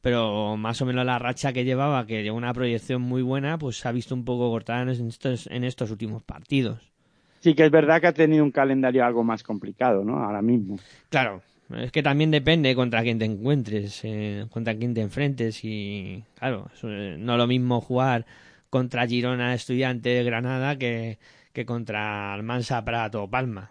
pero 0.00 0.56
más 0.56 0.80
o 0.82 0.86
menos 0.86 1.06
la 1.06 1.18
racha 1.18 1.52
que 1.52 1.64
llevaba, 1.64 2.06
que 2.06 2.22
lleva 2.22 2.36
una 2.36 2.52
proyección 2.52 3.02
muy 3.02 3.22
buena, 3.22 3.58
pues 3.58 3.78
se 3.78 3.88
ha 3.88 3.92
visto 3.92 4.14
un 4.14 4.24
poco 4.24 4.50
cortada 4.50 4.82
en 4.82 4.88
estos, 4.88 5.46
en 5.46 5.64
estos 5.64 5.90
últimos 5.90 6.22
partidos. 6.22 6.92
Sí 7.40 7.54
que 7.54 7.64
es 7.64 7.70
verdad 7.70 8.00
que 8.00 8.08
ha 8.08 8.12
tenido 8.12 8.44
un 8.44 8.50
calendario 8.50 9.04
algo 9.04 9.22
más 9.22 9.42
complicado, 9.42 10.04
¿no? 10.04 10.18
Ahora 10.18 10.42
mismo. 10.42 10.78
Claro, 11.08 11.42
es 11.76 11.92
que 11.92 12.02
también 12.02 12.30
depende 12.30 12.74
contra 12.74 13.02
quién 13.02 13.18
te 13.18 13.24
encuentres, 13.24 14.00
eh, 14.04 14.46
contra 14.50 14.74
quién 14.76 14.94
te 14.94 15.02
enfrentes 15.02 15.60
y 15.64 16.24
claro, 16.38 16.70
eh, 16.82 17.16
no 17.18 17.32
es 17.34 17.38
lo 17.38 17.46
mismo 17.46 17.80
jugar 17.80 18.26
contra 18.70 19.06
Girona, 19.06 19.54
Estudiante, 19.54 20.22
Granada 20.24 20.76
que, 20.76 21.18
que 21.52 21.64
contra 21.64 22.34
Almansa, 22.34 22.84
Prato 22.84 23.22
o 23.22 23.30
Palma. 23.30 23.70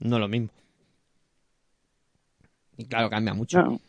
No 0.00 0.16
es 0.16 0.20
lo 0.20 0.28
mismo. 0.28 0.50
Y 2.76 2.84
claro, 2.84 3.10
cambia 3.10 3.34
mucho. 3.34 3.62
No. 3.62 3.80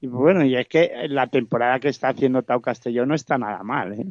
Y 0.00 0.06
bueno, 0.06 0.44
y 0.44 0.54
es 0.54 0.68
que 0.68 1.06
la 1.08 1.26
temporada 1.26 1.80
que 1.80 1.88
está 1.88 2.10
haciendo 2.10 2.42
Tau 2.42 2.60
Castelló 2.60 3.04
no 3.04 3.14
está 3.14 3.36
nada 3.36 3.62
mal, 3.64 3.94
¿eh? 3.94 4.06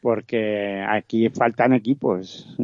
Porque 0.00 0.82
aquí 0.88 1.28
faltan 1.28 1.74
equipos 1.74 2.56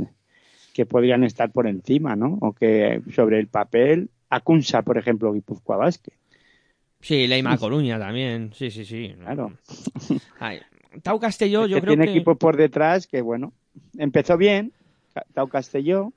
que 0.77 0.85
podrían 0.85 1.25
estar 1.25 1.51
por 1.51 1.67
encima, 1.67 2.17
¿no? 2.17 2.37
O 2.43 2.53
que 2.53 3.01
sobre 3.15 3.39
el 3.39 3.47
papel, 3.47 4.11
Acunsa, 4.29 4.83
por 4.83 4.99
ejemplo, 4.99 5.33
Guipúzcoa 5.33 5.79
Vázquez. 5.79 6.13
Sí, 7.01 7.27
Leima 7.27 7.57
Coruña 7.57 7.99
también, 7.99 8.53
sí, 8.53 8.71
sí, 8.71 8.85
sí. 8.85 9.15
Claro. 9.19 9.53
Ay, 10.39 10.61
Tau 11.03 11.19
Castelló, 11.19 11.65
yo 11.65 11.77
que 11.77 11.81
creo 11.81 11.93
tiene 11.93 12.05
que... 12.05 12.11
equipos 12.11 12.37
por 12.37 12.59
detrás 12.59 13.07
que, 13.07 13.23
bueno, 13.23 13.55
empezó 13.97 14.37
bien, 14.37 14.73
Tau 15.33 15.49
Castelló, 15.49 16.13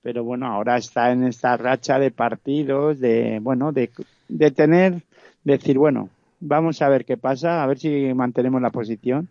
pero 0.00 0.24
bueno, 0.24 0.46
ahora 0.46 0.78
está 0.78 1.12
en 1.12 1.24
esta 1.24 1.58
racha 1.58 1.98
de 1.98 2.10
partidos, 2.10 3.00
de, 3.00 3.38
bueno, 3.42 3.70
de, 3.70 3.90
de 4.28 4.50
tener, 4.50 5.02
decir, 5.44 5.76
bueno, 5.76 6.08
vamos 6.40 6.80
a 6.80 6.88
ver 6.88 7.04
qué 7.04 7.18
pasa, 7.18 7.62
a 7.62 7.66
ver 7.66 7.78
si 7.78 8.14
mantenemos 8.14 8.62
la 8.62 8.70
posición 8.70 9.28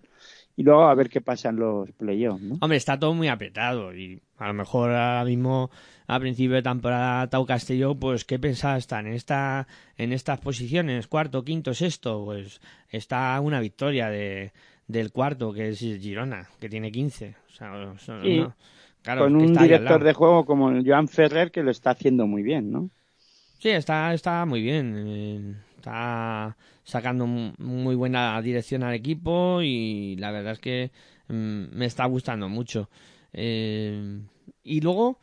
y 0.56 0.64
luego 0.64 0.84
a 0.84 0.96
ver 0.96 1.10
qué 1.10 1.22
pasa 1.22 1.50
en 1.50 1.58
los 1.58 1.92
playoffs, 1.92 2.42
¿no? 2.42 2.58
Hombre, 2.62 2.78
está 2.78 3.00
todo 3.00 3.14
muy 3.14 3.28
apretado 3.28 3.96
y 3.96 4.22
a 4.38 4.48
lo 4.48 4.54
mejor 4.54 4.90
ahora 4.92 5.24
mismo 5.26 5.70
a 6.08 6.20
principio 6.20 6.56
de 6.56 6.62
temporada 6.62 7.30
Tau 7.30 7.46
Castelló, 7.46 7.96
pues 7.96 8.26
qué 8.26 8.38
pensaba 8.40 8.78
estar 8.78 9.06
en 9.06 9.14
esta 9.14 9.68
en 9.98 10.12
estas 10.12 10.40
posiciones, 10.40 11.08
cuarto, 11.08 11.44
quinto, 11.44 11.74
sexto, 11.74 12.26
pues 12.26 12.60
está 12.90 13.40
una 13.40 13.60
victoria 13.60 14.10
de 14.10 14.52
del 14.88 15.12
cuarto 15.12 15.54
que 15.54 15.70
es 15.70 15.80
Girona, 15.80 16.48
que 16.60 16.68
tiene 16.68 16.92
15, 16.92 17.36
o 17.48 17.52
sea, 17.52 17.74
o 17.74 17.98
sea, 17.98 18.22
Sí. 18.22 18.40
no, 18.40 18.54
claro, 19.04 19.22
Con 19.24 19.36
un 19.38 19.46
está 19.46 19.64
director 19.64 20.04
de 20.04 20.14
juego 20.14 20.46
como 20.46 20.70
el 20.70 20.84
Joan 20.86 21.08
Ferrer 21.08 21.50
que 21.52 21.64
lo 21.64 21.72
está 21.72 21.92
haciendo 21.92 22.28
muy 22.28 22.44
bien, 22.44 22.72
¿no? 22.72 22.90
Sí, 23.60 23.70
está, 23.70 24.14
está 24.14 24.46
muy 24.46 24.62
bien. 24.62 25.58
Está 25.82 26.56
sacando 26.84 27.26
mu- 27.26 27.54
muy 27.58 27.96
buena 27.96 28.40
dirección 28.42 28.84
al 28.84 28.94
equipo 28.94 29.62
y 29.64 30.16
la 30.18 30.30
verdad 30.32 30.54
es 30.54 30.60
que 30.60 30.92
mm, 31.28 31.76
me 31.76 31.86
está 31.88 32.06
gustando 32.06 32.48
mucho. 32.50 32.90
Eh, 33.34 34.22
y 34.64 34.82
luego 34.82 35.20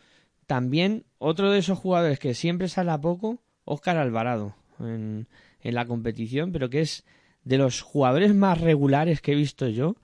también 0.46 1.04
otro 1.18 1.52
de 1.52 1.60
esos 1.60 1.78
jugadores 1.78 2.18
que 2.18 2.34
siempre 2.34 2.68
sale 2.68 2.90
a 2.90 3.00
poco, 3.00 3.38
Óscar 3.64 3.98
Alvarado, 3.98 4.56
en, 4.80 5.28
en 5.60 5.74
la 5.74 5.86
competición, 5.86 6.50
pero 6.50 6.68
que 6.70 6.80
es 6.80 7.04
de 7.44 7.58
los 7.58 7.80
jugadores 7.82 8.34
más 8.34 8.60
regulares 8.60 9.20
que 9.20 9.32
he 9.32 9.36
visto 9.36 9.68
yo 9.68 9.94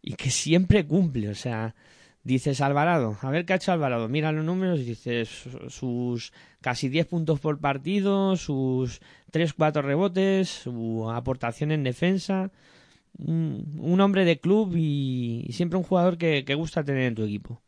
y 0.00 0.14
que 0.14 0.30
siempre 0.30 0.86
cumple. 0.86 1.28
O 1.28 1.34
sea, 1.34 1.74
dices 2.28 2.60
Alvarado, 2.60 3.16
a 3.22 3.30
ver 3.30 3.44
qué 3.46 3.54
ha 3.54 3.56
hecho 3.56 3.72
Alvarado, 3.72 4.08
mira 4.08 4.32
los 4.32 4.44
números 4.44 4.84
dices 4.84 5.48
sus 5.68 6.32
casi 6.60 6.88
10 6.88 7.06
puntos 7.06 7.40
por 7.40 7.58
partido, 7.58 8.36
sus 8.36 9.00
3-4 9.32 9.82
rebotes, 9.82 10.48
su 10.48 11.10
aportación 11.10 11.72
en 11.72 11.82
defensa. 11.82 12.50
Un, 13.18 13.78
un 13.80 14.00
hombre 14.00 14.24
de 14.24 14.38
club 14.38 14.74
y, 14.76 15.48
siempre 15.50 15.78
un 15.78 15.82
jugador 15.82 16.18
que, 16.18 16.44
que 16.44 16.54
gusta 16.54 16.84
tener 16.84 17.04
en 17.04 17.14
tu 17.14 17.24
equipo. 17.24 17.60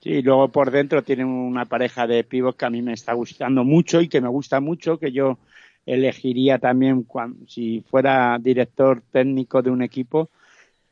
Sí, 0.00 0.22
luego 0.22 0.48
por 0.48 0.70
dentro 0.70 1.02
tienen 1.02 1.26
una 1.26 1.66
pareja 1.66 2.06
de 2.06 2.22
pibos 2.22 2.54
que 2.54 2.64
a 2.64 2.70
mí 2.70 2.80
me 2.80 2.92
está 2.92 3.12
gustando 3.12 3.64
mucho 3.64 4.00
y 4.00 4.08
que 4.08 4.20
me 4.20 4.28
gusta 4.28 4.60
mucho, 4.60 4.98
que 4.98 5.10
yo 5.10 5.38
elegiría 5.84 6.58
también 6.58 7.02
cuando, 7.02 7.46
si 7.48 7.84
fuera 7.90 8.38
director 8.40 9.02
técnico 9.10 9.60
de 9.60 9.70
un 9.70 9.82
equipo, 9.82 10.30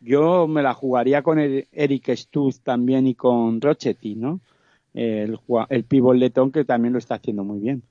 yo 0.01 0.47
me 0.49 0.63
la 0.63 0.75
jugaría 0.75 1.23
con 1.23 1.39
Eric 1.39 2.11
Stutz 2.17 2.61
también 2.63 3.07
y 3.07 3.15
con 3.15 3.61
Rochetti, 3.61 4.15
¿no? 4.17 4.41
El, 4.95 5.39
el 5.71 5.85
pívot 5.85 6.17
letón 6.17 6.53
que 6.53 6.65
también 6.65 6.93
lo 6.95 6.99
está 6.99 7.17
haciendo 7.17 7.45
muy 7.45 7.61
bien. 7.61 7.83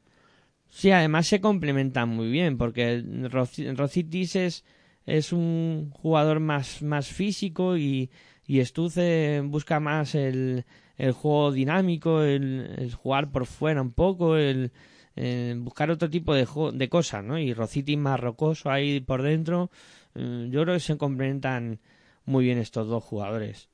Sí, 0.69 0.91
además 0.91 1.27
se 1.27 1.39
complementan 1.41 2.09
muy 2.09 2.29
bien, 2.29 2.57
porque 2.57 3.01
Roci- 3.03 3.75
Rocitis 3.75 4.35
es, 4.35 4.65
es 5.05 5.31
un 5.31 5.89
jugador 5.91 6.39
más, 6.39 6.81
más 6.83 7.07
físico 7.07 7.77
y, 7.77 8.09
y 8.45 8.63
Stutz 8.65 8.97
eh, 8.97 9.41
busca 9.45 9.79
más 9.79 10.15
el, 10.15 10.65
el 10.97 11.11
juego 11.13 11.51
dinámico, 11.51 12.21
el, 12.23 12.93
jugar 12.95 13.31
por 13.31 13.45
fuera 13.45 13.81
un 13.81 13.91
poco, 13.93 14.35
el, 14.35 14.71
el 15.15 15.59
buscar 15.61 15.91
otro 15.91 16.09
tipo 16.09 16.33
de, 16.33 16.45
de 16.73 16.89
cosas, 16.89 17.23
¿no? 17.23 17.39
Y 17.39 17.53
Rocitis 17.53 17.97
más 17.97 18.19
rocoso 18.19 18.69
ahí 18.69 18.99
por 18.99 19.21
dentro. 19.21 19.71
Eh, 20.15 20.47
Yo 20.51 20.63
creo 20.63 20.75
que 20.75 20.79
se 20.81 20.97
complementan 20.97 21.79
muy 22.25 22.45
bien 22.45 22.57
estos 22.57 22.87
dos 22.87 23.03
jugadores. 23.03 23.69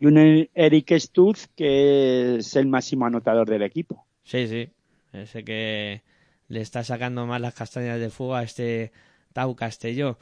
Y 0.00 0.06
un 0.06 0.48
Eric 0.54 0.92
Stutz 0.98 1.48
que 1.56 2.36
es 2.36 2.54
el 2.56 2.66
máximo 2.66 3.06
anotador 3.06 3.48
del 3.48 3.62
equipo. 3.62 4.06
Sí, 4.22 4.46
sí. 4.46 4.68
Ese 5.12 5.42
que 5.44 6.02
le 6.48 6.60
está 6.60 6.84
sacando 6.84 7.26
más 7.26 7.40
las 7.40 7.54
castañas 7.54 7.98
de 7.98 8.10
fuego 8.10 8.34
a 8.36 8.42
este 8.44 8.92
Tau 9.32 9.54
Castelló. 9.56 10.18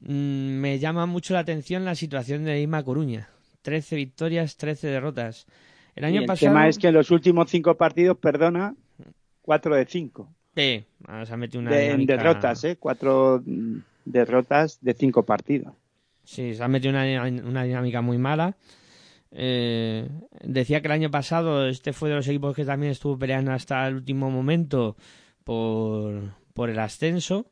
Mm, 0.00 0.60
Me 0.60 0.78
llama 0.78 1.06
mucho 1.06 1.34
la 1.34 1.40
atención 1.40 1.84
la 1.84 1.94
situación 1.94 2.44
de 2.44 2.60
Ima 2.60 2.82
Coruña. 2.84 3.28
13 3.62 3.96
victorias, 3.96 4.56
13 4.56 4.88
derrotas. 4.88 5.46
El 5.94 6.04
Y 6.04 6.06
año 6.06 6.20
el 6.20 6.26
pasado. 6.26 6.52
tema 6.52 6.68
es 6.68 6.78
que 6.78 6.88
en 6.88 6.94
los 6.94 7.10
últimos 7.10 7.50
cinco 7.50 7.76
partidos, 7.76 8.16
perdona, 8.18 8.74
cuatro 9.42 9.74
de 9.76 9.84
cinco. 9.86 10.28
Sí, 10.56 10.84
ahora 11.06 11.26
se 11.26 11.32
ha 11.32 11.36
metido 11.36 11.60
una 11.60 11.70
De, 11.72 11.82
dinámica- 11.84 12.16
derrotas, 12.16 12.64
¿eh? 12.64 12.76
Cuatro 12.78 13.42
mm, 13.44 13.78
derrotas 14.04 14.78
de 14.80 14.94
cinco 14.94 15.24
partidos. 15.24 15.74
Sí, 16.24 16.54
se 16.54 16.62
ha 16.62 16.68
metido 16.68 16.90
una, 16.90 17.22
una 17.22 17.64
dinámica 17.64 18.00
muy 18.00 18.18
mala. 18.18 18.56
Eh, 19.34 20.08
decía 20.42 20.80
que 20.80 20.88
el 20.88 20.92
año 20.92 21.10
pasado 21.10 21.66
este 21.66 21.92
fue 21.92 22.10
de 22.10 22.16
los 22.16 22.28
equipos 22.28 22.54
que 22.54 22.66
también 22.66 22.92
estuvo 22.92 23.18
peleando 23.18 23.52
hasta 23.52 23.86
el 23.88 23.94
último 23.94 24.30
momento 24.30 24.96
por, 25.42 26.34
por 26.52 26.68
el 26.68 26.78
ascenso 26.78 27.50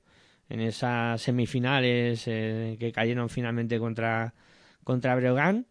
en 0.50 0.60
esas 0.60 1.22
semifinales 1.22 2.24
eh, 2.26 2.76
que 2.78 2.92
cayeron 2.92 3.28
finalmente 3.30 3.78
contra, 3.78 4.34
contra 4.84 5.14
Breogán. 5.14 5.66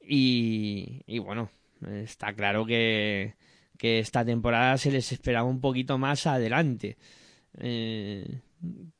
Y, 0.00 1.02
y 1.06 1.18
bueno, 1.20 1.50
está 1.86 2.32
claro 2.32 2.66
que, 2.66 3.34
que 3.78 4.00
esta 4.00 4.24
temporada 4.24 4.76
se 4.78 4.90
les 4.90 5.12
esperaba 5.12 5.44
un 5.44 5.60
poquito 5.60 5.96
más 5.98 6.26
adelante. 6.26 6.96
Eh, 7.58 8.40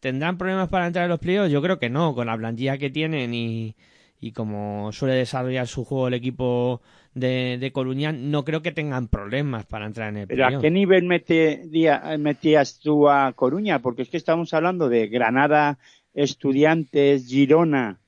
¿Tendrán 0.00 0.38
problemas 0.38 0.68
para 0.68 0.86
entrar 0.86 1.04
en 1.04 1.10
los 1.10 1.20
playoffs? 1.20 1.52
Yo 1.52 1.62
creo 1.62 1.78
que 1.78 1.88
no, 1.90 2.14
con 2.14 2.26
la 2.26 2.36
plantilla 2.36 2.78
que 2.78 2.90
tienen 2.90 3.32
y, 3.34 3.76
y 4.20 4.32
como 4.32 4.90
suele 4.92 5.14
desarrollar 5.14 5.68
su 5.68 5.84
juego 5.84 6.08
el 6.08 6.14
equipo 6.14 6.82
de, 7.14 7.58
de 7.60 7.72
Coruña, 7.72 8.10
no 8.12 8.44
creo 8.44 8.62
que 8.62 8.72
tengan 8.72 9.08
problemas 9.08 9.64
para 9.66 9.86
entrar 9.86 10.08
en 10.08 10.16
el 10.16 10.26
Pero 10.26 10.46
¿a 10.46 10.58
qué 10.60 10.70
nivel 10.70 11.04
metía- 11.04 12.18
metías 12.18 12.80
tú 12.80 13.08
a 13.08 13.32
Coruña? 13.34 13.78
Porque 13.80 14.02
es 14.02 14.08
que 14.08 14.16
estamos 14.16 14.52
hablando 14.54 14.88
de 14.88 15.06
Granada, 15.08 15.78
Estudiantes, 16.14 17.26
Girona, 17.28 18.00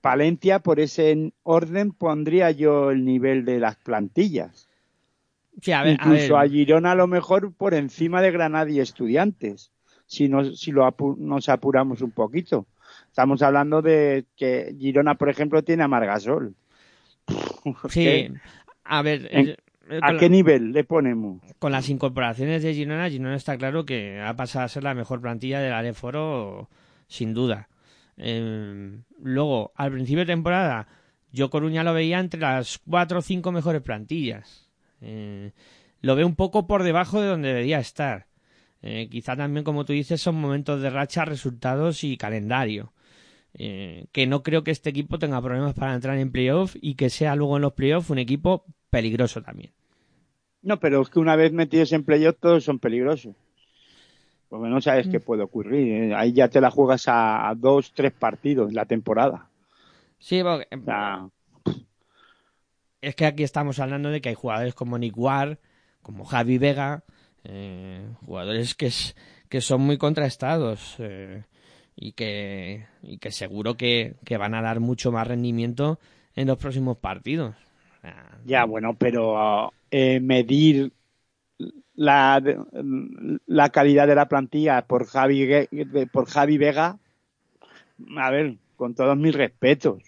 Palencia, 0.00 0.58
por 0.60 0.80
ese 0.80 1.32
orden 1.42 1.92
pondría 1.92 2.50
yo 2.50 2.90
el 2.90 3.04
nivel 3.04 3.44
de 3.44 3.60
las 3.60 3.76
plantillas. 3.76 4.68
Sí, 5.62 5.72
a 5.72 5.82
ver, 5.82 5.96
a 6.00 6.04
Incluso 6.04 6.36
a, 6.36 6.42
ver, 6.42 6.50
Girona 6.50 6.92
a 6.92 6.94
lo 6.94 7.06
mejor 7.06 7.52
por 7.54 7.74
encima 7.74 8.22
de 8.22 8.30
Granada 8.30 8.70
y 8.70 8.80
Estudiantes, 8.80 9.72
si, 10.10 10.28
nos, 10.28 10.58
si 10.60 10.72
lo 10.72 10.84
apu- 10.84 11.16
nos 11.16 11.48
apuramos 11.48 12.02
un 12.02 12.10
poquito. 12.10 12.66
Estamos 13.06 13.40
hablando 13.42 13.80
de 13.80 14.24
que 14.36 14.74
Girona, 14.76 15.14
por 15.14 15.28
ejemplo, 15.30 15.62
tiene 15.62 15.84
a 15.84 15.88
Margasol. 15.88 16.54
sí, 17.88 18.02
¿Qué? 18.02 18.32
a 18.84 19.02
ver, 19.02 19.28
En- 19.30 19.48
eh, 19.50 19.56
¿A 20.02 20.16
qué 20.16 20.26
la- 20.26 20.28
nivel 20.28 20.72
le 20.72 20.82
ponemos? 20.84 21.40
con 21.60 21.70
las 21.72 21.88
incorporaciones 21.88 22.62
de 22.64 22.74
Girona, 22.74 23.08
Girona 23.08 23.36
está 23.36 23.56
claro 23.56 23.84
que 23.84 24.20
ha 24.20 24.34
pasado 24.34 24.64
a 24.64 24.68
ser 24.68 24.82
la 24.82 24.94
mejor 24.94 25.20
plantilla 25.20 25.60
del 25.60 25.72
Aleforo, 25.72 26.68
sin 27.06 27.32
duda. 27.32 27.68
Eh, 28.16 28.98
luego, 29.22 29.72
al 29.76 29.92
principio 29.92 30.20
de 30.20 30.26
temporada, 30.32 30.88
yo 31.32 31.50
Coruña 31.50 31.84
lo 31.84 31.94
veía 31.94 32.18
entre 32.18 32.40
las 32.40 32.78
cuatro 32.78 33.20
o 33.20 33.22
cinco 33.22 33.52
mejores 33.52 33.82
plantillas. 33.82 34.68
Eh, 35.00 35.52
lo 36.02 36.16
veo 36.16 36.26
un 36.26 36.34
poco 36.36 36.66
por 36.66 36.82
debajo 36.82 37.20
de 37.20 37.28
donde 37.28 37.48
debería 37.48 37.78
estar. 37.78 38.26
Eh, 38.82 39.08
quizá 39.10 39.36
también, 39.36 39.64
como 39.64 39.84
tú 39.84 39.92
dices, 39.92 40.20
son 40.20 40.36
momentos 40.36 40.80
de 40.80 40.90
racha, 40.90 41.24
resultados 41.24 42.02
y 42.04 42.16
calendario. 42.16 42.92
Eh, 43.54 44.06
que 44.12 44.26
no 44.26 44.42
creo 44.42 44.62
que 44.62 44.70
este 44.70 44.90
equipo 44.90 45.18
tenga 45.18 45.42
problemas 45.42 45.74
para 45.74 45.94
entrar 45.94 46.16
en 46.18 46.30
playoff 46.30 46.76
y 46.80 46.94
que 46.94 47.10
sea 47.10 47.34
luego 47.34 47.56
en 47.56 47.62
los 47.62 47.72
playoffs 47.72 48.08
un 48.10 48.18
equipo 48.18 48.64
peligroso 48.90 49.42
también. 49.42 49.72
No, 50.62 50.78
pero 50.78 51.02
es 51.02 51.08
que 51.08 51.18
una 51.18 51.36
vez 51.36 51.52
metidos 51.52 51.92
en 51.92 52.04
playoff 52.04 52.36
todos 52.40 52.64
son 52.64 52.78
peligrosos. 52.78 53.34
Porque 54.48 54.68
no 54.68 54.80
sabes 54.80 55.06
Mm. 55.06 55.10
qué 55.10 55.20
puede 55.20 55.42
ocurrir. 55.42 55.92
¿eh? 56.10 56.14
Ahí 56.14 56.32
ya 56.32 56.48
te 56.48 56.60
la 56.60 56.70
juegas 56.70 57.06
a, 57.08 57.48
a 57.48 57.54
dos, 57.54 57.92
tres 57.92 58.12
partidos 58.12 58.72
la 58.72 58.84
temporada. 58.84 59.48
Sí, 60.18 60.42
porque, 60.42 60.68
O 60.76 60.84
sea, 60.84 61.28
es 63.00 63.14
que 63.14 63.26
aquí 63.26 63.42
estamos 63.42 63.78
hablando 63.78 64.10
de 64.10 64.20
que 64.20 64.28
hay 64.28 64.34
jugadores 64.34 64.74
como 64.74 64.98
Nick 64.98 65.16
Ward, 65.16 65.58
como 66.02 66.24
Javi 66.24 66.58
Vega, 66.58 67.04
eh, 67.44 68.06
jugadores 68.26 68.74
que, 68.74 68.86
es- 68.86 69.16
que 69.48 69.60
son 69.60 69.82
muy 69.82 69.98
contrastados 69.98 70.96
eh, 70.98 71.44
y, 71.96 72.12
que, 72.12 72.86
y 73.02 73.18
que 73.18 73.32
seguro 73.32 73.76
que, 73.76 74.16
que 74.24 74.36
van 74.36 74.54
a 74.54 74.62
dar 74.62 74.80
mucho 74.80 75.12
más 75.12 75.26
rendimiento 75.26 75.98
en 76.36 76.48
los 76.48 76.58
próximos 76.58 76.98
partidos. 76.98 77.54
Ya, 78.44 78.64
bueno, 78.64 78.96
pero 78.96 79.72
eh, 79.90 80.20
medir 80.20 80.92
la, 81.94 82.42
la 83.46 83.68
calidad 83.70 84.06
de 84.06 84.14
la 84.14 84.28
plantilla 84.28 84.82
por 84.86 85.06
Javi, 85.06 85.46
Gue- 85.46 86.10
por 86.10 86.26
Javi 86.26 86.58
Vega, 86.58 86.98
a 88.16 88.30
ver, 88.30 88.58
con 88.76 88.94
todos 88.94 89.16
mis 89.16 89.34
respetos. 89.34 90.02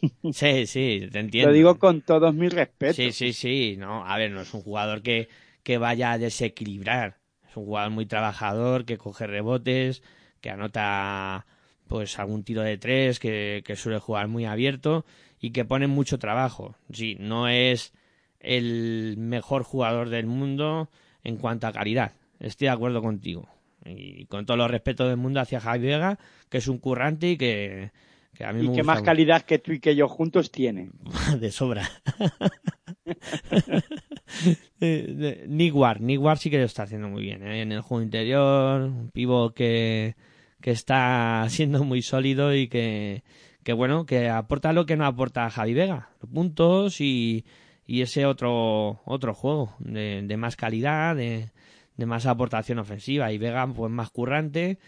Sí, 0.32 0.66
sí, 0.66 1.08
te 1.12 1.18
entiendo. 1.20 1.46
Lo 1.46 1.52
digo 1.52 1.78
con 1.78 2.00
todos 2.00 2.34
mis 2.34 2.54
respetos. 2.54 2.96
Sí, 2.96 3.12
sí, 3.12 3.32
sí. 3.32 3.76
No, 3.78 4.04
a 4.06 4.16
ver, 4.18 4.30
no 4.30 4.40
es 4.42 4.52
un 4.54 4.62
jugador 4.62 5.02
que, 5.02 5.28
que 5.62 5.78
vaya 5.78 6.12
a 6.12 6.18
desequilibrar. 6.18 7.18
Es 7.48 7.56
un 7.56 7.64
jugador 7.66 7.90
muy 7.90 8.06
trabajador, 8.06 8.84
que 8.84 8.98
coge 8.98 9.26
rebotes, 9.26 10.02
que 10.40 10.50
anota 10.50 11.46
pues 11.88 12.18
algún 12.18 12.42
tiro 12.42 12.62
de 12.62 12.78
tres, 12.78 13.18
que, 13.20 13.62
que 13.66 13.76
suele 13.76 13.98
jugar 13.98 14.28
muy 14.28 14.46
abierto 14.46 15.04
y 15.40 15.50
que 15.50 15.64
pone 15.64 15.86
mucho 15.86 16.18
trabajo. 16.18 16.74
Sí, 16.92 17.16
no 17.20 17.48
es 17.48 17.92
el 18.40 19.16
mejor 19.18 19.62
jugador 19.62 20.08
del 20.08 20.26
mundo 20.26 20.90
en 21.22 21.36
cuanto 21.36 21.66
a 21.66 21.72
calidad. 21.72 22.12
Estoy 22.40 22.66
de 22.66 22.72
acuerdo 22.72 23.02
contigo. 23.02 23.48
Y 23.84 24.24
con 24.26 24.46
todos 24.46 24.58
los 24.58 24.70
respetos 24.70 25.08
del 25.08 25.16
mundo 25.16 25.40
hacia 25.40 25.60
Javi 25.60 25.86
Vega, 25.86 26.18
que 26.48 26.58
es 26.58 26.68
un 26.68 26.78
currante 26.78 27.30
y 27.30 27.36
que, 27.36 27.90
que 28.34 28.44
a 28.44 28.52
mí 28.52 28.62
me 28.62 28.72
Y 28.72 28.76
que 28.76 28.82
más 28.84 28.98
mucho. 28.98 29.06
calidad 29.06 29.42
que 29.42 29.58
tú 29.58 29.72
y 29.72 29.80
que 29.80 29.94
yo 29.94 30.08
juntos 30.08 30.50
tiene. 30.50 30.90
de 31.38 31.50
sobra. 31.50 31.88
Eh, 34.84 35.70
Ward, 35.72 36.00
Nick 36.00 36.20
Ward 36.20 36.38
sí 36.38 36.50
que 36.50 36.58
lo 36.58 36.64
está 36.64 36.82
haciendo 36.82 37.08
muy 37.08 37.22
bien 37.22 37.46
¿eh? 37.46 37.62
en 37.62 37.70
el 37.70 37.82
juego 37.82 38.02
interior, 38.02 38.82
un 38.82 39.10
pivo 39.12 39.54
que, 39.54 40.16
que 40.60 40.72
está 40.72 41.46
siendo 41.48 41.84
muy 41.84 42.02
sólido 42.02 42.52
y 42.52 42.66
que, 42.66 43.22
que 43.62 43.72
bueno, 43.72 44.06
que 44.06 44.28
aporta 44.28 44.72
lo 44.72 44.84
que 44.84 44.96
no 44.96 45.06
aporta 45.06 45.50
Javi 45.50 45.74
Vega, 45.74 46.10
puntos 46.32 47.00
y, 47.00 47.44
y 47.86 48.02
ese 48.02 48.26
otro 48.26 49.02
otro 49.04 49.34
juego 49.34 49.76
de, 49.78 50.22
de 50.24 50.36
más 50.36 50.56
calidad, 50.56 51.14
de, 51.14 51.50
de 51.96 52.06
más 52.06 52.26
aportación 52.26 52.80
ofensiva. 52.80 53.32
Y 53.32 53.38
Vega 53.38 53.66
pues 53.68 53.92
más 53.92 54.10
currante 54.10 54.78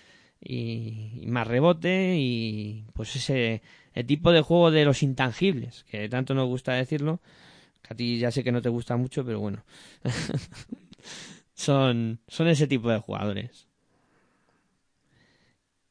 y, 0.41 1.21
y 1.21 1.27
más 1.29 1.47
rebote 1.47 2.17
y 2.19 2.85
pues 2.95 3.15
ese 3.15 3.63
el 3.93 4.07
tipo 4.07 4.33
de 4.33 4.41
juego 4.41 4.73
de 4.73 4.85
los 4.85 5.05
intangibles, 5.05 5.85
que 5.85 6.09
tanto 6.09 6.35
nos 6.35 6.49
gusta 6.49 6.73
decirlo, 6.73 7.21
Que 7.87 7.93
a 7.93 7.97
ti 7.97 8.19
ya 8.19 8.31
sé 8.31 8.43
que 8.43 8.53
no 8.53 8.63
te 8.63 8.71
gusta 8.71 8.97
mucho, 8.97 9.25
pero 9.25 9.41
bueno. 9.41 9.65
son, 11.55 12.21
son 12.27 12.49
ese 12.49 12.67
tipo 12.67 12.91
de 12.91 12.99
jugadores. 12.99 13.69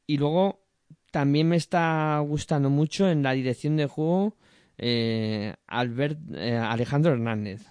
Y 0.06 0.18
luego 0.18 0.60
también 1.10 1.48
me 1.48 1.56
está 1.56 2.18
gustando 2.18 2.68
mucho 2.68 3.08
en 3.08 3.22
la 3.22 3.32
dirección 3.32 3.76
de 3.76 3.86
juego 3.86 4.36
eh, 4.78 5.54
Albert, 5.66 6.18
eh, 6.34 6.56
Alejandro 6.56 7.12
Hernández, 7.12 7.62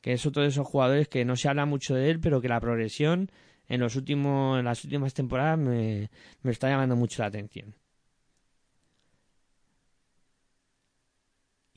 que 0.00 0.12
es 0.12 0.24
otro 0.26 0.42
de 0.42 0.48
esos 0.48 0.66
jugadores 0.66 1.08
que 1.08 1.24
no 1.24 1.36
se 1.36 1.48
habla 1.48 1.66
mucho 1.66 1.94
de 1.94 2.10
él, 2.10 2.20
pero 2.20 2.40
que 2.40 2.48
la 2.48 2.60
progresión 2.60 3.30
en 3.68 3.80
los 3.80 3.96
últimos, 3.96 4.58
en 4.58 4.64
las 4.64 4.84
últimas 4.84 5.14
temporadas 5.14 5.58
me, 5.58 6.10
me 6.42 6.52
está 6.52 6.68
llamando 6.68 6.96
mucho 6.96 7.22
la 7.22 7.28
atención. 7.28 7.74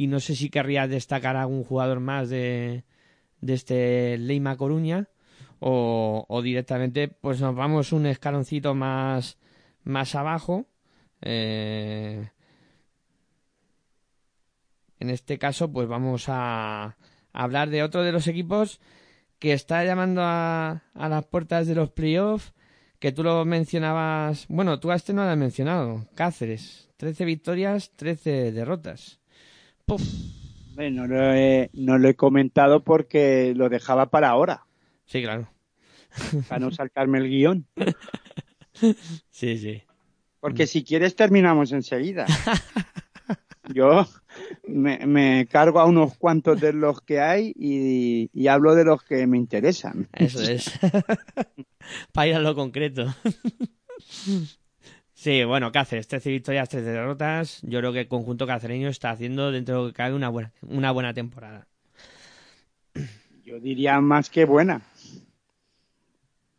Y 0.04 0.08
no 0.08 0.20
sé 0.20 0.36
si 0.36 0.50
querría 0.50 0.86
destacar 0.86 1.38
algún 1.38 1.64
jugador 1.64 2.02
más 2.02 2.28
de, 2.28 2.84
este 3.42 4.18
Leima 4.18 4.58
Coruña 4.58 5.08
o, 5.62 6.26
o 6.28 6.42
directamente 6.42 7.08
pues 7.08 7.40
nos 7.40 7.56
vamos 7.56 7.94
un 7.94 8.06
escaloncito 8.06 8.76
más, 8.76 9.38
más 9.86 10.14
abajo. 10.16 10.66
Eh, 11.22 12.30
en 15.00 15.10
este 15.10 15.38
caso, 15.38 15.72
pues 15.72 15.88
vamos 15.88 16.26
a 16.28 16.98
hablar 17.32 17.70
de 17.70 17.82
otro 17.82 18.04
de 18.04 18.12
los 18.12 18.28
equipos 18.28 18.82
que 19.40 19.54
está 19.54 19.86
llamando 19.86 20.22
a, 20.22 20.84
a 20.96 21.08
las 21.08 21.26
puertas 21.28 21.66
de 21.66 21.76
los 21.76 21.92
playoffs, 21.92 22.52
que 23.00 23.14
tú 23.14 23.24
lo 23.24 23.46
mencionabas, 23.46 24.48
bueno, 24.50 24.82
tú 24.82 24.92
a 24.92 24.96
este 24.96 25.14
no 25.14 25.24
lo 25.24 25.30
has 25.30 25.38
mencionado, 25.38 26.10
Cáceres, 26.14 26.90
13 26.98 27.24
victorias, 27.24 27.94
13 27.96 28.52
derrotas. 28.52 29.23
Puf. 29.86 30.02
No 30.76 31.06
lo, 31.06 31.34
he, 31.34 31.70
no 31.74 31.98
lo 32.00 32.08
he 32.10 32.16
comentado 32.16 32.84
porque 32.84 33.54
lo 33.56 33.70
dejaba 33.70 34.10
para 34.10 34.30
ahora, 34.30 34.66
Sí, 35.06 35.22
claro. 35.22 35.48
para 36.48 36.60
no 36.60 36.72
saltarme 36.72 37.20
el 37.20 37.30
guion. 37.30 37.68
Sí, 39.30 39.58
sí. 39.60 39.84
Porque 40.40 40.66
si 40.66 40.84
quieres 40.84 41.16
terminamos 41.16 41.72
enseguida. 41.72 42.26
Yo 43.74 44.06
me, 44.68 45.06
me 45.06 45.46
cargo 45.50 45.80
a 45.80 45.86
unos 45.86 46.18
cuantos 46.18 46.60
de 46.60 46.74
los 46.74 47.00
que 47.02 47.22
hay 47.22 47.54
y, 47.56 48.32
y 48.34 48.48
hablo 48.48 48.74
de 48.74 48.84
los 48.84 49.04
que 49.04 49.28
me 49.28 49.38
interesan. 49.38 50.10
Eso 50.12 50.42
es. 50.42 50.72
Para 52.12 52.28
ir 52.28 52.36
a 52.36 52.40
lo 52.40 52.56
concreto. 52.56 53.14
Sí, 55.24 55.46
bueno, 55.46 55.72
Cáceres, 55.72 56.10
13 56.10 56.30
victorias, 56.32 56.68
13 56.68 56.90
derrotas. 56.92 57.62
Yo 57.62 57.80
creo 57.80 57.94
que 57.94 58.02
el 58.02 58.08
conjunto 58.10 58.46
cacereño 58.46 58.90
está 58.90 59.12
haciendo 59.12 59.54
dentro 59.54 59.76
de 59.76 59.82
lo 59.82 59.88
que 59.88 59.94
cabe 59.94 60.16
una 60.16 60.28
buena, 60.28 60.52
una 60.68 60.92
buena 60.92 61.14
temporada. 61.14 61.66
Yo 63.46 63.58
diría 63.62 64.02
más 64.02 64.30
que 64.30 64.44
buena. 64.44 64.82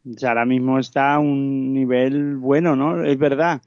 O 0.06 0.26
ahora 0.26 0.46
mismo 0.46 0.78
está 0.78 1.14
a 1.14 1.18
un 1.18 1.74
nivel 1.74 2.36
bueno, 2.36 2.74
¿no? 2.74 3.04
Es 3.04 3.18
verdad 3.18 3.60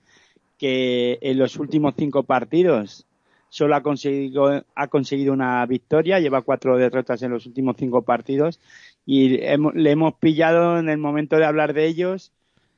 que 0.57 1.19
en 1.21 1.37
los 1.37 1.57
últimos 1.57 1.93
cinco 1.95 2.23
partidos 2.23 3.05
solo 3.49 3.75
ha 3.75 3.83
conseguido, 3.83 4.65
ha 4.75 4.87
conseguido 4.87 5.31
una 5.33 5.63
victoria, 5.67 6.19
lleva 6.19 6.41
cuatro 6.41 6.75
derrotas 6.75 7.21
en 7.21 7.31
los 7.33 7.45
últimos 7.45 7.75
cinco 7.77 8.01
partidos 8.01 8.59
y 9.05 9.43
hemos- 9.43 9.75
le 9.75 9.91
hemos 9.91 10.15
pillado 10.15 10.79
en 10.79 10.89
el 10.89 10.97
momento 10.97 11.37
de 11.37 11.45
hablar 11.45 11.73
de 11.73 11.85
ellos 11.85 12.31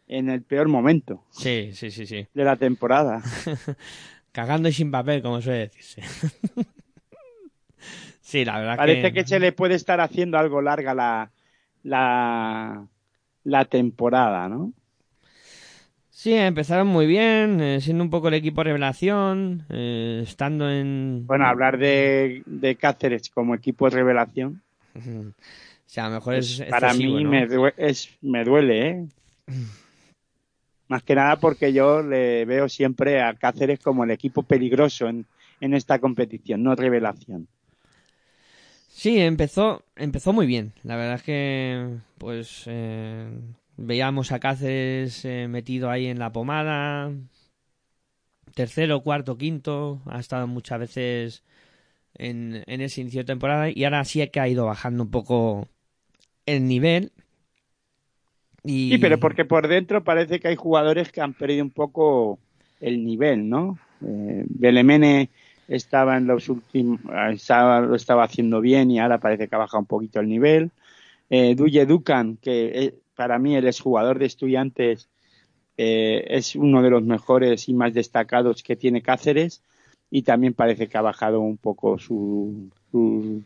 en 0.10 0.30
el 0.30 0.42
peor 0.42 0.68
momento 0.68 1.24
Sí, 1.32 1.72
sí, 1.74 1.90
sí, 1.92 2.06
sí. 2.06 2.28
de 2.34 2.44
la 2.44 2.56
temporada. 2.58 3.22
Cagando 4.34 4.68
y 4.70 4.74
sin 4.74 4.92
papel, 4.92 5.22
como 5.22 5.42
suele 5.42 5.70
decirse. 5.70 6.02
sí, 8.22 8.46
la 8.46 8.60
verdad 8.60 8.78
Parece 8.78 9.14
que 9.14 9.26
se 9.26 9.40
le 9.40 9.52
puede 9.52 9.76
estar 9.76 10.02
haciendo 10.02 10.38
algo 10.38 10.62
larga 10.62 10.94
la, 10.94 11.32
la, 11.84 12.86
la 13.44 13.66
temporada, 13.66 14.48
¿no? 14.50 14.74
Sí, 16.10 16.34
empezaron 16.34 16.88
muy 16.88 17.08
bien, 17.08 17.62
eh, 17.62 17.80
siendo 17.80 18.04
un 18.04 18.10
poco 18.10 18.28
el 18.28 18.34
equipo 18.34 18.62
revelación, 18.62 19.66
eh, 19.70 20.20
estando 20.24 20.70
en... 20.70 21.24
Bueno, 21.26 21.46
hablar 21.46 21.78
de, 21.78 22.44
de 22.46 22.76
Cáceres 22.76 23.30
como 23.30 23.56
equipo 23.56 23.90
de 23.90 23.96
revelación, 23.96 24.62
O 25.90 25.92
sea, 25.92 26.06
a 26.06 26.10
lo 26.10 26.16
mejor 26.16 26.36
es 26.36 26.58
Pues 26.60 26.70
para 26.70 26.94
mí 26.94 27.24
¿no? 27.24 27.32
me, 27.32 27.48
due- 27.48 27.74
es, 27.78 28.10
me 28.22 28.44
duele, 28.44 28.88
¿eh? 28.90 29.08
Más 30.90 31.04
que 31.04 31.16
nada 31.16 31.38
porque 31.38 31.72
yo 31.72 32.02
le 32.02 32.44
veo 32.46 32.68
siempre 32.68 33.22
a 33.22 33.36
Cáceres 33.36 33.80
como 33.80 34.04
el 34.04 34.12
equipo 34.12 34.44
peligroso 34.44 35.08
en, 35.08 35.26
en 35.62 35.74
esta 35.74 36.00
competición, 36.00 36.64
no 36.64 36.76
revelación. 36.76 37.48
Sí, 38.88 39.20
empezó, 39.20 39.84
empezó 39.96 40.34
muy 40.34 40.48
bien. 40.48 40.74
La 40.84 40.98
verdad 40.98 41.16
es 41.16 41.24
que, 41.24 41.98
pues, 42.18 42.64
eh, 42.66 43.30
veíamos 43.78 44.32
a 44.32 44.40
Cáceres 44.40 45.24
eh, 45.26 45.48
metido 45.48 45.92
ahí 45.92 46.08
en 46.08 46.20
la 46.20 46.34
pomada. 46.34 47.12
Tercero, 48.56 49.02
cuarto, 49.02 49.38
quinto. 49.38 50.02
Ha 50.08 50.20
estado 50.20 50.48
muchas 50.48 50.80
veces 50.80 51.44
en, 52.16 52.64
en 52.66 52.82
ese 52.82 53.02
inicio 53.02 53.22
de 53.22 53.26
temporada. 53.26 53.70
Y 53.70 53.84
ahora 53.84 54.04
sí 54.06 54.28
que 54.28 54.40
ha 54.40 54.50
ido 54.50 54.66
bajando 54.66 55.04
un 55.04 55.12
poco 55.12 55.68
el 56.46 56.68
nivel. 56.68 57.12
Y... 58.64 58.92
Sí, 58.92 58.98
pero 58.98 59.20
porque 59.20 59.46
por 59.46 59.68
dentro 59.68 60.04
parece 60.04 60.40
que 60.40 60.50
hay 60.50 60.56
jugadores 60.56 61.12
que 61.12 61.22
han 61.22 61.34
perdido 61.34 61.64
un 61.64 61.72
poco 61.72 62.40
el 62.80 63.06
nivel, 63.06 63.50
¿no? 63.50 63.78
Eh, 64.06 64.46
Belemene 64.48 65.30
estaba 65.68 66.18
en 66.18 66.28
los 66.28 66.50
últimos, 66.50 67.00
estaba, 67.32 67.82
lo 67.82 67.96
estaba 67.96 68.24
haciendo 68.24 68.60
bien 68.60 68.90
y 68.92 69.00
ahora 69.00 69.20
parece 69.20 69.48
que 69.48 69.56
ha 69.56 69.60
bajado 69.60 69.80
un 69.80 69.86
poquito 69.86 70.20
el 70.20 70.28
nivel. 70.28 70.72
Eh, 71.30 71.56
Duye 71.56 71.86
Dukan, 71.86 72.38
que 72.38 72.72
eh, 72.74 72.96
para 73.16 73.38
mí 73.38 73.56
el 73.56 73.68
exjugador 73.68 74.18
de 74.18 74.26
estudiantes 74.26 75.10
eh, 75.78 76.26
es 76.28 76.56
uno 76.56 76.82
de 76.82 76.90
los 76.90 77.04
mejores 77.04 77.70
y 77.70 77.74
más 77.74 77.94
destacados 77.94 78.64
que 78.64 78.76
tiene 78.76 79.02
Cáceres 79.02 79.62
y 80.10 80.24
también 80.24 80.54
parece 80.54 80.88
que 80.88 80.98
ha 80.98 81.02
bajado 81.02 81.40
un 81.40 81.58
poco 81.58 82.00
su, 82.00 82.70
su, 82.92 83.44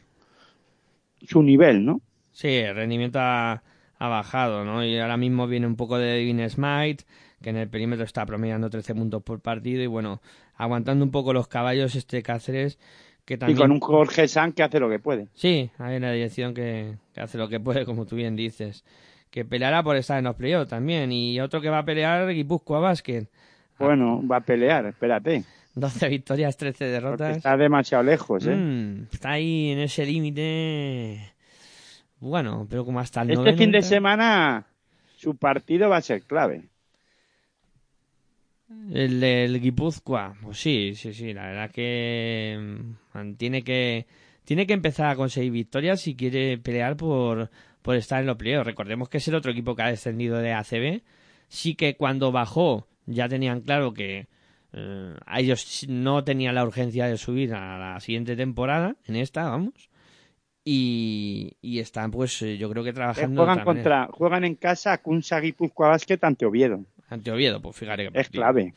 su 1.28 1.44
nivel, 1.44 1.84
¿no? 1.84 2.02
Sí, 2.32 2.48
el 2.48 2.76
rendimiento 2.76 3.20
ha, 3.22 3.62
ha 4.04 4.08
bajado, 4.10 4.66
¿no? 4.66 4.84
Y 4.84 4.98
ahora 5.00 5.16
mismo 5.16 5.48
viene 5.48 5.66
un 5.66 5.78
poco 5.78 5.98
de 5.98 6.18
Divine 6.18 6.50
Smite, 6.50 7.06
que 7.42 7.52
en 7.52 7.56
el 7.58 7.70
perímetro 7.70 8.04
está 8.04 8.26
promediando 8.26 8.70
13 8.70 8.96
puntos 8.96 9.24
por 9.24 9.40
partido 9.40 9.82
y 9.82 9.88
bueno, 9.88 10.22
aguantando 10.58 11.06
un 11.06 11.12
poco 11.12 11.32
los 11.32 11.48
caballos 11.48 11.96
este 11.96 12.22
Cáceres, 12.22 12.80
que 13.24 13.36
Y 13.36 13.38
también... 13.38 13.58
con 13.58 13.72
un 13.72 13.80
Jorge 13.80 14.28
San 14.28 14.52
que 14.52 14.64
hace 14.64 14.82
lo 14.82 14.90
que 14.90 15.00
puede. 15.00 15.28
Sí, 15.34 15.70
hay 15.78 15.96
una 15.96 16.12
dirección 16.12 16.54
que, 16.54 16.96
que 17.14 17.22
hace 17.22 17.38
lo 17.38 17.48
que 17.48 17.62
puede, 17.62 17.86
como 17.86 18.06
tú 18.06 18.18
bien 18.18 18.36
dices. 18.36 18.84
Que 19.32 19.46
peleará 19.46 19.82
por 19.84 19.96
estar 19.96 20.18
en 20.20 20.26
los 20.26 20.36
playoffs 20.36 20.70
también. 20.70 21.12
Y 21.14 21.40
otro 21.40 21.62
que 21.62 21.70
va 21.70 21.80
a 21.80 21.86
pelear, 21.86 22.28
Guipúzcoa 22.28 22.80
Basket. 22.80 23.28
Bueno, 23.80 24.22
va 24.28 24.38
a 24.38 24.42
pelear, 24.42 24.86
espérate. 24.88 25.44
12 25.76 26.10
victorias, 26.10 26.58
13 26.58 26.74
Porque 26.78 26.92
derrotas. 26.92 27.38
está 27.38 27.56
demasiado 27.56 28.04
lejos, 28.04 28.46
¿eh? 28.46 28.54
Mm, 28.54 29.08
está 29.14 29.32
ahí 29.32 29.72
en 29.72 29.80
ese 29.80 30.06
límite. 30.06 31.33
Bueno, 32.24 32.66
pero 32.70 32.86
como 32.86 33.02
hasta 33.02 33.22
el 33.22 33.32
este 33.32 33.40
noveno 33.42 33.58
fin 33.58 33.72
de 33.72 33.82
semana 33.82 34.66
su 35.18 35.36
partido 35.36 35.90
va 35.90 35.98
a 35.98 36.02
ser 36.02 36.22
clave. 36.22 36.70
El 38.94 39.20
del 39.20 39.60
Guipúzcoa, 39.60 40.34
pues 40.42 40.58
sí, 40.58 40.94
sí, 40.96 41.14
sí, 41.14 41.34
la 41.34 41.48
verdad 41.48 41.72
que 41.72 42.86
mm, 43.14 43.34
tiene 43.34 43.64
que 43.64 44.08
tiene 44.46 44.66
que 44.66 44.72
empezar 44.72 45.10
a 45.10 45.18
conseguir 45.18 45.52
victorias 45.52 46.00
si 46.00 46.16
quiere 46.16 46.58
pelear 46.58 46.96
por, 46.96 47.52
por 47.82 47.98
estar 47.98 48.22
en 48.22 48.28
los 48.28 48.38
playoffs. 48.38 48.68
Recordemos 48.68 49.10
que 49.10 49.18
es 49.18 49.28
el 49.28 49.36
otro 49.36 49.52
equipo 49.52 49.76
que 49.76 49.84
ha 49.84 49.90
descendido 49.90 50.38
de 50.38 50.54
ACB. 50.54 51.02
Sí 51.50 51.76
que 51.76 51.98
cuando 51.98 52.32
bajó 52.32 52.88
ya 53.06 53.28
tenían 53.28 53.60
claro 53.62 53.94
que 53.94 54.28
eh, 54.72 55.16
a 55.26 55.42
ellos 55.42 55.86
no 55.90 56.24
tenían 56.24 56.56
la 56.56 56.64
urgencia 56.64 57.06
de 57.06 57.18
subir 57.18 57.54
a 57.54 57.78
la 57.78 58.00
siguiente 58.00 58.38
temporada, 58.38 58.96
en 59.08 59.18
esta, 59.18 59.44
vamos. 59.44 59.90
Y, 60.66 61.58
y 61.62 61.80
están, 61.80 62.10
pues, 62.12 62.42
eh, 62.42 62.58
yo 62.58 62.70
creo 62.70 62.84
que 62.84 62.92
Eh, 62.92 62.94
trabajando 62.94 63.42
de 63.42 63.48
juegan 63.48 63.66
manera. 63.66 63.66
contra, 63.66 64.08
juegan 64.18 64.44
en 64.46 64.56
casa 64.56 64.98
Kunsa 65.00 65.40
Guipúzcoa 65.40 65.90
Basket 65.90 66.20
ante 66.22 66.46
Oviedo. 66.46 66.86
Ante 67.10 67.32
Oviedo, 67.32 67.62
pues 67.62 67.76
fíjate 67.76 68.04
que 68.04 68.08
Es 68.08 68.14
partido. 68.28 68.42
clave. 68.42 68.74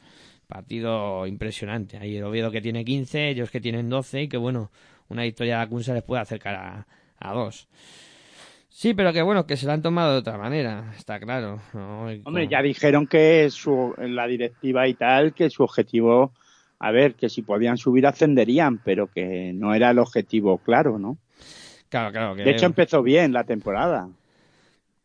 Partido 0.49 1.26
impresionante. 1.26 1.97
Ahí 1.99 2.16
el 2.16 2.24
Oviedo 2.24 2.51
que 2.51 2.61
tiene 2.61 2.84
15, 2.84 3.28
ellos 3.30 3.51
que 3.51 3.61
tienen 3.61 3.89
12 3.89 4.22
y 4.22 4.28
que 4.28 4.37
bueno, 4.37 4.70
una 5.09 5.22
victoria 5.22 5.57
de 5.59 5.62
Acunsa 5.62 5.95
les 5.95 6.03
puede 6.03 6.22
acercar 6.22 6.55
a, 6.57 6.87
a 7.18 7.32
dos. 7.32 7.68
Sí, 8.68 8.93
pero 8.93 9.12
que 9.12 9.22
bueno, 9.22 9.47
que 9.47 9.57
se 9.57 9.66
la 9.66 9.72
han 9.72 9.82
tomado 9.82 10.12
de 10.12 10.18
otra 10.18 10.37
manera, 10.39 10.93
está 10.99 11.18
claro. 11.18 11.61
¿no? 11.72 12.12
Y 12.12 12.20
Hombre, 12.24 12.43
como- 12.45 12.51
ya 12.51 12.62
dijeron 12.62 13.07
que 13.07 13.49
su, 13.51 13.95
la 13.99 14.26
directiva 14.26 14.87
y 14.87 14.95
tal, 14.95 15.32
que 15.34 15.49
su 15.51 15.62
objetivo, 15.62 16.32
a 16.78 16.91
ver, 16.91 17.14
que 17.14 17.28
si 17.30 17.43
podían 17.43 17.78
subir 17.78 18.07
ascenderían, 18.07 18.78
pero 18.78 19.07
que 19.07 19.53
no 19.55 19.72
era 19.74 19.91
el 19.91 19.99
objetivo 19.99 20.59
claro, 20.59 20.99
¿no? 20.99 21.16
Claro, 21.89 22.12
claro. 22.12 22.37
Que... 22.37 22.43
De 22.43 22.51
hecho 22.51 22.66
empezó 22.66 23.03
bien 23.03 23.32
la 23.32 23.45
temporada. 23.45 24.09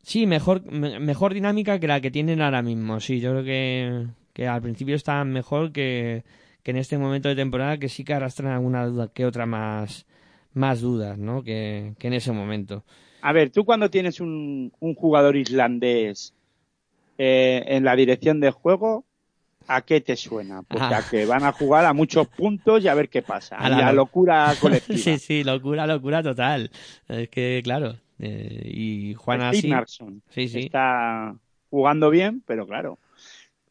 Sí, 0.04 0.26
mejor, 0.26 0.64
me- 0.66 1.00
mejor 1.00 1.34
dinámica 1.34 1.80
que 1.80 1.88
la 1.88 2.02
que 2.02 2.12
tienen 2.12 2.42
ahora 2.42 2.62
mismo. 2.62 3.00
Sí, 3.00 3.20
yo 3.20 3.32
creo 3.32 3.44
que, 3.44 4.08
que 4.34 4.48
al 4.48 4.62
principio 4.62 4.96
está 4.96 5.24
mejor 5.24 5.72
que, 5.72 6.24
que 6.64 6.72
en 6.72 6.78
este 6.78 6.98
momento 6.98 7.30
de 7.30 7.36
temporada, 7.36 7.78
que 7.78 7.88
sí 7.90 8.04
que 8.04 8.14
arrastran 8.14 8.52
alguna 8.52 8.86
duda 8.86 9.10
que 9.14 9.26
otra 9.26 9.46
más, 9.46 10.06
más 10.54 10.82
dudas, 10.82 11.18
¿no? 11.18 11.44
Que, 11.44 11.94
que 12.00 12.08
en 12.08 12.14
ese 12.14 12.32
momento. 12.32 12.84
A 13.22 13.32
ver, 13.32 13.52
tú 13.52 13.64
cuando 13.64 13.92
tienes 13.92 14.20
un, 14.20 14.74
un 14.80 14.96
jugador 14.96 15.36
islandés 15.36 16.34
eh, 17.20 17.64
en 17.68 17.84
la 17.84 17.96
dirección 17.96 18.40
de 18.40 18.50
juego, 18.50 19.06
¿a 19.76 19.82
qué 19.82 20.02
te 20.02 20.16
suena? 20.16 20.62
Porque 20.64 20.94
Ah. 20.94 20.98
a 21.00 21.10
que 21.10 21.26
van 21.26 21.44
a 21.44 21.52
jugar 21.52 21.86
a 21.86 21.94
muchos 21.94 22.28
puntos 22.28 22.84
y 22.84 22.88
a 22.88 22.94
ver 22.94 23.10
qué 23.10 23.22
pasa. 23.22 23.56
A 23.58 23.70
la 23.70 23.78
la, 23.78 23.86
lo- 23.92 23.98
locura 24.04 24.54
colectiva. 24.60 24.98
sí, 25.00 25.18
sí, 25.18 25.44
locura, 25.44 25.88
locura 25.88 26.22
total. 26.24 26.70
Es 27.08 27.30
que, 27.30 27.62
claro, 27.64 27.96
eh, 28.20 28.62
y 28.74 29.14
Juan 29.16 29.42
así... 29.42 29.72
Sí, 30.30 30.48
sí. 30.48 30.60
está 30.60 31.36
jugando 31.70 32.10
bien, 32.10 32.44
pero 32.46 32.68
claro, 32.68 33.00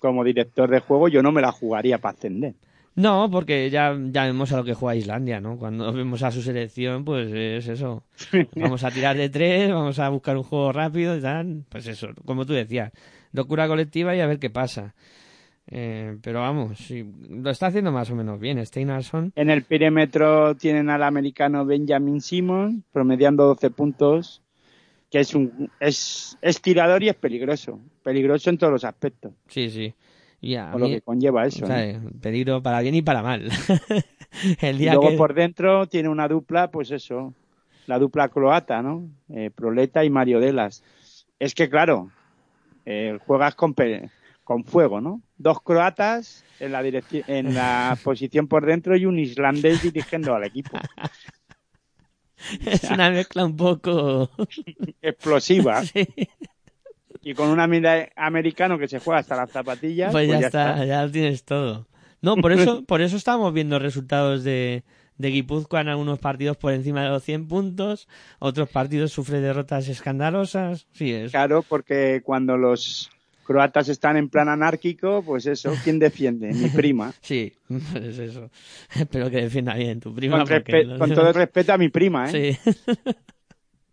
como 0.01 0.24
director 0.24 0.70
de 0.70 0.80
juego 0.80 1.09
yo 1.09 1.22
no 1.22 1.32
me 1.32 1.42
la 1.42 1.53
jugaría 1.53 1.98
para 1.98 2.16
ascender. 2.16 2.55
No, 2.96 3.30
porque 3.30 3.70
ya, 3.70 3.96
ya 4.11 4.24
vemos 4.24 4.53
a 4.53 4.57
lo 4.57 4.64
que 4.64 4.74
juega 4.74 4.96
Islandia, 4.98 5.40
¿no? 5.40 5.57
Cuando 5.57 5.92
vemos 5.92 6.22
a 6.22 6.30
su 6.32 6.42
selección, 6.42 7.05
pues 7.05 7.30
es 7.32 7.68
eso. 7.68 8.03
Vamos 8.57 8.82
a 8.84 8.90
tirar 8.90 9.16
de 9.16 9.28
tres, 9.30 9.70
vamos 9.72 9.98
a 10.01 10.09
buscar 10.09 10.36
un 10.36 10.42
juego 10.42 10.72
rápido 10.72 11.16
y 11.16 11.20
tal. 11.20 11.64
Pues 11.68 11.86
eso, 11.86 12.09
como 12.26 12.44
tú 12.44 12.53
decías, 12.53 12.90
locura 13.32 13.68
colectiva 13.68 14.14
y 14.16 14.20
a 14.20 14.26
ver 14.26 14.38
qué 14.40 14.51
pasa. 14.51 14.94
Eh, 15.71 16.16
pero 16.23 16.41
vamos, 16.41 16.79
sí, 16.79 17.05
lo 17.29 17.51
está 17.51 17.66
haciendo 17.66 17.93
más 17.93 18.11
o 18.11 18.16
menos 18.16 18.41
bien. 18.41 18.64
Steinarsson, 18.64 19.33
En 19.37 19.51
el 19.51 19.62
perímetro 19.62 20.55
tienen 20.57 20.91
al 20.91 21.03
americano 21.03 21.64
Benjamin 21.64 22.21
Simmons, 22.21 22.83
promediando 22.93 23.47
12 23.47 23.71
puntos, 23.71 24.43
que 25.11 25.21
es 25.21 25.35
un 25.35 25.71
es, 25.81 26.37
es 26.43 26.61
tirador 26.61 27.03
y 27.03 27.09
es 27.09 27.16
peligroso. 27.16 27.81
Peligroso 28.03 28.51
en 28.51 28.59
todos 28.59 28.73
los 28.73 28.85
aspectos, 28.85 29.33
sí, 29.49 29.71
sí. 29.71 29.95
Y 30.41 30.55
a 30.57 30.71
por 30.73 30.81
lo 30.81 30.89
que 30.89 31.01
conlleva 31.03 31.47
eso. 31.47 31.66
sea, 31.66 32.01
peligro 32.21 32.62
para 32.62 32.81
bien 32.81 32.95
y 32.95 33.03
para 33.03 33.23
mal. 33.23 33.49
El 34.62 34.79
Y 34.79 34.83
día 34.83 34.93
luego 34.93 35.11
que... 35.11 35.16
por 35.18 35.35
dentro 35.35 35.87
tiene 35.87 36.09
una 36.09 36.29
dupla, 36.29 36.71
pues 36.71 36.91
eso, 36.91 37.35
la 37.87 37.99
dupla 37.99 38.29
croata, 38.29 38.83
¿no? 38.83 39.09
Eh, 39.29 39.51
Proleta 39.55 40.05
y 40.05 40.11
Mario 40.11 40.41
Delas. 40.41 40.83
Es 41.39 41.55
que 41.55 41.68
claro, 41.68 42.11
eh, 42.87 43.18
juegas 43.27 43.55
con, 43.55 43.75
pe- 43.75 44.11
con 44.51 44.64
fuego, 44.64 45.01
¿no? 45.01 45.22
Dos 45.36 45.62
croatas 45.62 46.44
en 46.59 46.72
la 46.72 46.82
en 46.82 47.55
la 47.55 47.96
posición 48.03 48.48
por 48.48 48.66
dentro 48.66 48.96
y 48.96 49.07
un 49.07 49.16
islandés 49.16 49.80
dirigiendo 49.80 50.34
al 50.34 50.42
equipo. 50.42 50.76
es 52.66 52.82
una 52.90 53.11
mezcla 53.11 53.44
un 53.44 53.57
poco... 53.57 54.28
Explosiva. 55.03 55.84
Sí. 55.92 56.05
Y 57.22 57.34
con 57.34 57.51
un 57.51 57.61
americano 57.61 58.76
que 58.76 58.88
se 58.88 58.98
juega 58.98 59.20
hasta 59.20 59.36
las 59.36 59.53
zapatillas, 59.53 60.11
Pues, 60.11 60.28
ya, 60.28 60.38
está, 60.40 60.84
ya 60.84 61.05
lo 61.05 61.12
tienes 61.12 61.44
todo. 61.44 61.86
No, 62.20 62.34
por 62.36 62.51
eso, 62.51 62.84
por 62.84 63.03
eso 63.03 63.16
estamos 63.16 63.53
viendo 63.53 63.78
resultados 63.78 64.42
de, 64.42 64.82
de 65.16 65.28
Guipúzcoa 65.28 65.82
en 65.82 65.88
algunos 65.90 66.18
partidos 66.18 66.57
por 66.57 66.72
encima 66.72 67.05
de 67.05 67.11
los 67.11 67.22
100 67.22 67.46
puntos, 67.46 68.09
otros 68.40 68.68
partidos 68.68 69.12
sufre 69.12 69.40
derrotas 69.40 69.86
escandalosas. 69.86 70.88
Sí, 70.92 71.12
es. 71.12 71.30
Claro, 71.30 71.62
porque 71.62 72.22
cuando 72.24 72.57
los 72.57 73.11
croatas 73.51 73.88
están 73.88 74.16
en 74.16 74.28
plan 74.28 74.48
anárquico, 74.48 75.24
pues 75.26 75.44
eso, 75.46 75.74
¿quién 75.82 75.98
defiende? 75.98 76.53
Mi 76.53 76.68
prima. 76.76 77.12
Sí, 77.20 77.53
pues 77.66 78.16
eso. 78.16 78.48
Espero 78.94 79.28
que 79.28 79.38
defienda 79.38 79.74
bien 79.74 79.98
tu 79.98 80.14
prima. 80.14 80.38
Con, 80.38 80.46
porque 80.46 80.86
con 80.96 81.12
todo 81.12 81.30
el 81.30 81.34
respeto 81.34 81.72
a 81.72 81.76
mi 81.76 81.88
prima, 81.88 82.30
¿eh? 82.30 82.57
Sí. 82.62 82.72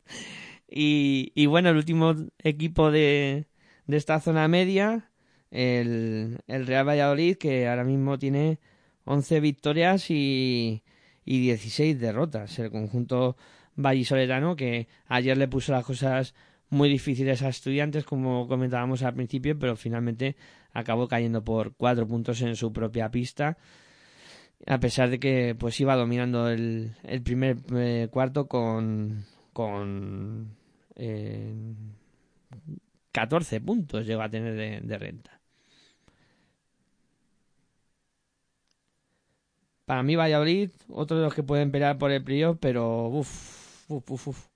y, 0.69 1.31
y 1.33 1.47
bueno, 1.47 1.69
el 1.69 1.77
último 1.77 2.13
equipo 2.37 2.91
de, 2.91 3.47
de 3.87 3.97
esta 3.97 4.19
zona 4.19 4.47
media, 4.47 5.09
el, 5.49 6.37
el 6.45 6.67
Real 6.67 6.87
Valladolid, 6.87 7.37
que 7.37 7.67
ahora 7.67 7.83
mismo 7.83 8.19
tiene 8.19 8.59
11 9.05 9.39
victorias 9.39 10.11
y, 10.11 10.83
y 11.25 11.39
16 11.39 11.99
derrotas. 11.99 12.59
El 12.59 12.69
conjunto 12.69 13.37
vallisoletano, 13.75 14.55
que 14.55 14.87
ayer 15.07 15.35
le 15.35 15.47
puso 15.47 15.71
las 15.71 15.83
cosas 15.83 16.35
muy 16.69 16.89
difíciles 16.89 17.41
a 17.41 17.49
estudiantes, 17.49 18.03
como 18.03 18.47
comentábamos 18.47 19.03
al 19.03 19.13
principio, 19.13 19.57
pero 19.57 19.75
finalmente 19.75 20.35
acabó 20.73 21.07
cayendo 21.07 21.43
por 21.43 21.73
cuatro 21.75 22.07
puntos 22.07 22.41
en 22.41 22.55
su 22.55 22.71
propia 22.73 23.09
pista 23.11 23.57
a 24.65 24.79
pesar 24.79 25.09
de 25.09 25.19
que 25.19 25.55
pues 25.57 25.79
iba 25.79 25.95
dominando 25.95 26.49
el, 26.49 26.95
el 27.03 27.21
primer 27.21 27.57
eh, 27.75 28.07
cuarto 28.11 28.47
con 28.47 29.25
con 29.53 30.55
eh, 30.95 31.53
14 33.11 33.61
puntos 33.61 34.05
llegó 34.05 34.21
a 34.21 34.29
tener 34.29 34.55
de, 34.55 34.81
de 34.81 34.97
renta. 34.97 35.41
Para 39.85 40.03
mí 40.03 40.15
Valladolid, 40.15 40.69
otro 40.89 41.17
de 41.17 41.23
los 41.23 41.33
que 41.33 41.43
pueden 41.43 41.71
pelear 41.71 41.97
por 41.97 42.11
el 42.11 42.23
playoff, 42.23 42.57
pero 42.59 43.07
uff, 43.07 43.89
uff, 43.89 44.11
uff, 44.11 44.27
uf. 44.27 44.47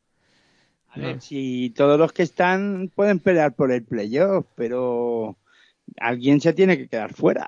A 0.93 0.99
ver, 0.99 1.21
si 1.21 1.71
todos 1.75 1.97
los 1.97 2.11
que 2.11 2.23
están 2.23 2.91
pueden 2.93 3.19
pelear 3.19 3.53
por 3.53 3.71
el 3.71 3.83
playoff, 3.83 4.45
pero 4.55 5.37
alguien 5.97 6.41
se 6.41 6.53
tiene 6.53 6.77
que 6.77 6.87
quedar 6.87 7.13
fuera. 7.13 7.47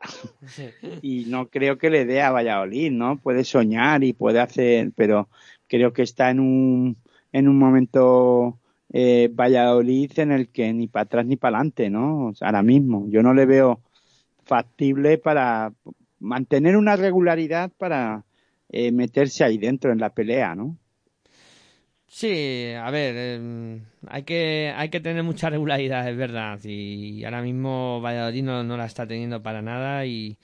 Y 1.02 1.26
no 1.26 1.50
creo 1.50 1.78
que 1.78 1.90
le 1.90 2.06
dé 2.06 2.22
a 2.22 2.32
Valladolid, 2.32 2.92
¿no? 2.92 3.18
Puede 3.18 3.44
soñar 3.44 4.04
y 4.04 4.14
puede 4.14 4.40
hacer, 4.40 4.92
pero 4.96 5.28
creo 5.68 5.92
que 5.92 6.04
está 6.04 6.30
en 6.30 6.40
un, 6.40 6.98
en 7.32 7.48
un 7.50 7.58
momento 7.58 8.60
eh, 8.94 9.30
Valladolid 9.34 10.12
en 10.20 10.32
el 10.32 10.50
que 10.50 10.72
ni 10.72 10.88
para 10.88 11.04
atrás 11.04 11.26
ni 11.26 11.36
para 11.36 11.58
adelante, 11.58 11.90
¿no? 11.90 12.28
O 12.28 12.36
sea, 12.36 12.48
ahora 12.48 12.64
mismo. 12.64 13.08
Yo 13.10 13.24
no 13.24 13.34
le 13.34 13.46
veo 13.46 13.82
factible 14.46 15.18
para 15.18 15.74
mantener 16.20 16.78
una 16.78 16.96
regularidad 16.96 17.72
para 17.78 18.24
eh, 18.70 18.92
meterse 18.92 19.44
ahí 19.44 19.58
dentro 19.58 19.92
en 19.92 20.00
la 20.00 20.12
pelea, 20.12 20.56
¿no? 20.56 20.78
Sí, 22.16 22.72
a 22.80 22.92
ver, 22.92 23.16
eh, 23.18 23.82
hay 24.08 24.24
que 24.24 24.72
hay 24.76 24.90
que 24.90 25.00
tener 25.00 25.24
mucha 25.24 25.50
regularidad, 25.50 26.08
es 26.08 26.16
verdad, 26.16 26.60
y 26.64 27.24
ahora 27.26 27.42
mismo 27.42 28.00
Valladolid 28.02 28.44
no, 28.44 28.78
la 28.78 28.86
está 28.86 29.08
teniendo 29.08 29.42
para 29.42 29.64
nada 29.64 30.06
y, 30.06 30.38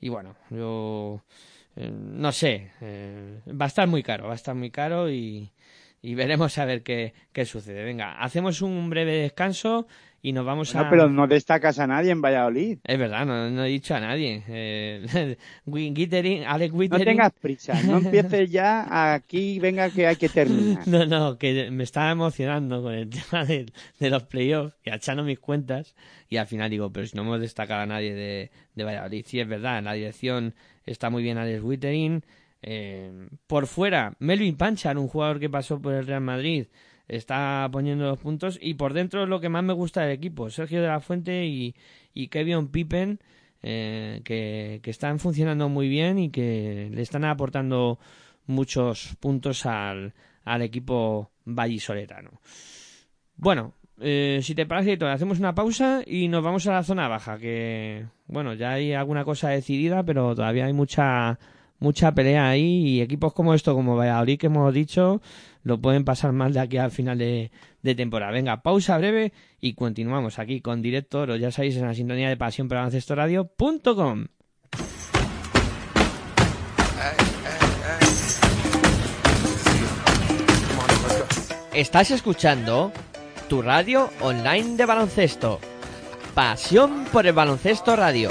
y 0.00 0.08
bueno, 0.08 0.34
yo 0.50 1.22
eh, 1.76 1.90
no 1.92 2.32
sé, 2.32 2.72
eh, 2.80 3.40
va 3.48 3.66
a 3.66 3.68
estar 3.68 3.86
muy 3.86 4.02
caro, 4.02 4.26
va 4.26 4.32
a 4.32 4.34
estar 4.36 4.56
muy 4.56 4.70
caro 4.72 5.10
y, 5.10 5.52
y 6.02 6.14
veremos 6.16 6.58
a 6.58 6.64
ver 6.64 6.82
qué, 6.82 7.14
qué 7.32 7.44
sucede. 7.46 7.84
Venga, 7.84 8.20
hacemos 8.20 8.60
un 8.60 8.90
breve 8.90 9.18
descanso 9.18 9.86
y 10.24 10.32
nos 10.32 10.46
vamos 10.46 10.72
No, 10.74 10.82
a... 10.82 10.90
pero 10.90 11.08
no 11.08 11.26
destacas 11.26 11.80
a 11.80 11.86
nadie 11.88 12.12
en 12.12 12.22
Valladolid. 12.22 12.78
Es 12.84 12.98
verdad, 12.98 13.26
no, 13.26 13.50
no 13.50 13.64
he 13.64 13.68
dicho 13.68 13.94
a 13.94 14.00
nadie. 14.00 14.44
Eh, 14.46 15.36
Wittering, 15.66 16.44
Alex 16.44 16.72
No 16.72 16.78
Wittering... 16.78 17.04
tengas 17.04 17.32
prisa, 17.32 17.82
no 17.82 17.98
empieces 18.04 18.50
ya 18.50 19.14
aquí, 19.14 19.58
venga 19.58 19.90
que 19.90 20.06
hay 20.06 20.16
que 20.16 20.28
terminar. 20.28 20.86
No, 20.86 21.04
no, 21.06 21.38
que 21.38 21.70
me 21.72 21.82
estaba 21.82 22.12
emocionando 22.12 22.82
con 22.82 22.94
el 22.94 23.10
tema 23.30 23.44
de, 23.44 23.66
de 23.98 24.10
los 24.10 24.22
playoffs 24.22 24.76
y 24.84 24.90
echando 24.90 25.24
mis 25.24 25.40
cuentas 25.40 25.94
y 26.28 26.36
al 26.36 26.46
final 26.46 26.70
digo, 26.70 26.90
pero 26.92 27.06
si 27.06 27.16
no 27.16 27.22
hemos 27.22 27.40
destacado 27.40 27.82
a 27.82 27.86
nadie 27.86 28.14
de, 28.14 28.50
de 28.74 28.84
Valladolid, 28.84 29.24
sí 29.26 29.40
es 29.40 29.48
verdad, 29.48 29.78
en 29.78 29.84
la 29.86 29.92
dirección 29.94 30.54
está 30.86 31.10
muy 31.10 31.22
bien 31.22 31.36
Alex 31.36 31.62
Wittering, 31.62 32.22
eh, 32.62 33.28
por 33.48 33.66
fuera 33.66 34.14
Melvin 34.20 34.56
Panchar, 34.56 34.96
un 34.96 35.08
jugador 35.08 35.40
que 35.40 35.50
pasó 35.50 35.82
por 35.82 35.94
el 35.94 36.06
Real 36.06 36.20
Madrid, 36.20 36.66
está 37.08 37.68
poniendo 37.70 38.06
los 38.06 38.18
puntos 38.18 38.58
y 38.60 38.74
por 38.74 38.94
dentro 38.94 39.26
lo 39.26 39.40
que 39.40 39.48
más 39.48 39.64
me 39.64 39.72
gusta 39.72 40.02
del 40.02 40.12
equipo, 40.12 40.50
Sergio 40.50 40.80
de 40.80 40.88
la 40.88 41.00
Fuente 41.00 41.46
y, 41.46 41.74
y 42.14 42.28
Kevin 42.28 42.68
Pippen, 42.68 43.20
eh, 43.62 44.20
que, 44.24 44.80
que 44.82 44.90
están 44.90 45.18
funcionando 45.18 45.68
muy 45.68 45.88
bien 45.88 46.18
y 46.18 46.30
que 46.30 46.90
le 46.92 47.02
están 47.02 47.24
aportando 47.24 47.98
muchos 48.46 49.16
puntos 49.20 49.66
al, 49.66 50.14
al 50.44 50.62
equipo 50.62 51.30
vallisoletano. 51.44 52.30
Bueno, 53.36 53.74
eh, 54.00 54.40
si 54.42 54.54
te 54.54 54.66
parece, 54.66 54.92
Héctor, 54.92 55.10
hacemos 55.10 55.38
una 55.38 55.54
pausa 55.54 56.02
y 56.06 56.28
nos 56.28 56.42
vamos 56.42 56.66
a 56.66 56.72
la 56.72 56.82
zona 56.82 57.08
baja, 57.08 57.38
que 57.38 58.06
bueno, 58.26 58.54
ya 58.54 58.72
hay 58.72 58.94
alguna 58.94 59.24
cosa 59.24 59.50
decidida, 59.50 60.02
pero 60.02 60.34
todavía 60.34 60.66
hay 60.66 60.72
mucha 60.72 61.38
mucha 61.78 62.12
pelea 62.12 62.48
ahí 62.48 62.86
y 62.86 63.00
equipos 63.00 63.32
como 63.32 63.54
esto, 63.54 63.74
como 63.74 63.96
Valladolid 63.96 64.38
que 64.38 64.46
hemos 64.46 64.72
dicho, 64.72 65.20
lo 65.62 65.80
pueden 65.80 66.04
pasar 66.04 66.32
mal 66.32 66.52
de 66.52 66.60
aquí 66.60 66.78
al 66.78 66.90
final 66.90 67.18
de, 67.18 67.50
de 67.82 67.94
temporada. 67.94 68.32
Venga, 68.32 68.62
pausa 68.62 68.98
breve 68.98 69.32
y 69.60 69.74
continuamos 69.74 70.38
aquí 70.38 70.60
con 70.60 70.82
Directo 70.82 71.20
Oro, 71.20 71.36
ya 71.36 71.50
sabéis, 71.50 71.76
en 71.76 71.86
la 71.86 71.94
sintonía 71.94 72.28
de 72.28 72.36
pasión 72.36 72.68
por 72.68 72.78
radio.com. 72.78 74.26
Estás 81.74 82.10
escuchando 82.10 82.92
tu 83.48 83.62
radio 83.62 84.10
online 84.20 84.76
de 84.76 84.84
baloncesto. 84.84 85.58
Pasión 86.34 87.06
por 87.10 87.26
el 87.26 87.32
baloncesto 87.32 87.96
radio. 87.96 88.30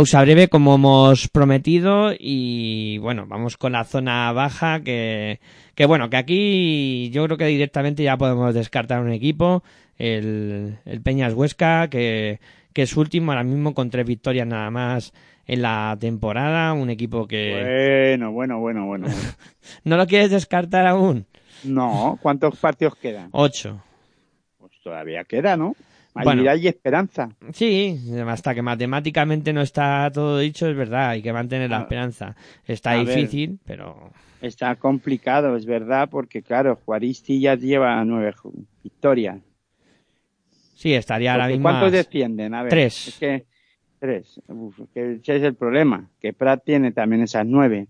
pausa 0.00 0.22
breve 0.22 0.48
como 0.48 0.76
hemos 0.76 1.28
prometido 1.28 2.12
y 2.18 2.96
bueno, 3.00 3.26
vamos 3.26 3.58
con 3.58 3.72
la 3.72 3.84
zona 3.84 4.32
baja 4.32 4.80
que, 4.80 5.40
que 5.74 5.84
bueno, 5.84 6.08
que 6.08 6.16
aquí 6.16 7.10
yo 7.10 7.26
creo 7.26 7.36
que 7.36 7.44
directamente 7.44 8.02
ya 8.02 8.16
podemos 8.16 8.54
descartar 8.54 9.02
un 9.02 9.12
equipo, 9.12 9.62
el, 9.98 10.78
el 10.86 11.02
Peñas 11.02 11.34
Huesca, 11.34 11.88
que, 11.90 12.40
que 12.72 12.80
es 12.80 12.96
último 12.96 13.32
ahora 13.32 13.44
mismo 13.44 13.74
con 13.74 13.90
tres 13.90 14.06
victorias 14.06 14.46
nada 14.46 14.70
más 14.70 15.12
en 15.44 15.60
la 15.60 15.94
temporada, 16.00 16.72
un 16.72 16.88
equipo 16.88 17.28
que... 17.28 18.08
Bueno, 18.16 18.32
bueno, 18.32 18.58
bueno, 18.58 18.86
bueno. 18.86 19.06
¿No 19.84 19.98
lo 19.98 20.06
quieres 20.06 20.30
descartar 20.30 20.86
aún? 20.86 21.26
No, 21.62 22.18
¿cuántos 22.22 22.56
partidos 22.56 22.96
quedan? 22.96 23.28
Ocho. 23.32 23.82
Pues 24.58 24.72
todavía 24.82 25.24
queda, 25.24 25.58
¿no? 25.58 25.76
Hay 26.14 26.24
Bueno. 26.24 26.42
vida 26.42 26.56
y 26.56 26.68
esperanza. 26.68 27.30
Sí, 27.52 27.98
hasta 28.26 28.54
que 28.54 28.62
matemáticamente 28.62 29.52
no 29.52 29.62
está 29.62 30.10
todo 30.12 30.38
dicho, 30.38 30.68
es 30.68 30.76
verdad, 30.76 31.10
hay 31.10 31.22
que 31.22 31.32
mantener 31.32 31.70
la 31.70 31.78
A- 31.78 31.82
esperanza. 31.82 32.36
Está 32.66 32.92
a 32.92 33.02
ver. 33.02 33.06
difícil, 33.06 33.58
pero 33.64 34.10
Está 34.42 34.74
complicado, 34.76 35.54
es 35.56 35.66
verdad, 35.66 36.08
porque 36.10 36.42
claro, 36.42 36.76
Juaristi 36.84 37.40
ya 37.40 37.54
lleva 37.56 38.02
nueve 38.04 38.34
victorias. 38.82 39.38
sí, 40.74 40.94
estaría 40.94 41.32
ahora 41.32 41.46
mismo. 41.48 41.62
¿Cuántos 41.64 41.92
defienden? 41.92 42.54
A 42.54 42.62
ver, 42.62 42.70
Tres. 42.70 43.08
Es 43.08 43.18
que, 43.18 43.44
tres. 43.98 44.40
Uf, 44.48 44.78
que 44.94 45.12
ese 45.22 45.36
es 45.36 45.42
el 45.42 45.54
problema, 45.54 46.08
que 46.20 46.32
Prat 46.32 46.64
tiene 46.64 46.90
también 46.92 47.22
esas 47.22 47.46
nueve. 47.46 47.86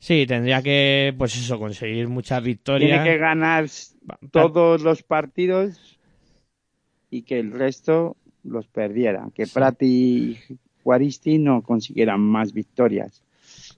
Sí, 0.00 0.26
tendría 0.26 0.62
que, 0.62 1.14
pues 1.18 1.36
eso, 1.36 1.58
conseguir 1.58 2.08
muchas 2.08 2.42
victorias. 2.42 2.90
Tiene 2.90 3.04
que 3.04 3.18
ganar 3.18 3.66
todos 4.30 4.82
los 4.82 5.02
partidos 5.02 5.97
y 7.10 7.22
que 7.22 7.38
el 7.38 7.52
resto 7.52 8.16
los 8.44 8.66
perdiera. 8.66 9.28
Que 9.34 9.46
Sí. 9.46 9.52
Prat 9.54 9.82
y 9.82 10.38
Juaristi 10.82 11.38
no 11.38 11.62
consiguieran 11.62 12.20
más 12.20 12.52
victorias. 12.52 13.22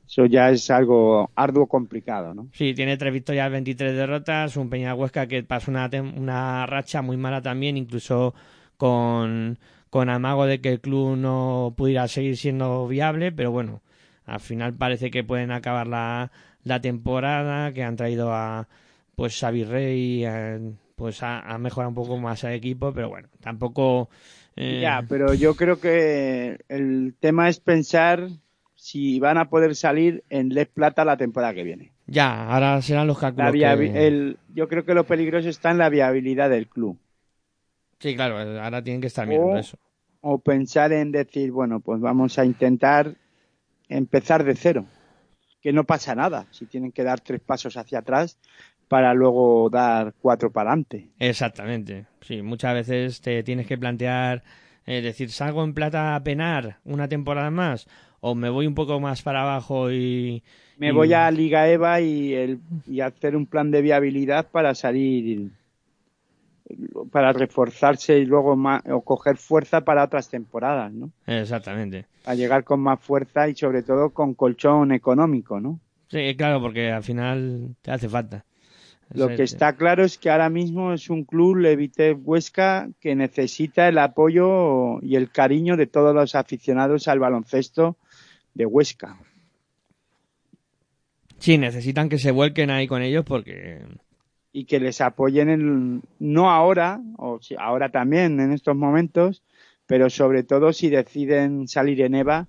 Eso 0.06 0.26
ya 0.26 0.50
es 0.50 0.70
algo 0.70 1.30
arduo 1.36 1.66
complicado, 1.66 2.34
¿no? 2.34 2.48
Sí, 2.52 2.74
tiene 2.74 2.96
tres 2.96 3.12
victorias, 3.12 3.50
23 3.50 3.94
derrotas. 3.94 4.56
Un 4.56 4.68
Peña 4.68 4.94
Huesca 4.94 5.28
que 5.28 5.42
pasó 5.44 5.70
una, 5.70 5.88
una 6.16 6.66
racha 6.66 7.00
muy 7.00 7.16
mala 7.16 7.42
también, 7.42 7.76
incluso 7.76 8.34
con, 8.76 9.58
con 9.88 10.08
amago 10.08 10.46
de 10.46 10.60
que 10.60 10.70
el 10.70 10.80
club 10.80 11.16
no 11.16 11.74
pudiera 11.76 12.08
seguir 12.08 12.36
siendo 12.36 12.88
viable, 12.88 13.30
pero 13.30 13.52
bueno, 13.52 13.82
al 14.26 14.40
final 14.40 14.74
parece 14.74 15.10
que 15.10 15.22
pueden 15.22 15.52
acabar 15.52 15.86
la, 15.86 16.32
la 16.64 16.80
temporada, 16.80 17.72
que 17.72 17.84
han 17.84 17.96
traído 17.96 18.32
a 18.32 18.66
pues 19.14 19.38
Xavi 19.38 19.64
Rey, 19.64 20.24
eh, 20.24 20.72
pues 21.00 21.22
a, 21.24 21.40
a 21.40 21.58
mejorar 21.58 21.88
un 21.88 21.94
poco 21.94 22.18
más 22.18 22.44
al 22.44 22.52
equipo, 22.54 22.92
pero 22.94 23.08
bueno, 23.08 23.28
tampoco... 23.40 24.10
eh, 24.56 24.86
Ya, 24.86 25.02
pero 25.08 25.34
yo 25.34 25.56
creo 25.56 25.80
que 25.80 26.58
el 26.68 27.14
tema 27.20 27.48
es 27.48 27.60
pensar 27.60 28.28
si 28.74 29.18
van 29.20 29.36
a 29.38 29.50
poder 29.50 29.74
salir 29.76 30.24
en 30.30 30.50
Les 30.50 30.68
Plata 30.68 31.04
la 31.04 31.16
temporada 31.16 31.54
que 31.54 31.64
viene. 31.64 31.92
ya, 32.06 32.46
ahora 32.52 32.80
serán 32.82 33.06
los 33.06 33.18
cálculos. 33.18 33.56
que- 33.56 34.06
el, 34.06 34.38
yo 34.54 34.68
creo 34.68 34.84
que 34.84 34.94
lo 34.94 35.04
peligroso 35.06 35.48
está 35.48 35.70
en 35.72 35.78
la 35.78 35.88
viabilidad 35.88 36.48
del 36.50 36.68
club. 36.68 36.96
Sí, 38.00 38.14
claro, 38.16 38.38
ahora 38.62 38.82
tienen 38.82 39.00
que 39.00 39.06
estar 39.08 39.26
mirando 39.26 39.56
O- 39.56 39.60
eso. 39.60 39.76
O 40.22 40.38
pensar 40.50 40.90
en 40.92 41.12
decir, 41.12 41.50
bueno, 41.52 41.80
pues 41.86 42.00
vamos 42.00 42.38
a 42.38 42.44
intentar 42.52 43.04
empezar 43.88 44.44
de 44.44 44.54
cero. 44.64 44.82
Que 45.62 45.72
no 45.72 45.84
pasa 45.92 46.14
nada 46.14 46.40
si 46.56 46.66
tienen 46.66 46.92
que 46.92 47.04
dar 47.04 47.20
tres 47.20 47.40
pasos 47.50 47.76
hacia 47.76 48.00
atrás 48.00 48.38
para 48.90 49.14
luego 49.14 49.70
dar 49.70 50.14
cuatro 50.20 50.52
para 50.52 50.72
adelante. 50.72 51.08
Exactamente. 51.18 52.06
Sí, 52.22 52.42
muchas 52.42 52.74
veces 52.74 53.20
te 53.20 53.42
tienes 53.42 53.66
que 53.66 53.78
plantear, 53.78 54.42
eh, 54.86 55.02
decir, 55.02 55.30
¿salgo 55.30 55.62
en 55.64 55.74
plata 55.74 56.14
a 56.16 56.24
penar 56.24 56.78
una 56.84 57.08
temporada 57.08 57.50
más? 57.50 57.86
¿O 58.20 58.34
me 58.34 58.48
voy 58.50 58.66
un 58.66 58.74
poco 58.74 59.00
más 59.00 59.22
para 59.22 59.42
abajo 59.42 59.90
y... 59.92 60.42
Me 60.78 60.88
y- 60.88 60.92
voy 60.92 61.12
a 61.12 61.30
Liga 61.30 61.68
EVA 61.68 62.00
y, 62.00 62.34
el, 62.34 62.58
y 62.88 63.00
hacer 63.00 63.36
un 63.36 63.46
plan 63.46 63.70
de 63.70 63.82
viabilidad 63.82 64.48
para 64.50 64.74
salir, 64.74 65.50
para 67.12 67.32
reforzarse 67.32 68.18
y 68.18 68.24
luego 68.26 68.56
ma- 68.56 68.82
o 68.90 69.02
coger 69.02 69.36
fuerza 69.36 69.82
para 69.82 70.04
otras 70.04 70.28
temporadas, 70.28 70.92
¿no? 70.92 71.10
Exactamente. 71.26 72.06
A 72.24 72.34
llegar 72.34 72.64
con 72.64 72.80
más 72.80 73.00
fuerza 73.00 73.48
y 73.48 73.54
sobre 73.54 73.82
todo 73.82 74.10
con 74.10 74.34
colchón 74.34 74.92
económico, 74.92 75.60
¿no? 75.60 75.80
Sí, 76.10 76.34
claro, 76.36 76.60
porque 76.60 76.90
al 76.90 77.02
final 77.02 77.76
te 77.82 77.90
hace 77.92 78.08
falta. 78.08 78.44
Lo 79.12 79.28
que 79.28 79.42
está 79.42 79.74
claro 79.74 80.04
es 80.04 80.18
que 80.18 80.30
ahora 80.30 80.48
mismo 80.50 80.92
es 80.92 81.10
un 81.10 81.24
club 81.24 81.56
Levite 81.56 82.12
Huesca 82.12 82.88
que 83.00 83.16
necesita 83.16 83.88
el 83.88 83.98
apoyo 83.98 85.00
y 85.02 85.16
el 85.16 85.30
cariño 85.30 85.76
de 85.76 85.88
todos 85.88 86.14
los 86.14 86.36
aficionados 86.36 87.08
al 87.08 87.18
baloncesto 87.18 87.96
de 88.54 88.66
Huesca. 88.66 89.18
Sí, 91.38 91.58
necesitan 91.58 92.08
que 92.08 92.18
se 92.18 92.30
vuelquen 92.30 92.70
ahí 92.70 92.86
con 92.86 93.02
ellos 93.02 93.24
porque... 93.24 93.80
y 94.52 94.66
que 94.66 94.78
les 94.78 95.00
apoyen 95.00 95.48
en, 95.48 96.02
no 96.20 96.50
ahora, 96.50 97.00
o 97.16 97.40
ahora 97.58 97.88
también 97.90 98.38
en 98.38 98.52
estos 98.52 98.76
momentos, 98.76 99.42
pero 99.86 100.08
sobre 100.08 100.44
todo 100.44 100.72
si 100.72 100.88
deciden 100.88 101.66
salir 101.66 102.00
en 102.02 102.14
EVA, 102.14 102.46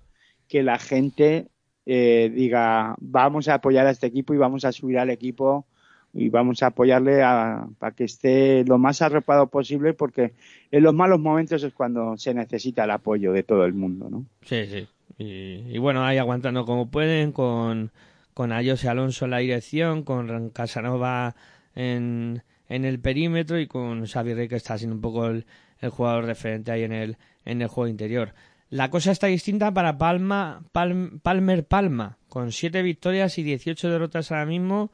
que 0.48 0.62
la 0.62 0.78
gente 0.78 1.48
eh, 1.88 2.32
diga 2.32 2.96
vamos 3.00 3.48
a 3.48 3.56
apoyar 3.56 3.88
a 3.88 3.92
este 3.92 4.06
equipo 4.06 4.36
y 4.36 4.38
vamos 4.38 4.66
a 4.66 4.72
subir 4.72 5.00
al 5.00 5.10
equipo 5.10 5.66
y 6.14 6.30
vamos 6.30 6.62
a 6.64 6.68
apoyarle 6.68 7.24
a- 7.24 7.68
para 7.80 7.96
que 7.96 8.04
esté 8.04 8.64
lo 8.66 8.78
más 8.78 9.02
arropado 9.02 9.48
posible 9.48 9.94
porque 9.94 10.34
en 10.72 10.84
los 10.84 10.94
malos 10.94 11.20
momentos 11.20 11.64
es 11.64 11.74
cuando 11.74 12.18
se 12.18 12.34
necesita 12.34 12.84
el 12.84 12.92
apoyo 12.92 13.32
de 13.32 13.44
todo 13.44 13.66
el 13.66 13.74
mundo, 13.74 14.10
¿no? 14.10 14.26
Sí, 14.44 14.66
sí. 14.68 14.88
Y, 15.18 15.76
y 15.76 15.78
bueno, 15.78 16.04
ahí 16.04 16.18
aguantando 16.18 16.66
como 16.66 16.90
pueden, 16.90 17.32
con, 17.32 17.92
con 18.34 18.52
Ayose 18.52 18.90
Alonso 18.90 19.26
en 19.26 19.32
la 19.32 19.38
dirección, 19.40 20.04
con 20.04 20.50
Casanova 20.50 21.36
en, 21.76 22.44
en 22.70 22.86
el 22.86 23.00
perímetro 23.00 23.60
y 23.60 23.68
con 23.68 24.06
Xavi 24.06 24.34
Rey 24.34 24.48
que 24.48 24.56
está 24.56 24.78
siendo 24.78 24.96
un 24.96 25.02
poco 25.02 25.28
el, 25.28 25.46
el 25.80 25.90
jugador 25.90 26.26
referente 26.26 26.72
ahí 26.72 26.84
en 26.84 26.92
el, 26.94 27.18
en 27.46 27.62
el 27.62 27.68
juego 27.68 27.88
interior. 27.88 28.34
La 28.70 28.90
cosa 28.90 29.12
está 29.12 29.28
distinta 29.28 29.74
para 29.74 29.98
Palma, 29.98 30.64
Palm- 30.72 31.20
Palmer 31.22 31.66
Palma, 31.66 32.18
con 32.30 32.52
siete 32.54 32.82
victorias 32.82 33.38
y 33.38 33.44
18 33.44 33.90
derrotas 33.90 34.32
ahora 34.32 34.46
mismo. 34.46 34.92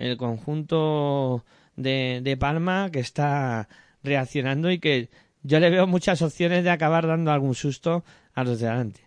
El 0.00 0.16
conjunto 0.16 1.44
de, 1.76 2.20
de 2.24 2.36
Palma 2.36 2.90
que 2.90 3.00
está 3.00 3.68
reaccionando 4.02 4.70
y 4.70 4.78
que 4.78 5.10
yo 5.42 5.60
le 5.60 5.68
veo 5.70 5.86
muchas 5.86 6.22
opciones 6.22 6.64
de 6.64 6.70
acabar 6.70 7.06
dando 7.06 7.30
algún 7.30 7.54
susto 7.54 8.02
a 8.34 8.42
los 8.44 8.60
de 8.60 8.68
adelante. 8.68 9.00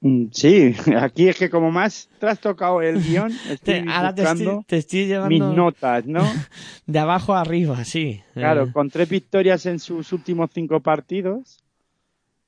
Mm, 0.00 0.26
Sí, 0.32 0.74
aquí 0.98 1.28
es 1.28 1.38
que 1.38 1.48
como 1.50 1.70
más 1.70 2.08
trastocado 2.18 2.82
el 2.82 3.00
guion, 3.06 3.30
estoy 3.48 3.74
Te- 3.74 3.84
ahora 3.88 4.14
te 4.14 4.22
estoy, 4.22 4.64
te 4.66 4.76
estoy 4.78 5.00
mis 5.00 5.08
llevando 5.08 5.52
notas, 5.54 6.04
¿no? 6.06 6.22
de 6.86 6.98
abajo 6.98 7.34
a 7.34 7.40
arriba, 7.42 7.84
sí. 7.84 8.20
Claro, 8.34 8.64
Eh, 8.64 8.72
con 8.72 8.90
tres 8.90 9.08
victorias 9.08 9.66
en 9.66 9.78
sus 9.78 10.12
últimos 10.12 10.50
cinco 10.52 10.80
partidos, 10.80 11.58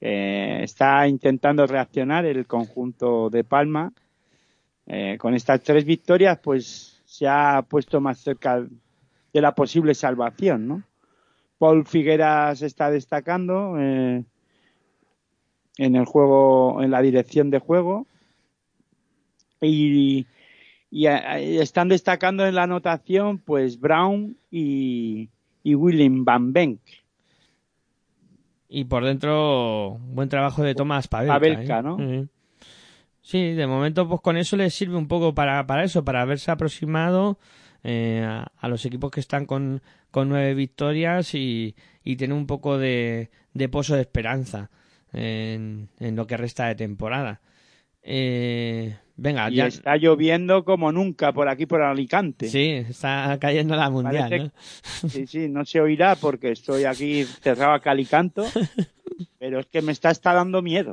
eh, 0.01 0.61
está 0.62 1.07
intentando 1.07 1.66
reaccionar 1.66 2.24
el 2.26 2.47
conjunto 2.47 3.30
de 3.30 3.45
Palma. 3.45 3.93
Eh, 4.87 5.16
con 5.18 5.35
estas 5.35 5.62
tres 5.62 5.85
victorias, 5.85 6.39
pues 6.43 7.03
se 7.07 7.26
ha 7.26 7.62
puesto 7.62 8.01
más 8.01 8.18
cerca 8.18 8.66
de 9.32 9.41
la 9.41 9.55
posible 9.55 9.95
salvación, 9.95 10.68
¿no? 10.68 10.82
Paul 11.59 11.87
Figueras 11.87 12.61
está 12.62 12.91
destacando 12.91 13.76
eh, 13.78 14.24
en 15.78 15.97
el 15.97 16.05
juego, 16.05 16.82
en 16.82 16.91
la 16.91 17.01
dirección 17.01 17.51
de 17.51 17.61
juego 17.61 18.07
y, 19.61 20.26
y, 20.91 21.07
eh, 21.07 21.62
están 21.62 21.89
destacando 21.89 22.47
en 22.47 22.55
la 22.55 22.64
anotación, 22.64 23.39
pues 23.39 23.80
Brown 23.80 24.37
y, 24.51 25.30
y 25.62 25.74
William 25.74 26.24
Van 26.24 26.53
Benk. 26.53 26.80
Y 28.68 28.85
por 28.85 29.05
dentro, 29.05 29.99
buen 30.01 30.28
trabajo 30.28 30.62
de 30.62 30.74
Tomás 30.74 31.09
Pavelka. 31.09 31.35
Pavelka, 31.35 31.78
¿eh? 31.78 31.82
¿no? 31.82 32.28
Sí, 33.27 33.55
de 33.55 33.66
momento, 33.66 34.07
pues 34.07 34.20
con 34.20 34.37
eso 34.37 34.55
les 34.59 34.75
sirve 34.75 34.97
un 34.97 35.09
poco 35.09 35.35
para, 35.35 35.66
para 35.66 35.83
eso, 35.83 36.05
para 36.05 36.20
haberse 36.20 36.51
aproximado 36.51 37.39
eh, 37.83 38.22
a, 38.22 38.53
a 38.59 38.68
los 38.68 38.85
equipos 38.85 39.11
que 39.11 39.20
están 39.20 39.47
con, 39.47 39.81
con 40.11 40.29
nueve 40.29 40.53
victorias 40.53 41.35
y, 41.35 41.75
y 42.05 42.16
tener 42.16 42.37
un 42.37 42.47
poco 42.47 42.77
de, 42.77 43.31
de 43.55 43.68
pozo 43.70 43.95
de 43.95 44.03
esperanza 44.03 44.70
en, 45.14 45.89
en 46.01 46.16
lo 46.16 46.27
que 46.27 46.37
resta 46.37 46.66
de 46.66 46.75
temporada. 46.75 47.41
Eh, 48.07 48.96
venga, 49.16 49.50
Y 49.50 49.57
ya. 49.57 49.66
está 49.66 49.96
lloviendo 49.96 50.64
como 50.64 50.92
nunca 50.92 51.32
por 51.32 51.48
aquí, 51.48 51.64
por 51.66 51.80
Alicante. 51.82 52.48
Sí, 52.48 52.68
está 52.88 53.38
cayendo 53.40 53.74
la 53.76 53.88
mundial, 53.90 54.28
Parece- 54.28 54.52
¿no? 55.02 55.09
sí, 55.09 55.26
sí, 55.26 55.48
no 55.48 55.64
se 55.64 55.80
oirá 55.80 56.14
porque 56.16 56.50
estoy 56.52 56.84
aquí 56.84 57.24
cerrado 57.24 57.72
a 57.72 57.80
calicanto, 57.80 58.44
pero 59.38 59.61
es 59.61 59.66
que 59.66 59.80
me 59.82 59.92
está, 59.92 60.11
está 60.11 60.34
dando 60.34 60.61
miedo 60.62 60.92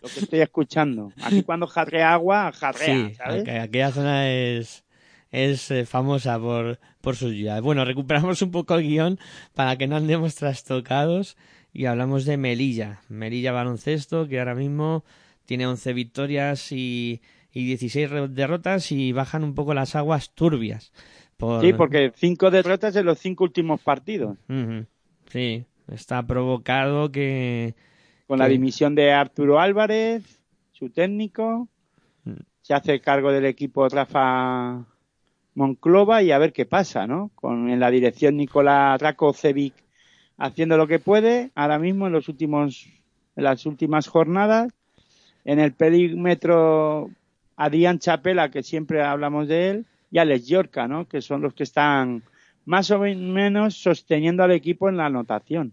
lo 0.00 0.08
que 0.08 0.20
estoy 0.20 0.40
escuchando. 0.40 1.12
Aquí 1.22 1.42
cuando 1.42 1.66
jarrea 1.66 2.12
agua, 2.12 2.52
jarrea, 2.52 3.08
Sí, 3.08 3.14
¿sabes? 3.16 3.44
aqu- 3.44 3.60
aquella 3.62 3.90
zona 3.90 4.30
es, 4.30 4.84
es 5.32 5.70
eh, 5.72 5.86
famosa 5.86 6.38
por, 6.38 6.78
por 7.00 7.16
sus 7.16 7.32
lluvias. 7.32 7.60
Bueno, 7.62 7.84
recuperamos 7.84 8.40
un 8.42 8.52
poco 8.52 8.76
el 8.76 8.82
guion 8.86 9.18
para 9.54 9.76
que 9.76 9.88
no 9.88 9.96
andemos 9.96 10.36
trastocados 10.36 11.36
y 11.72 11.86
hablamos 11.86 12.24
de 12.26 12.36
Melilla. 12.36 13.00
Melilla 13.08 13.50
Baloncesto, 13.52 14.28
que 14.28 14.38
ahora 14.38 14.54
mismo 14.54 15.04
tiene 15.48 15.66
11 15.66 15.94
victorias 15.94 16.72
y, 16.72 17.22
y 17.54 17.64
16 17.64 18.10
re- 18.10 18.28
derrotas 18.28 18.92
y 18.92 19.12
bajan 19.12 19.44
un 19.44 19.54
poco 19.54 19.72
las 19.72 19.96
aguas 19.96 20.34
turbias. 20.34 20.92
Por... 21.38 21.62
Sí, 21.62 21.72
porque 21.72 22.12
cinco 22.14 22.50
derrotas 22.50 22.94
en 22.96 23.06
los 23.06 23.18
cinco 23.18 23.44
últimos 23.44 23.80
partidos. 23.80 24.36
Sí, 25.30 25.64
está 25.90 26.22
provocado 26.26 27.10
que... 27.10 27.74
Con 28.26 28.40
la 28.40 28.46
dimisión 28.46 28.94
de 28.94 29.10
Arturo 29.10 29.58
Álvarez, 29.58 30.42
su 30.72 30.90
técnico. 30.90 31.66
Mm. 32.24 32.32
Se 32.60 32.74
hace 32.74 33.00
cargo 33.00 33.32
del 33.32 33.46
equipo 33.46 33.88
Rafa 33.88 34.84
Monclova 35.54 36.22
y 36.22 36.30
a 36.30 36.36
ver 36.36 36.52
qué 36.52 36.66
pasa, 36.66 37.06
¿no? 37.06 37.30
Con 37.34 37.70
en 37.70 37.80
la 37.80 37.90
dirección 37.90 38.36
Nicolás 38.36 39.00
Rakocevic 39.00 39.72
haciendo 40.36 40.76
lo 40.76 40.86
que 40.86 40.98
puede. 40.98 41.52
Ahora 41.54 41.78
mismo 41.78 42.06
en 42.06 42.12
los 42.12 42.28
últimos, 42.28 42.86
en 43.34 43.44
las 43.44 43.64
últimas 43.64 44.08
jornadas. 44.08 44.74
En 45.48 45.58
el 45.58 45.72
perímetro 45.72 47.10
Adrián 47.56 47.98
Chapela, 48.00 48.50
que 48.50 48.62
siempre 48.62 49.02
hablamos 49.02 49.48
de 49.48 49.70
él, 49.70 49.86
y 50.10 50.18
Alex 50.18 50.46
Yorca, 50.46 50.86
¿no? 50.86 51.08
Que 51.08 51.22
son 51.22 51.40
los 51.40 51.54
que 51.54 51.62
están 51.62 52.22
más 52.66 52.90
o 52.90 52.98
menos 52.98 53.74
sosteniendo 53.74 54.42
al 54.42 54.52
equipo 54.52 54.90
en 54.90 54.98
la 54.98 55.06
anotación. 55.06 55.72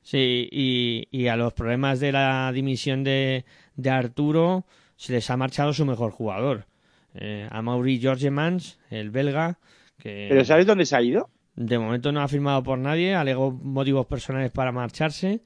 Sí, 0.00 0.48
y, 0.50 1.06
y 1.10 1.26
a 1.28 1.36
los 1.36 1.52
problemas 1.52 2.00
de 2.00 2.12
la 2.12 2.50
dimisión 2.54 3.04
de, 3.04 3.44
de 3.76 3.90
Arturo 3.90 4.64
se 4.96 5.12
les 5.12 5.28
ha 5.28 5.36
marchado 5.36 5.74
su 5.74 5.84
mejor 5.84 6.10
jugador. 6.10 6.64
Eh, 7.12 7.46
a 7.50 7.60
Mauri 7.60 7.98
Georgemans, 8.00 8.78
el 8.88 9.10
belga, 9.10 9.58
que 9.98 10.28
Pero 10.30 10.42
¿sabes 10.46 10.64
dónde 10.64 10.86
se 10.86 10.96
ha 10.96 11.02
ido? 11.02 11.28
de 11.54 11.78
momento 11.78 12.12
no 12.12 12.22
ha 12.22 12.28
firmado 12.28 12.62
por 12.62 12.78
nadie, 12.78 13.14
alegó 13.14 13.50
motivos 13.50 14.06
personales 14.06 14.50
para 14.50 14.72
marcharse, 14.72 15.42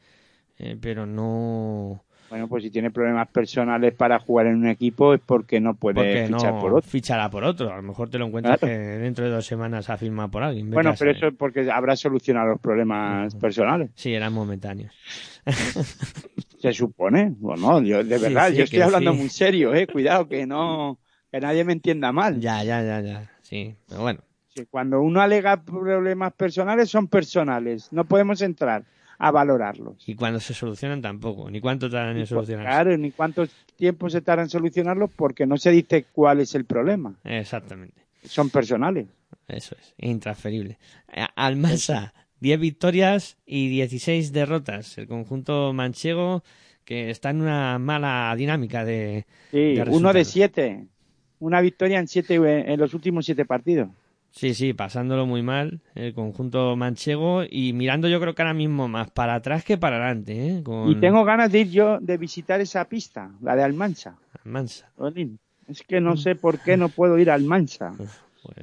eh, 0.58 0.76
pero 0.80 1.04
no... 1.04 2.04
Bueno, 2.34 2.48
pues 2.48 2.64
si 2.64 2.70
tiene 2.72 2.90
problemas 2.90 3.28
personales 3.28 3.94
para 3.94 4.18
jugar 4.18 4.48
en 4.48 4.56
un 4.56 4.66
equipo 4.66 5.14
es 5.14 5.20
porque 5.24 5.60
no 5.60 5.74
puede 5.74 5.94
Porque 5.94 6.26
fichar 6.26 6.54
no 6.54 6.60
por 6.60 6.74
otro. 6.74 6.82
fichará 6.90 7.30
por 7.30 7.44
otro. 7.44 7.72
A 7.72 7.76
lo 7.76 7.82
mejor 7.82 8.10
te 8.10 8.18
lo 8.18 8.26
encuentras 8.26 8.58
Claro. 8.58 8.74
que 8.74 8.78
dentro 8.80 9.24
de 9.24 9.30
dos 9.30 9.46
semanas 9.46 9.88
ha 9.88 9.96
firmado 9.96 10.32
por 10.32 10.42
alguien. 10.42 10.66
vete 10.66 10.74
Bueno, 10.74 10.94
pero 10.98 11.12
eso 11.12 11.28
es 11.28 11.34
porque 11.38 11.70
habrá 11.70 11.94
solucionado 11.94 12.48
los 12.48 12.60
problemas 12.60 13.36
personales. 13.36 13.90
Sí, 13.94 14.12
eran 14.12 14.32
momentáneos. 14.32 14.92
Se 16.58 16.72
supone. 16.72 17.34
Bueno, 17.38 17.80
yo 17.82 18.02
de 18.02 18.18
verdad, 18.18 18.48
sí, 18.50 18.56
yo 18.56 18.64
estoy 18.64 18.80
hablando 18.80 19.12
sí. 19.12 19.18
muy 19.18 19.28
serio, 19.28 19.72
eh. 19.72 19.86
Cuidado 19.86 20.26
que 20.26 20.44
no, 20.44 20.98
que 21.30 21.38
nadie 21.40 21.62
me 21.62 21.72
entienda 21.74 22.10
mal. 22.10 22.40
Ya, 22.40 22.64
ya, 22.64 22.82
ya, 22.82 23.00
ya. 23.00 23.30
Sí, 23.42 23.76
pero 23.88 24.00
bueno. 24.02 24.18
Cuando 24.70 25.00
uno 25.00 25.20
alega 25.20 25.62
problemas 25.62 26.32
personales, 26.32 26.90
son 26.90 27.06
personales. 27.06 27.92
No 27.92 28.04
podemos 28.04 28.42
entrar 28.42 28.82
a 29.18 29.30
valorarlos. 29.30 30.08
Y 30.08 30.14
cuando 30.14 30.40
se 30.40 30.54
solucionan 30.54 31.02
tampoco. 31.02 31.50
Ni 31.50 31.60
cuánto 31.60 31.90
tardan 31.90 32.16
en 32.16 32.26
solucionarse. 32.26 32.68
Claro, 32.68 32.96
ni 32.96 33.10
cuánto 33.10 33.46
tiempo 33.76 34.10
se 34.10 34.20
tarda 34.20 34.42
en 34.42 34.50
solucionarlos 34.50 35.10
porque 35.14 35.46
no 35.46 35.56
se 35.56 35.70
dice 35.70 36.06
cuál 36.12 36.40
es 36.40 36.54
el 36.54 36.64
problema. 36.64 37.14
Exactamente. 37.24 38.02
Son 38.24 38.50
personales. 38.50 39.06
Eso 39.48 39.76
es. 39.78 39.94
Intransferible. 39.98 40.78
Almansa, 41.36 42.14
10 42.40 42.60
victorias 42.60 43.36
y 43.46 43.68
16 43.68 44.32
derrotas. 44.32 44.98
El 44.98 45.06
conjunto 45.06 45.72
manchego 45.72 46.42
que 46.84 47.10
está 47.10 47.30
en 47.30 47.40
una 47.40 47.78
mala 47.78 48.34
dinámica 48.36 48.84
de... 48.84 49.26
Sí, 49.50 49.74
de 49.74 49.84
uno 49.88 50.12
de 50.12 50.24
siete. 50.24 50.86
Una 51.38 51.60
victoria 51.60 51.98
en 51.98 52.08
siete 52.08 52.34
en 52.34 52.78
los 52.78 52.94
últimos 52.94 53.26
siete 53.26 53.44
partidos. 53.44 53.88
Sí, 54.34 54.52
sí, 54.52 54.72
pasándolo 54.74 55.26
muy 55.26 55.42
mal 55.42 55.80
el 55.94 56.12
conjunto 56.12 56.74
manchego 56.74 57.44
y 57.48 57.72
mirando 57.72 58.08
yo 58.08 58.20
creo 58.20 58.34
que 58.34 58.42
ahora 58.42 58.52
mismo 58.52 58.88
más 58.88 59.08
para 59.12 59.36
atrás 59.36 59.64
que 59.64 59.78
para 59.78 59.96
adelante, 59.96 60.48
¿eh? 60.48 60.62
Con 60.64 60.90
Y 60.90 60.96
tengo 60.96 61.24
ganas 61.24 61.52
de 61.52 61.60
ir 61.60 61.70
yo 61.70 62.00
de 62.00 62.18
visitar 62.18 62.60
esa 62.60 62.84
pista, 62.86 63.30
la 63.40 63.54
de 63.54 63.62
Almansa. 63.62 64.16
Almansa. 64.44 64.90
Es 65.68 65.82
que 65.82 66.00
no 66.00 66.16
sé 66.16 66.34
por 66.34 66.58
qué 66.58 66.76
no 66.76 66.88
puedo 66.88 67.16
ir 67.16 67.30
a 67.30 67.34
Almansa. 67.34 67.94
Pues, 67.96 68.10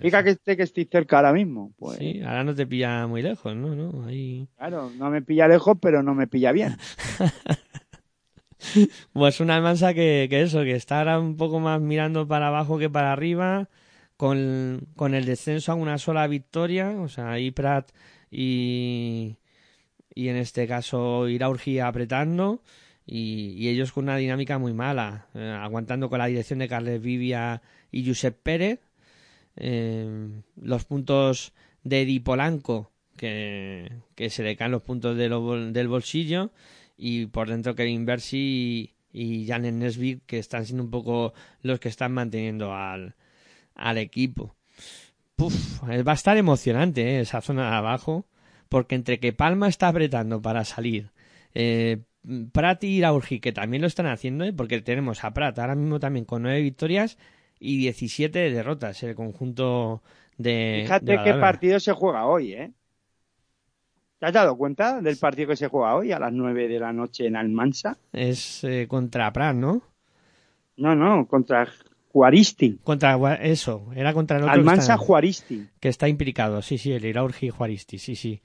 Fíjate 0.01 0.23
que 0.25 0.29
esté 0.31 0.57
que 0.57 0.63
estoy 0.63 0.85
cerca 0.91 1.15
ahora 1.15 1.31
mismo. 1.31 1.71
Pues 1.79 1.97
Sí, 1.99 2.21
ahora 2.21 2.43
no 2.43 2.53
te 2.53 2.67
pilla 2.67 3.07
muy 3.07 3.21
lejos, 3.21 3.55
¿no? 3.55 3.73
¿No? 3.73 4.05
Ahí... 4.05 4.49
claro, 4.57 4.91
no 4.97 5.09
me 5.09 5.21
pilla 5.21 5.47
lejos, 5.47 5.77
pero 5.81 6.03
no 6.03 6.13
me 6.13 6.27
pilla 6.27 6.51
bien. 6.51 6.75
Pues 9.11 9.39
una 9.39 9.55
Almansa 9.55 9.95
que, 9.95 10.27
que 10.29 10.43
eso, 10.43 10.61
que 10.61 10.73
está 10.73 10.99
ahora 10.99 11.19
un 11.19 11.35
poco 11.35 11.59
más 11.59 11.81
mirando 11.81 12.27
para 12.27 12.49
abajo 12.49 12.77
que 12.77 12.91
para 12.91 13.11
arriba, 13.11 13.69
con, 14.21 15.15
el 15.15 15.25
descenso 15.25 15.71
a 15.71 15.75
una 15.75 15.97
sola 15.97 16.27
victoria, 16.27 16.91
o 17.01 17.09
sea, 17.09 17.31
ahí 17.31 17.49
Prat 17.49 17.89
y, 18.29 19.37
y 20.13 20.27
en 20.27 20.35
este 20.35 20.67
caso 20.67 21.27
Iraurgi 21.27 21.79
apretando, 21.79 22.61
y, 23.03 23.67
ellos 23.67 23.91
con 23.91 24.03
una 24.03 24.17
dinámica 24.17 24.59
muy 24.59 24.73
mala, 24.73 25.25
eh, 25.33 25.57
aguantando 25.59 26.07
con 26.07 26.19
la 26.19 26.27
dirección 26.27 26.59
de 26.59 26.67
Carles 26.67 27.01
Vivia 27.01 27.63
y 27.91 28.07
Josep 28.07 28.39
Pérez, 28.43 28.81
eh, 29.55 30.29
los 30.55 30.85
puntos 30.85 31.53
de 31.83 32.05
Di 32.05 32.19
Polanco, 32.19 32.91
que, 33.17 33.91
que 34.13 34.29
se 34.29 34.43
le 34.43 34.55
caen 34.55 34.71
los 34.71 34.83
puntos 34.83 35.17
del 35.17 35.87
bolsillo, 35.87 36.51
y 36.95 37.25
por 37.25 37.49
dentro 37.49 37.73
Kevin 37.73 38.05
Bersi 38.05 38.93
y, 39.11 39.41
y 39.41 39.47
Janet 39.47 39.73
Nesbitt, 39.73 40.27
que 40.27 40.37
están 40.37 40.67
siendo 40.67 40.83
un 40.83 40.91
poco 40.91 41.33
los 41.63 41.79
que 41.79 41.89
están 41.89 42.11
manteniendo 42.11 42.75
al, 42.75 43.15
al 43.75 43.97
equipo. 43.97 44.55
Puf, 45.35 45.83
eh, 45.89 46.03
va 46.03 46.11
a 46.13 46.15
estar 46.15 46.37
emocionante 46.37 47.01
eh, 47.01 47.21
esa 47.21 47.41
zona 47.41 47.71
de 47.71 47.77
abajo, 47.77 48.25
porque 48.69 48.95
entre 48.95 49.19
que 49.19 49.33
Palma 49.33 49.67
está 49.67 49.87
apretando 49.87 50.41
para 50.41 50.65
salir, 50.65 51.11
eh, 51.53 52.01
Prat 52.51 52.83
y 52.83 52.97
Iraurgi, 52.97 53.39
que 53.39 53.51
también 53.51 53.81
lo 53.81 53.87
están 53.87 54.05
haciendo, 54.05 54.43
eh, 54.45 54.53
porque 54.53 54.81
tenemos 54.81 55.23
a 55.23 55.33
Prat 55.33 55.57
ahora 55.57 55.75
mismo 55.75 55.99
también 55.99 56.25
con 56.25 56.43
nueve 56.43 56.61
victorias 56.61 57.17
y 57.59 57.77
17 57.77 58.51
derrotas, 58.51 59.01
el 59.03 59.15
conjunto 59.15 60.03
de... 60.37 60.81
Fíjate 60.83 61.17
de 61.17 61.23
qué 61.23 61.33
partido 61.35 61.79
se 61.79 61.93
juega 61.93 62.25
hoy, 62.25 62.53
¿eh? 62.53 62.71
¿Te 64.19 64.27
has 64.27 64.33
dado 64.33 64.55
cuenta 64.55 65.01
del 65.01 65.17
partido 65.17 65.49
que 65.49 65.55
se 65.55 65.67
juega 65.67 65.95
hoy 65.95 66.11
a 66.11 66.19
las 66.19 66.31
nueve 66.31 66.67
de 66.67 66.79
la 66.79 66.93
noche 66.93 67.25
en 67.25 67.35
Almansa? 67.35 67.97
Es 68.13 68.63
eh, 68.63 68.85
contra 68.87 69.33
Prat, 69.33 69.55
¿no? 69.55 69.81
No, 70.77 70.95
no, 70.95 71.27
contra 71.27 71.67
Juaristi. 72.11 72.79
Contra 72.83 73.17
eso, 73.41 73.87
era 73.95 74.13
contra 74.13 74.37
el 74.37 74.43
otro 74.43 74.53
Almansa 74.53 74.97
Juaristi. 74.97 75.67
que 75.79 75.89
está 75.89 76.07
implicado, 76.09 76.61
sí, 76.61 76.77
sí, 76.77 76.91
el 76.91 77.05
Iraurgi 77.05 77.49
Juaristi, 77.49 77.97
sí, 77.99 78.15
sí. 78.15 78.41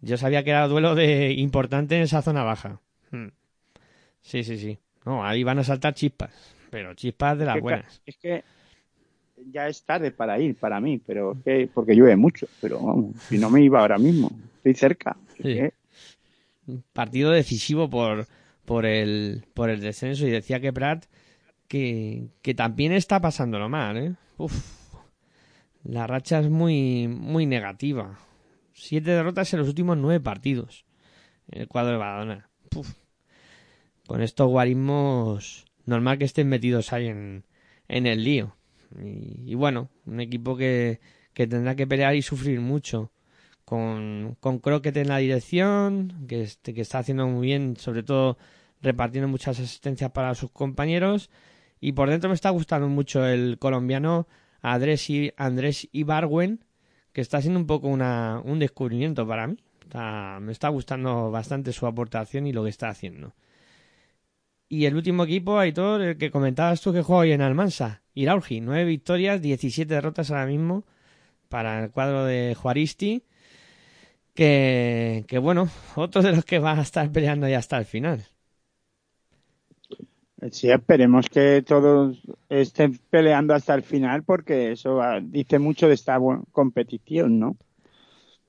Yo 0.00 0.16
sabía 0.16 0.42
que 0.44 0.50
era 0.50 0.66
duelo 0.68 0.94
de 0.94 1.32
importante 1.32 1.96
en 1.96 2.02
esa 2.02 2.22
zona 2.22 2.42
baja. 2.42 2.80
Hmm. 3.10 3.28
Sí, 4.22 4.44
sí, 4.44 4.58
sí. 4.58 4.78
No, 5.04 5.24
ahí 5.24 5.44
van 5.44 5.58
a 5.58 5.64
saltar 5.64 5.94
chispas, 5.94 6.30
pero 6.70 6.94
chispas 6.94 7.38
de 7.38 7.44
las 7.44 7.54
Que 7.56 7.60
buenas. 7.60 8.02
Es 8.06 8.16
que 8.16 8.44
ya 9.52 9.68
es 9.68 9.82
tarde 9.84 10.10
para 10.10 10.38
ir, 10.40 10.56
para 10.56 10.80
mí, 10.80 10.98
pero 10.98 11.32
es 11.32 11.38
que, 11.44 11.68
porque 11.72 11.94
llueve 11.94 12.16
mucho, 12.16 12.46
pero 12.60 12.80
vamos, 12.80 13.16
si 13.28 13.38
no 13.38 13.50
me 13.50 13.62
iba 13.62 13.80
ahora 13.80 13.98
mismo, 13.98 14.30
estoy 14.56 14.74
cerca. 14.74 15.16
Es 15.30 15.36
Sí. 15.36 15.42
que- 15.42 15.72
Partido 16.92 17.30
decisivo 17.30 17.88
por, 17.88 18.26
por, 18.64 18.86
el, 18.86 19.44
por 19.54 19.70
el 19.70 19.80
descenso 19.80 20.26
y 20.26 20.30
decía 20.30 20.58
que 20.60 20.72
Prat 20.72 21.04
que, 21.68 22.28
que 22.42 22.54
también 22.54 22.92
está 22.92 23.20
pasándolo 23.20 23.68
mal, 23.68 23.96
¿eh? 23.96 24.14
La 25.84 26.06
racha 26.06 26.40
es 26.40 26.50
muy, 26.50 27.08
muy 27.08 27.46
negativa. 27.46 28.18
Siete 28.72 29.12
derrotas 29.12 29.52
en 29.52 29.60
los 29.60 29.68
últimos 29.68 29.96
nueve 29.96 30.20
partidos. 30.20 30.84
en 31.48 31.62
El 31.62 31.68
cuadro 31.68 31.92
de 31.92 31.98
Badalona. 31.98 32.48
Uf. 32.74 32.94
Con 34.06 34.22
estos 34.22 34.48
guarismos, 34.48 35.64
normal 35.84 36.18
que 36.18 36.24
estén 36.24 36.48
metidos 36.48 36.92
ahí 36.92 37.06
en, 37.06 37.44
en 37.88 38.06
el 38.06 38.24
lío. 38.24 38.56
Y, 39.02 39.50
y 39.52 39.54
bueno, 39.54 39.88
un 40.06 40.20
equipo 40.20 40.56
que, 40.56 41.00
que 41.32 41.46
tendrá 41.46 41.74
que 41.74 41.86
pelear 41.86 42.14
y 42.14 42.22
sufrir 42.22 42.60
mucho. 42.60 43.10
Con, 43.64 44.36
con 44.38 44.60
Crockett 44.60 44.96
en 44.96 45.08
la 45.08 45.18
dirección, 45.18 46.24
que, 46.28 46.42
este- 46.42 46.72
que 46.72 46.82
está 46.82 46.98
haciendo 47.00 47.26
muy 47.26 47.46
bien, 47.46 47.76
sobre 47.76 48.04
todo 48.04 48.38
repartiendo 48.80 49.26
muchas 49.28 49.58
asistencias 49.58 50.12
para 50.12 50.34
sus 50.36 50.50
compañeros. 50.52 51.30
Y 51.80 51.92
por 51.92 52.10
dentro 52.10 52.28
me 52.30 52.34
está 52.34 52.50
gustando 52.50 52.88
mucho 52.88 53.26
el 53.26 53.58
colombiano 53.58 54.26
Andrés, 54.62 55.08
I- 55.10 55.32
Andrés 55.36 55.88
Ibarwen, 55.92 56.64
que 57.12 57.20
está 57.20 57.40
siendo 57.40 57.60
un 57.60 57.66
poco 57.66 57.88
una, 57.88 58.40
un 58.44 58.58
descubrimiento 58.58 59.26
para 59.26 59.46
mí. 59.46 59.56
Me 60.40 60.52
está 60.52 60.68
gustando 60.68 61.30
bastante 61.30 61.72
su 61.72 61.86
aportación 61.86 62.46
y 62.46 62.52
lo 62.52 62.64
que 62.64 62.70
está 62.70 62.88
haciendo. 62.88 63.34
Y 64.68 64.84
el 64.86 64.96
último 64.96 65.24
equipo, 65.24 65.58
Aitor, 65.58 66.00
el 66.02 66.18
que 66.18 66.30
comentabas 66.30 66.80
tú 66.80 66.92
que 66.92 67.02
juega 67.02 67.20
hoy 67.22 67.32
en 67.32 67.40
Almansa, 67.40 68.02
Iraurgi, 68.14 68.60
nueve 68.60 68.84
victorias, 68.84 69.40
17 69.40 69.94
derrotas 69.94 70.30
ahora 70.30 70.46
mismo 70.46 70.84
para 71.48 71.84
el 71.84 71.90
cuadro 71.92 72.24
de 72.26 72.54
Juaristi. 72.56 73.24
Que, 74.34 75.24
que 75.28 75.38
bueno, 75.38 75.70
otro 75.96 76.22
de 76.22 76.32
los 76.32 76.44
que 76.44 76.58
va 76.58 76.78
a 76.78 76.82
estar 76.82 77.10
peleando 77.10 77.48
ya 77.48 77.58
hasta 77.58 77.78
el 77.78 77.84
final. 77.86 78.24
Sí, 80.52 80.70
esperemos 80.70 81.28
que 81.30 81.62
todos 81.62 82.20
estén 82.50 82.98
peleando 83.10 83.54
hasta 83.54 83.74
el 83.74 83.82
final 83.82 84.22
porque 84.22 84.72
eso 84.72 85.00
dice 85.22 85.58
mucho 85.58 85.88
de 85.88 85.94
esta 85.94 86.18
competición, 86.52 87.38
¿no? 87.38 87.56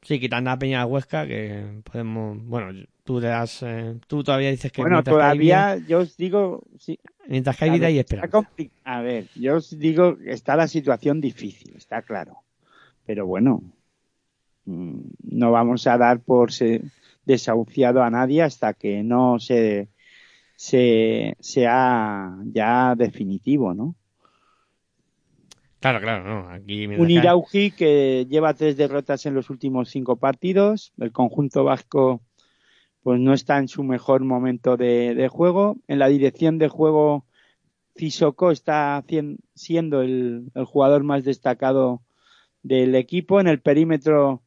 Sí, 0.01 0.19
quitando 0.19 0.51
a 0.51 0.59
Peña 0.59 0.85
Huesca, 0.85 1.25
que 1.27 1.81
podemos. 1.83 2.37
Bueno, 2.45 2.85
tú 3.03 3.19
le 3.19 3.27
das. 3.27 3.63
eh, 3.63 3.95
tú 4.07 4.23
todavía 4.23 4.51
dices 4.51 4.71
que. 4.71 4.81
bueno, 4.81 5.01
vida- 5.01 5.11
todavía 5.11 5.77
yo 5.77 5.99
os 5.99 6.15
digo, 6.17 6.63
sí, 6.77 6.99
mientras 7.27 7.57
que 7.57 7.65
hay 7.65 7.71
a 7.71 7.73
vida 7.73 7.87
ver, 7.87 7.95
y 7.95 7.99
esperanza. 7.99 8.49
A 8.83 9.01
ver, 9.01 9.27
yo 9.35 9.55
os 9.57 9.77
digo 9.77 10.17
que 10.17 10.31
está 10.31 10.55
la 10.55 10.67
situación 10.67 11.19
difícil, 11.19 11.73
está 11.75 12.01
claro. 12.01 12.43
Pero 13.05 13.25
bueno, 13.25 13.61
mm, 14.65 14.99
no 15.31 15.51
vamos 15.51 15.87
a 15.87 15.97
dar 15.97 16.19
por 16.19 16.51
se- 16.51 16.81
desahuciado 17.25 18.01
a 18.03 18.09
nadie 18.09 18.41
hasta 18.43 18.73
que 18.73 19.03
no 19.03 19.39
se, 19.39 19.89
se 20.57 21.37
sea 21.39 22.35
ya 22.51 22.95
definitivo, 22.95 23.75
¿no? 23.75 23.95
Claro, 25.79 26.01
claro, 26.01 26.23
no. 26.25 26.49
Aquí. 26.49 26.87
Un 26.87 27.11
Irauji 27.11 27.69
que 27.71 28.25
lleva 28.27 28.55
tres 28.55 28.75
derrotas 28.75 29.27
en 29.27 29.35
los 29.35 29.51
últimos 29.51 29.89
cinco 29.89 30.15
partidos. 30.15 30.91
El 30.97 31.11
conjunto 31.11 31.63
vasco 31.63 32.21
pues 33.03 33.19
no 33.19 33.33
está 33.33 33.59
en 33.59 33.67
su 33.67 33.83
mejor 33.83 34.23
momento 34.25 34.75
de, 34.75 35.13
de 35.13 35.27
juego. 35.27 35.77
En 35.87 35.99
la 35.99 36.07
dirección 36.07 36.57
de 36.57 36.67
juego, 36.67 37.25
Sissoko 37.95 38.49
está 38.49 39.01
cien- 39.07 39.37
siendo 39.53 40.01
el, 40.01 40.51
el 40.55 40.65
jugador 40.65 41.03
más 41.03 41.23
destacado 41.23 42.01
del 42.63 42.95
equipo. 42.95 43.39
En 43.39 43.47
el 43.47 43.61
perímetro, 43.61 44.41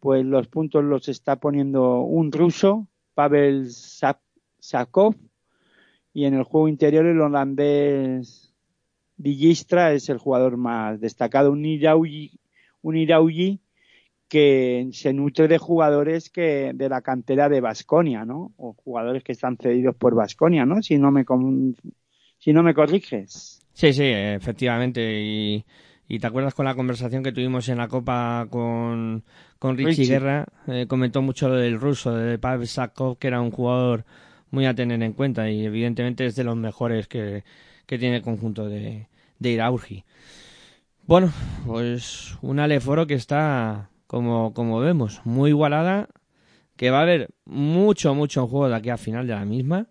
pues 0.00 0.24
los 0.24 0.48
puntos 0.48 0.82
los 0.82 1.08
está 1.08 1.36
poniendo 1.36 2.00
un 2.00 2.32
ruso, 2.32 2.88
Pavel 3.14 3.70
Sa- 3.70 4.20
Sakov. 4.58 5.14
Y 6.14 6.24
en 6.26 6.34
el 6.34 6.42
juego 6.44 6.68
interior, 6.68 7.06
el 7.06 7.20
holandés 7.20 8.52
Villistra 9.16 9.92
es 9.92 10.08
el 10.08 10.18
jugador 10.18 10.56
más 10.56 11.00
destacado. 11.00 11.52
Un 11.52 11.64
Irauji, 11.64 12.38
un 12.82 12.96
Irauji 12.96 13.60
que 14.28 14.88
se 14.92 15.12
nutre 15.12 15.46
de 15.48 15.58
jugadores 15.58 16.30
que 16.30 16.72
de 16.74 16.88
la 16.88 17.02
cantera 17.02 17.48
de 17.48 17.60
Basconia, 17.60 18.24
¿no? 18.24 18.52
O 18.56 18.72
jugadores 18.72 19.22
que 19.22 19.32
están 19.32 19.56
cedidos 19.58 19.94
por 19.96 20.14
Basconia, 20.14 20.64
¿no? 20.64 20.82
Si 20.82 20.98
no 20.98 21.10
me 21.10 21.24
si 22.38 22.52
no 22.52 22.62
me 22.62 22.74
corriges. 22.74 23.60
Sí, 23.72 23.92
sí, 23.92 24.04
efectivamente. 24.04 25.20
Y, 25.20 25.64
y 26.08 26.18
te 26.18 26.26
acuerdas 26.26 26.54
con 26.54 26.64
la 26.66 26.74
conversación 26.74 27.22
que 27.22 27.32
tuvimos 27.32 27.68
en 27.68 27.78
la 27.78 27.88
Copa 27.88 28.46
con, 28.50 29.22
con 29.58 29.76
Richie, 29.76 30.04
Richie. 30.04 30.06
Guerra, 30.06 30.46
Eh, 30.66 30.86
comentó 30.88 31.22
mucho 31.22 31.48
lo 31.48 31.56
del 31.56 31.80
ruso, 31.80 32.14
de 32.14 32.38
Pavel 32.38 32.66
Sakov, 32.66 33.18
que 33.18 33.28
era 33.28 33.40
un 33.40 33.50
jugador 33.50 34.04
muy 34.52 34.66
a 34.66 34.74
tener 34.74 35.02
en 35.02 35.14
cuenta 35.14 35.50
y 35.50 35.64
evidentemente 35.64 36.26
es 36.26 36.36
de 36.36 36.44
los 36.44 36.56
mejores 36.56 37.08
que, 37.08 37.42
que 37.86 37.98
tiene 37.98 38.16
el 38.16 38.22
conjunto 38.22 38.68
de, 38.68 39.08
de 39.38 39.50
Iraurgi. 39.50 40.04
Bueno, 41.04 41.32
pues 41.66 42.36
una 42.42 42.68
Leforo 42.68 43.06
que 43.06 43.14
está, 43.14 43.90
como, 44.06 44.54
como 44.54 44.78
vemos, 44.78 45.20
muy 45.24 45.50
igualada, 45.50 46.08
que 46.76 46.90
va 46.90 46.98
a 46.98 47.02
haber 47.02 47.30
mucho, 47.44 48.14
mucho 48.14 48.46
juego 48.46 48.68
de 48.68 48.76
aquí 48.76 48.90
al 48.90 48.98
final 48.98 49.26
de 49.26 49.34
la 49.34 49.44
misma. 49.44 49.88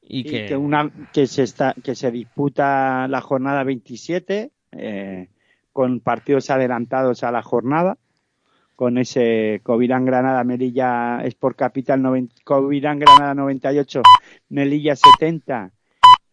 Y 0.00 0.20
Y 0.20 0.24
que, 0.24 0.46
que 0.46 0.56
una 0.56 0.90
que 1.12 1.26
se 1.26 1.42
está 1.42 1.74
que 1.82 1.94
se 1.94 2.10
disputa 2.10 3.08
la 3.08 3.20
jornada 3.20 3.64
27 3.64 4.52
eh, 4.72 5.28
con 5.72 6.00
partidos 6.00 6.50
adelantados 6.50 7.24
a 7.24 7.32
la 7.32 7.42
jornada 7.42 7.98
con 8.82 8.98
ese 8.98 9.60
Covirán 9.62 10.04
Granada 10.04 10.42
Melilla 10.42 11.22
Sport 11.26 11.56
Capital 11.56 12.02
90, 12.02 12.34
Covirán 12.42 12.98
Granada 12.98 13.32
98 13.32 14.02
Melilla 14.48 14.96
70 14.96 15.70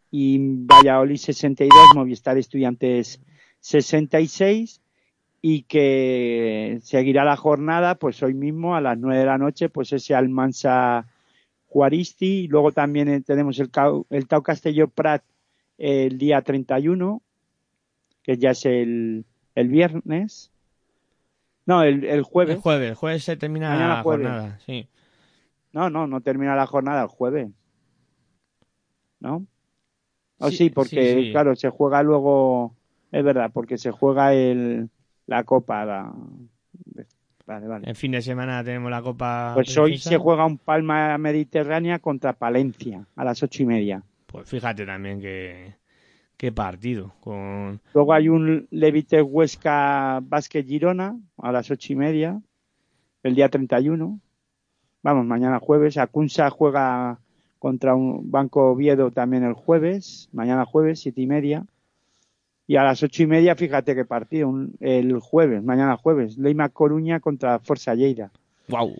y 0.09 0.39
Valladolid 0.65 1.17
62 1.17 1.71
Movistar 1.93 2.39
Estudiantes 2.39 3.21
66 3.59 4.81
y 5.43 5.61
que 5.61 6.79
seguirá 6.81 7.23
la 7.23 7.37
jornada 7.37 7.93
pues 7.93 8.23
hoy 8.23 8.33
mismo 8.33 8.75
a 8.75 8.81
las 8.81 8.97
9 8.97 9.19
de 9.19 9.25
la 9.27 9.37
noche 9.37 9.69
pues 9.69 9.93
ese 9.93 10.15
Almansa 10.15 11.05
Juaristi. 11.67 12.45
Y 12.45 12.47
luego 12.47 12.71
también 12.71 13.21
tenemos 13.25 13.59
el, 13.59 13.69
el 14.09 14.27
Tau 14.27 14.41
Castelló 14.41 14.87
Prat 14.87 15.21
el 15.77 16.17
día 16.17 16.41
31 16.41 17.21
que 18.23 18.37
ya 18.37 18.49
es 18.49 18.65
el, 18.65 19.25
el 19.53 19.67
viernes 19.67 20.51
no 21.69 21.83
el, 21.83 22.03
el 22.03 22.23
jueves 22.23 22.55
el 22.57 22.61
jueves, 22.61 22.89
el 22.89 22.95
jueves 22.95 23.23
se 23.23 23.37
termina 23.37 23.69
Mañana 23.69 23.95
la 23.95 24.03
jueves. 24.03 24.27
jornada, 24.27 24.59
sí. 24.65 24.87
no 25.73 25.89
no 25.89 26.07
no 26.07 26.21
termina 26.21 26.55
la 26.55 26.65
jornada 26.67 27.03
el 27.03 27.07
jueves 27.07 27.49
¿no? 29.19 29.45
Oh, 30.39 30.49
Sí, 30.49 30.57
sí, 30.57 30.69
porque 30.69 31.01
sí, 31.15 31.23
sí. 31.25 31.31
claro 31.31 31.55
se 31.55 31.69
juega 31.69 32.01
luego 32.03 32.75
es 33.11 33.23
verdad 33.23 33.51
porque 33.53 33.77
se 33.77 33.91
juega 33.91 34.33
el 34.33 34.89
la 35.27 35.43
copa 35.43 35.85
la- 35.85 36.13
vale 37.45 37.67
vale 37.67 37.89
El 37.89 37.95
fin 37.95 38.11
de 38.11 38.21
semana 38.21 38.63
tenemos 38.63 38.91
la 38.91 39.01
Copa. 39.01 39.53
Pues 39.55 39.77
hoy 39.77 39.97
se 39.97 40.17
juega 40.17 40.45
un 40.45 40.57
Palma 40.57 41.17
Mediterránea 41.17 41.99
contra 41.99 42.33
Palencia 42.33 43.05
a 43.15 43.23
las 43.25 43.41
ocho 43.43 43.63
y 43.63 43.65
media. 43.65 44.03
Pues 44.27 44.47
fíjate 44.47 44.85
también 44.85 45.19
que. 45.19 45.73
Qué 46.39 46.53
partido. 46.53 47.13
Con. 47.19 47.81
Luego 47.93 48.13
hay 48.13 48.29
un 48.29 48.65
Levite 48.71 49.21
Huesca 49.21 50.21
Vázquez 50.23 50.65
Girona 50.65 51.19
a 51.37 51.51
las 51.51 51.69
ocho 51.69 51.91
y 51.91 51.97
media, 51.97 52.41
el 53.23 53.35
día 53.35 53.49
31. 53.49 54.21
Vamos, 55.03 55.25
mañana 55.25 55.59
jueves. 55.59 55.97
Acunsa 55.97 56.49
juega 56.49 57.19
contra 57.59 57.93
un 57.93 58.31
Banco 58.31 58.71
Oviedo 58.71 59.11
también 59.11 59.43
el 59.43 59.51
jueves, 59.53 60.29
mañana 60.31 60.63
jueves, 60.63 61.01
siete 61.01 61.19
y 61.19 61.27
media. 61.27 61.65
Y 62.67 62.77
a 62.77 62.83
las 62.83 63.03
ocho 63.03 63.23
y 63.23 63.27
media, 63.27 63.55
fíjate 63.57 63.93
qué 63.93 64.05
partido, 64.05 64.47
un- 64.47 64.77
el 64.79 65.19
jueves, 65.19 65.61
mañana 65.61 65.97
jueves, 65.97 66.37
Leima 66.37 66.69
Coruña 66.69 67.19
contra 67.19 67.59
Forza 67.59 67.95
Lleida. 67.95 68.31
¡Wow! 68.69 68.95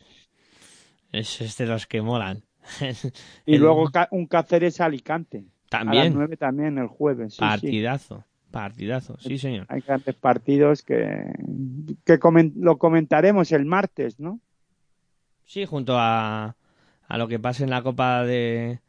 Es, 1.14 1.40
es 1.40 1.56
de 1.58 1.68
los 1.68 1.88
que 1.88 2.02
molan. 2.02 2.44
Y 3.46 3.56
El- 3.56 3.62
luego 3.62 3.90
un 4.12 4.26
Cáceres 4.26 4.82
Alicante. 4.82 5.46
A 5.72 5.78
las 5.78 5.86
También. 5.86 6.14
nueve 6.14 6.38
también 6.38 6.78
el 6.78 6.88
jueves. 6.88 7.34
sí, 7.34 7.38
sí. 7.38 7.42
partidazo. 7.42 8.26
Partidazo. 8.52 9.18
Sí, 9.20 9.38
señor. 9.38 9.68
Hay 9.70 9.82
grandes 9.82 10.16
partidos 10.16 10.82
que, 10.82 11.32
que 12.04 12.20
comen- 12.20 12.54
lo 12.56 12.78
comentaremos 12.80 13.52
el 13.52 13.66
martes, 13.66 14.20
¿no? 14.20 14.40
Sí, 15.46 15.66
junto 15.66 15.98
a, 16.00 16.56
a 17.08 17.18
lo 17.18 17.28
que 17.28 17.38
pase 17.40 17.64
en 17.64 17.70
la 17.70 17.84
Copa 17.84 18.24
de. 18.24 18.80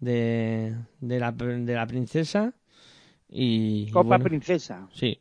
de, 0.00 0.74
de, 1.00 1.18
la, 1.20 1.32
de 1.32 1.74
la 1.74 1.86
Princesa. 1.86 2.52
Y. 3.30 3.86
y 3.88 3.90
Copa 3.90 4.08
bueno, 4.18 4.24
Princesa. 4.24 4.88
Sí. 4.92 5.20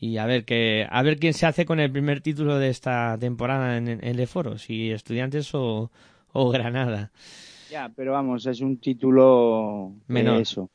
Y 0.00 0.16
a 0.18 0.26
ver 0.26 0.44
que 0.44 0.86
a 0.90 1.02
ver 1.02 1.18
quién 1.18 1.34
se 1.34 1.46
hace 1.46 1.64
con 1.66 1.80
el 1.80 1.90
primer 1.90 2.20
título 2.20 2.58
de 2.58 2.68
esta 2.68 3.16
temporada 3.18 3.76
en, 3.76 3.88
en 3.88 4.00
el 4.04 4.26
Foro, 4.28 4.56
si 4.58 4.90
Estudiantes 4.92 5.52
o, 5.54 5.90
o 6.32 6.50
Granada. 6.50 7.10
Ya, 7.70 7.90
pero 7.94 8.12
vamos, 8.12 8.46
es 8.46 8.60
un 8.60 8.78
título 8.78 9.92
Menor. 10.06 10.40
eso. 10.40 10.70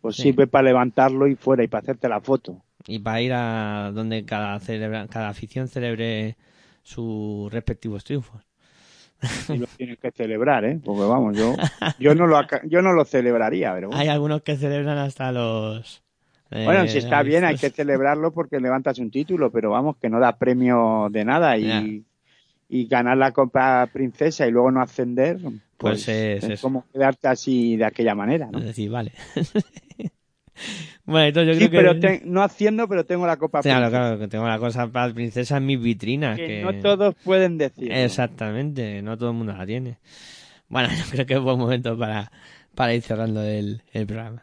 Pues 0.00 0.16
Sí. 0.16 0.22
sirve 0.22 0.46
para 0.46 0.64
levantarlo 0.64 1.26
y 1.26 1.34
fuera 1.34 1.64
y 1.64 1.68
para 1.68 1.82
hacerte 1.82 2.08
la 2.08 2.20
foto. 2.20 2.62
Y 2.86 2.98
para 2.98 3.20
ir 3.20 3.32
a 3.32 3.90
donde 3.92 4.24
cada 4.24 4.58
celebra, 4.60 5.06
cada 5.08 5.28
afición 5.28 5.68
celebre 5.68 6.36
sus 6.82 7.52
respectivos 7.52 8.04
triunfos. 8.04 8.42
Y 9.48 9.56
lo 9.58 9.66
tienes 9.66 9.98
que 9.98 10.10
celebrar, 10.10 10.64
¿eh? 10.64 10.78
Porque 10.84 11.02
vamos, 11.02 11.36
yo, 11.36 11.54
yo 11.98 12.14
no 12.14 12.26
lo, 12.26 12.38
yo 12.64 12.82
no 12.82 12.92
lo 12.92 13.04
celebraría, 13.04 13.72
pero 13.74 13.88
bueno. 13.88 14.00
Hay 14.00 14.08
algunos 14.08 14.42
que 14.42 14.56
celebran 14.56 14.98
hasta 14.98 15.32
los 15.32 16.04
eh, 16.50 16.64
Bueno, 16.64 16.86
si 16.86 16.98
está 16.98 17.22
bien, 17.22 17.44
hay 17.44 17.56
que 17.56 17.70
celebrarlo 17.70 18.32
porque 18.32 18.60
levantas 18.60 18.98
un 18.98 19.10
título, 19.10 19.50
pero 19.50 19.70
vamos, 19.70 19.96
que 19.96 20.08
no 20.10 20.20
da 20.20 20.36
premio 20.36 21.08
de 21.10 21.24
nada 21.24 21.56
y 21.58 22.04
ganar 22.88 23.16
la 23.16 23.32
Copa 23.32 23.88
Princesa 23.92 24.46
y 24.46 24.50
luego 24.50 24.70
no 24.70 24.82
ascender, 24.82 25.38
pues, 25.78 26.06
Pues 26.06 26.08
es 26.08 26.44
es, 26.52 26.60
como 26.60 26.84
quedarte 26.92 27.28
así 27.28 27.76
de 27.76 27.84
aquella 27.84 28.14
manera, 28.14 28.50
¿no? 28.50 28.58
Es 28.58 28.64
decir, 28.66 28.90
vale. 28.90 29.12
bueno, 31.04 31.26
entonces 31.28 31.54
yo 31.58 31.64
Sí, 31.64 31.68
creo 31.68 31.80
pero 31.80 31.94
que... 31.94 32.00
te- 32.00 32.22
no 32.24 32.42
haciendo, 32.42 32.88
pero 32.88 33.04
tengo 33.04 33.26
la 33.26 33.36
Copa 33.36 33.60
Claro, 33.62 33.86
Princesa. 33.86 34.00
claro, 34.00 34.18
que 34.18 34.28
tengo 34.28 34.46
la 34.48 34.58
cosa 34.58 34.88
para 34.88 35.12
princesa 35.12 35.56
en 35.58 35.66
mis 35.66 35.80
vitrinas. 35.80 36.36
Que 36.36 36.46
que- 36.48 36.62
no 36.62 36.72
todos 36.82 37.14
pueden 37.22 37.58
decir. 37.58 37.92
Exactamente, 37.92 39.02
no 39.02 39.16
todo 39.16 39.30
el 39.30 39.36
mundo 39.36 39.52
la 39.52 39.66
tiene. 39.66 39.98
Bueno, 40.68 40.88
yo 40.96 41.04
creo 41.10 41.26
que 41.26 41.34
es 41.34 41.40
buen 41.40 41.58
momento 41.58 41.98
para, 41.98 42.30
para 42.74 42.94
ir 42.94 43.02
cerrando 43.02 43.42
el, 43.42 43.82
el 43.92 44.06
programa. 44.06 44.42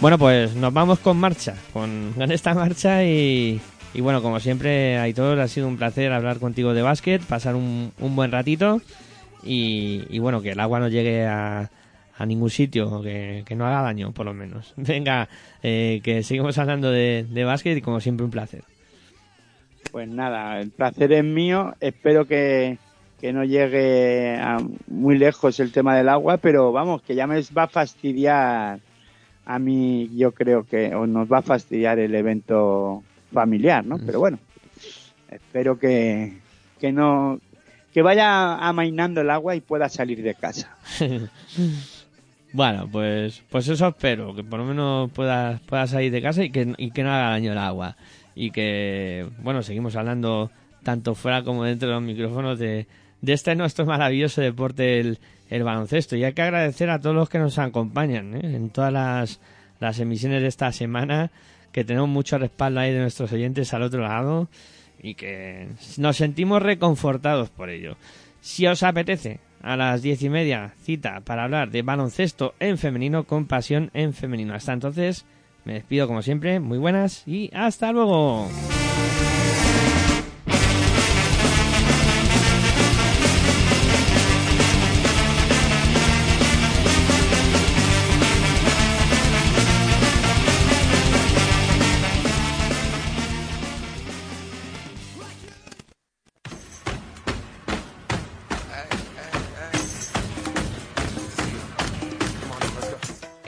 Bueno, 0.00 0.16
pues 0.16 0.56
nos 0.56 0.72
vamos 0.72 0.98
con 1.00 1.18
marcha, 1.18 1.54
con, 1.74 2.14
esta 2.30 2.54
marcha 2.54 3.04
y, 3.04 3.60
bueno, 3.98 4.22
como 4.22 4.40
siempre, 4.40 4.96
Aitor, 4.98 5.38
ha 5.40 5.46
sido 5.46 5.68
un 5.68 5.76
placer 5.76 6.10
hablar 6.12 6.38
contigo 6.38 6.72
de 6.72 6.80
básquet, 6.80 7.20
pasar 7.22 7.54
un, 7.54 7.92
un 8.00 8.16
buen 8.16 8.32
ratito 8.32 8.80
y, 9.42 10.06
y 10.08 10.18
bueno, 10.18 10.40
que 10.40 10.52
el 10.52 10.60
agua 10.60 10.80
nos 10.80 10.90
llegue 10.90 11.26
a, 11.26 11.70
a 12.20 12.26
ningún 12.26 12.48
sitio, 12.48 13.02
que, 13.02 13.44
que 13.46 13.54
no 13.54 13.66
haga 13.66 13.82
daño, 13.82 14.12
por 14.12 14.24
lo 14.24 14.32
menos. 14.32 14.74
Venga, 14.76 15.28
eh, 15.62 16.00
que 16.02 16.22
seguimos 16.22 16.56
hablando 16.56 16.90
de, 16.90 17.44
básquet 17.44 17.76
y 17.76 17.82
como 17.82 18.00
siempre 18.00 18.24
un 18.24 18.30
placer. 18.30 18.62
Pues 19.90 20.08
nada, 20.08 20.60
el 20.60 20.70
placer 20.70 21.12
es 21.12 21.24
mío. 21.24 21.74
Espero 21.80 22.26
que, 22.26 22.78
que 23.20 23.32
no 23.32 23.44
llegue 23.44 24.38
muy 24.86 25.18
lejos 25.18 25.60
el 25.60 25.72
tema 25.72 25.94
del 25.94 26.08
agua, 26.08 26.38
pero 26.38 26.72
vamos, 26.72 27.02
que 27.02 27.14
ya 27.14 27.26
me 27.26 27.40
va 27.56 27.64
a 27.64 27.68
fastidiar 27.68 28.80
a 29.50 29.58
mí, 29.58 30.08
yo 30.14 30.30
creo 30.30 30.64
que, 30.64 30.94
o 30.94 31.08
nos 31.08 31.30
va 31.30 31.38
a 31.38 31.42
fastidiar 31.42 31.98
el 31.98 32.14
evento 32.14 33.02
familiar, 33.32 33.84
¿no? 33.84 33.98
Pero 33.98 34.20
bueno, 34.20 34.38
espero 35.28 35.76
que, 35.76 36.38
que 36.78 36.92
no, 36.92 37.40
que 37.92 38.00
vaya 38.00 38.54
amainando 38.54 39.22
el 39.22 39.30
agua 39.30 39.56
y 39.56 39.60
pueda 39.60 39.88
salir 39.88 40.22
de 40.22 40.34
casa. 40.34 40.76
Bueno, 42.52 42.88
pues, 42.90 43.44
pues 43.48 43.68
eso 43.68 43.86
espero, 43.86 44.34
que 44.34 44.42
por 44.42 44.58
lo 44.58 44.64
menos 44.64 45.08
puedas, 45.12 45.60
puedas 45.60 45.90
salir 45.90 46.10
de 46.10 46.20
casa 46.20 46.42
y 46.42 46.50
que, 46.50 46.74
y 46.78 46.90
que 46.90 47.04
no 47.04 47.12
haga 47.12 47.30
daño 47.30 47.52
el 47.52 47.58
agua. 47.58 47.96
Y 48.34 48.50
que, 48.50 49.28
bueno, 49.38 49.62
seguimos 49.62 49.94
hablando 49.94 50.50
tanto 50.82 51.14
fuera 51.14 51.44
como 51.44 51.62
dentro 51.62 51.86
de 51.86 51.94
los 51.94 52.02
micrófonos 52.02 52.58
de, 52.58 52.88
de 53.20 53.32
este 53.32 53.54
nuestro 53.54 53.86
maravilloso 53.86 54.40
deporte, 54.40 54.98
el, 54.98 55.20
el 55.50 55.64
baloncesto. 55.64 56.16
Y 56.16 56.24
hay 56.24 56.32
que 56.32 56.42
agradecer 56.42 56.88
a 56.88 57.00
todos 57.00 57.14
los 57.14 57.28
que 57.28 57.38
nos 57.38 57.58
acompañan 57.58 58.34
¿eh? 58.36 58.56
en 58.56 58.70
todas 58.70 58.92
las, 58.92 59.40
las 59.80 59.98
emisiones 60.00 60.40
de 60.40 60.48
esta 60.48 60.72
semana, 60.72 61.30
que 61.72 61.84
tenemos 61.84 62.08
mucho 62.08 62.38
respaldo 62.38 62.80
ahí 62.80 62.92
de 62.92 63.00
nuestros 63.00 63.32
oyentes 63.32 63.74
al 63.74 63.82
otro 63.82 64.00
lado 64.00 64.48
y 65.02 65.14
que 65.14 65.68
nos 65.98 66.16
sentimos 66.16 66.62
reconfortados 66.62 67.50
por 67.50 67.68
ello. 67.70 67.96
Si 68.40 68.66
os 68.66 68.82
apetece, 68.82 69.40
a 69.62 69.76
las 69.76 70.02
diez 70.02 70.22
y 70.22 70.30
media, 70.30 70.72
cita 70.82 71.20
para 71.20 71.44
hablar 71.44 71.70
de 71.70 71.82
baloncesto 71.82 72.54
en 72.60 72.78
femenino 72.78 73.24
con 73.24 73.46
pasión 73.46 73.90
en 73.92 74.14
femenino. 74.14 74.54
Hasta 74.54 74.72
entonces, 74.72 75.26
me 75.64 75.74
despido 75.74 76.06
como 76.06 76.22
siempre, 76.22 76.60
muy 76.60 76.78
buenas 76.78 77.26
y 77.26 77.50
hasta 77.54 77.92
luego. 77.92 78.48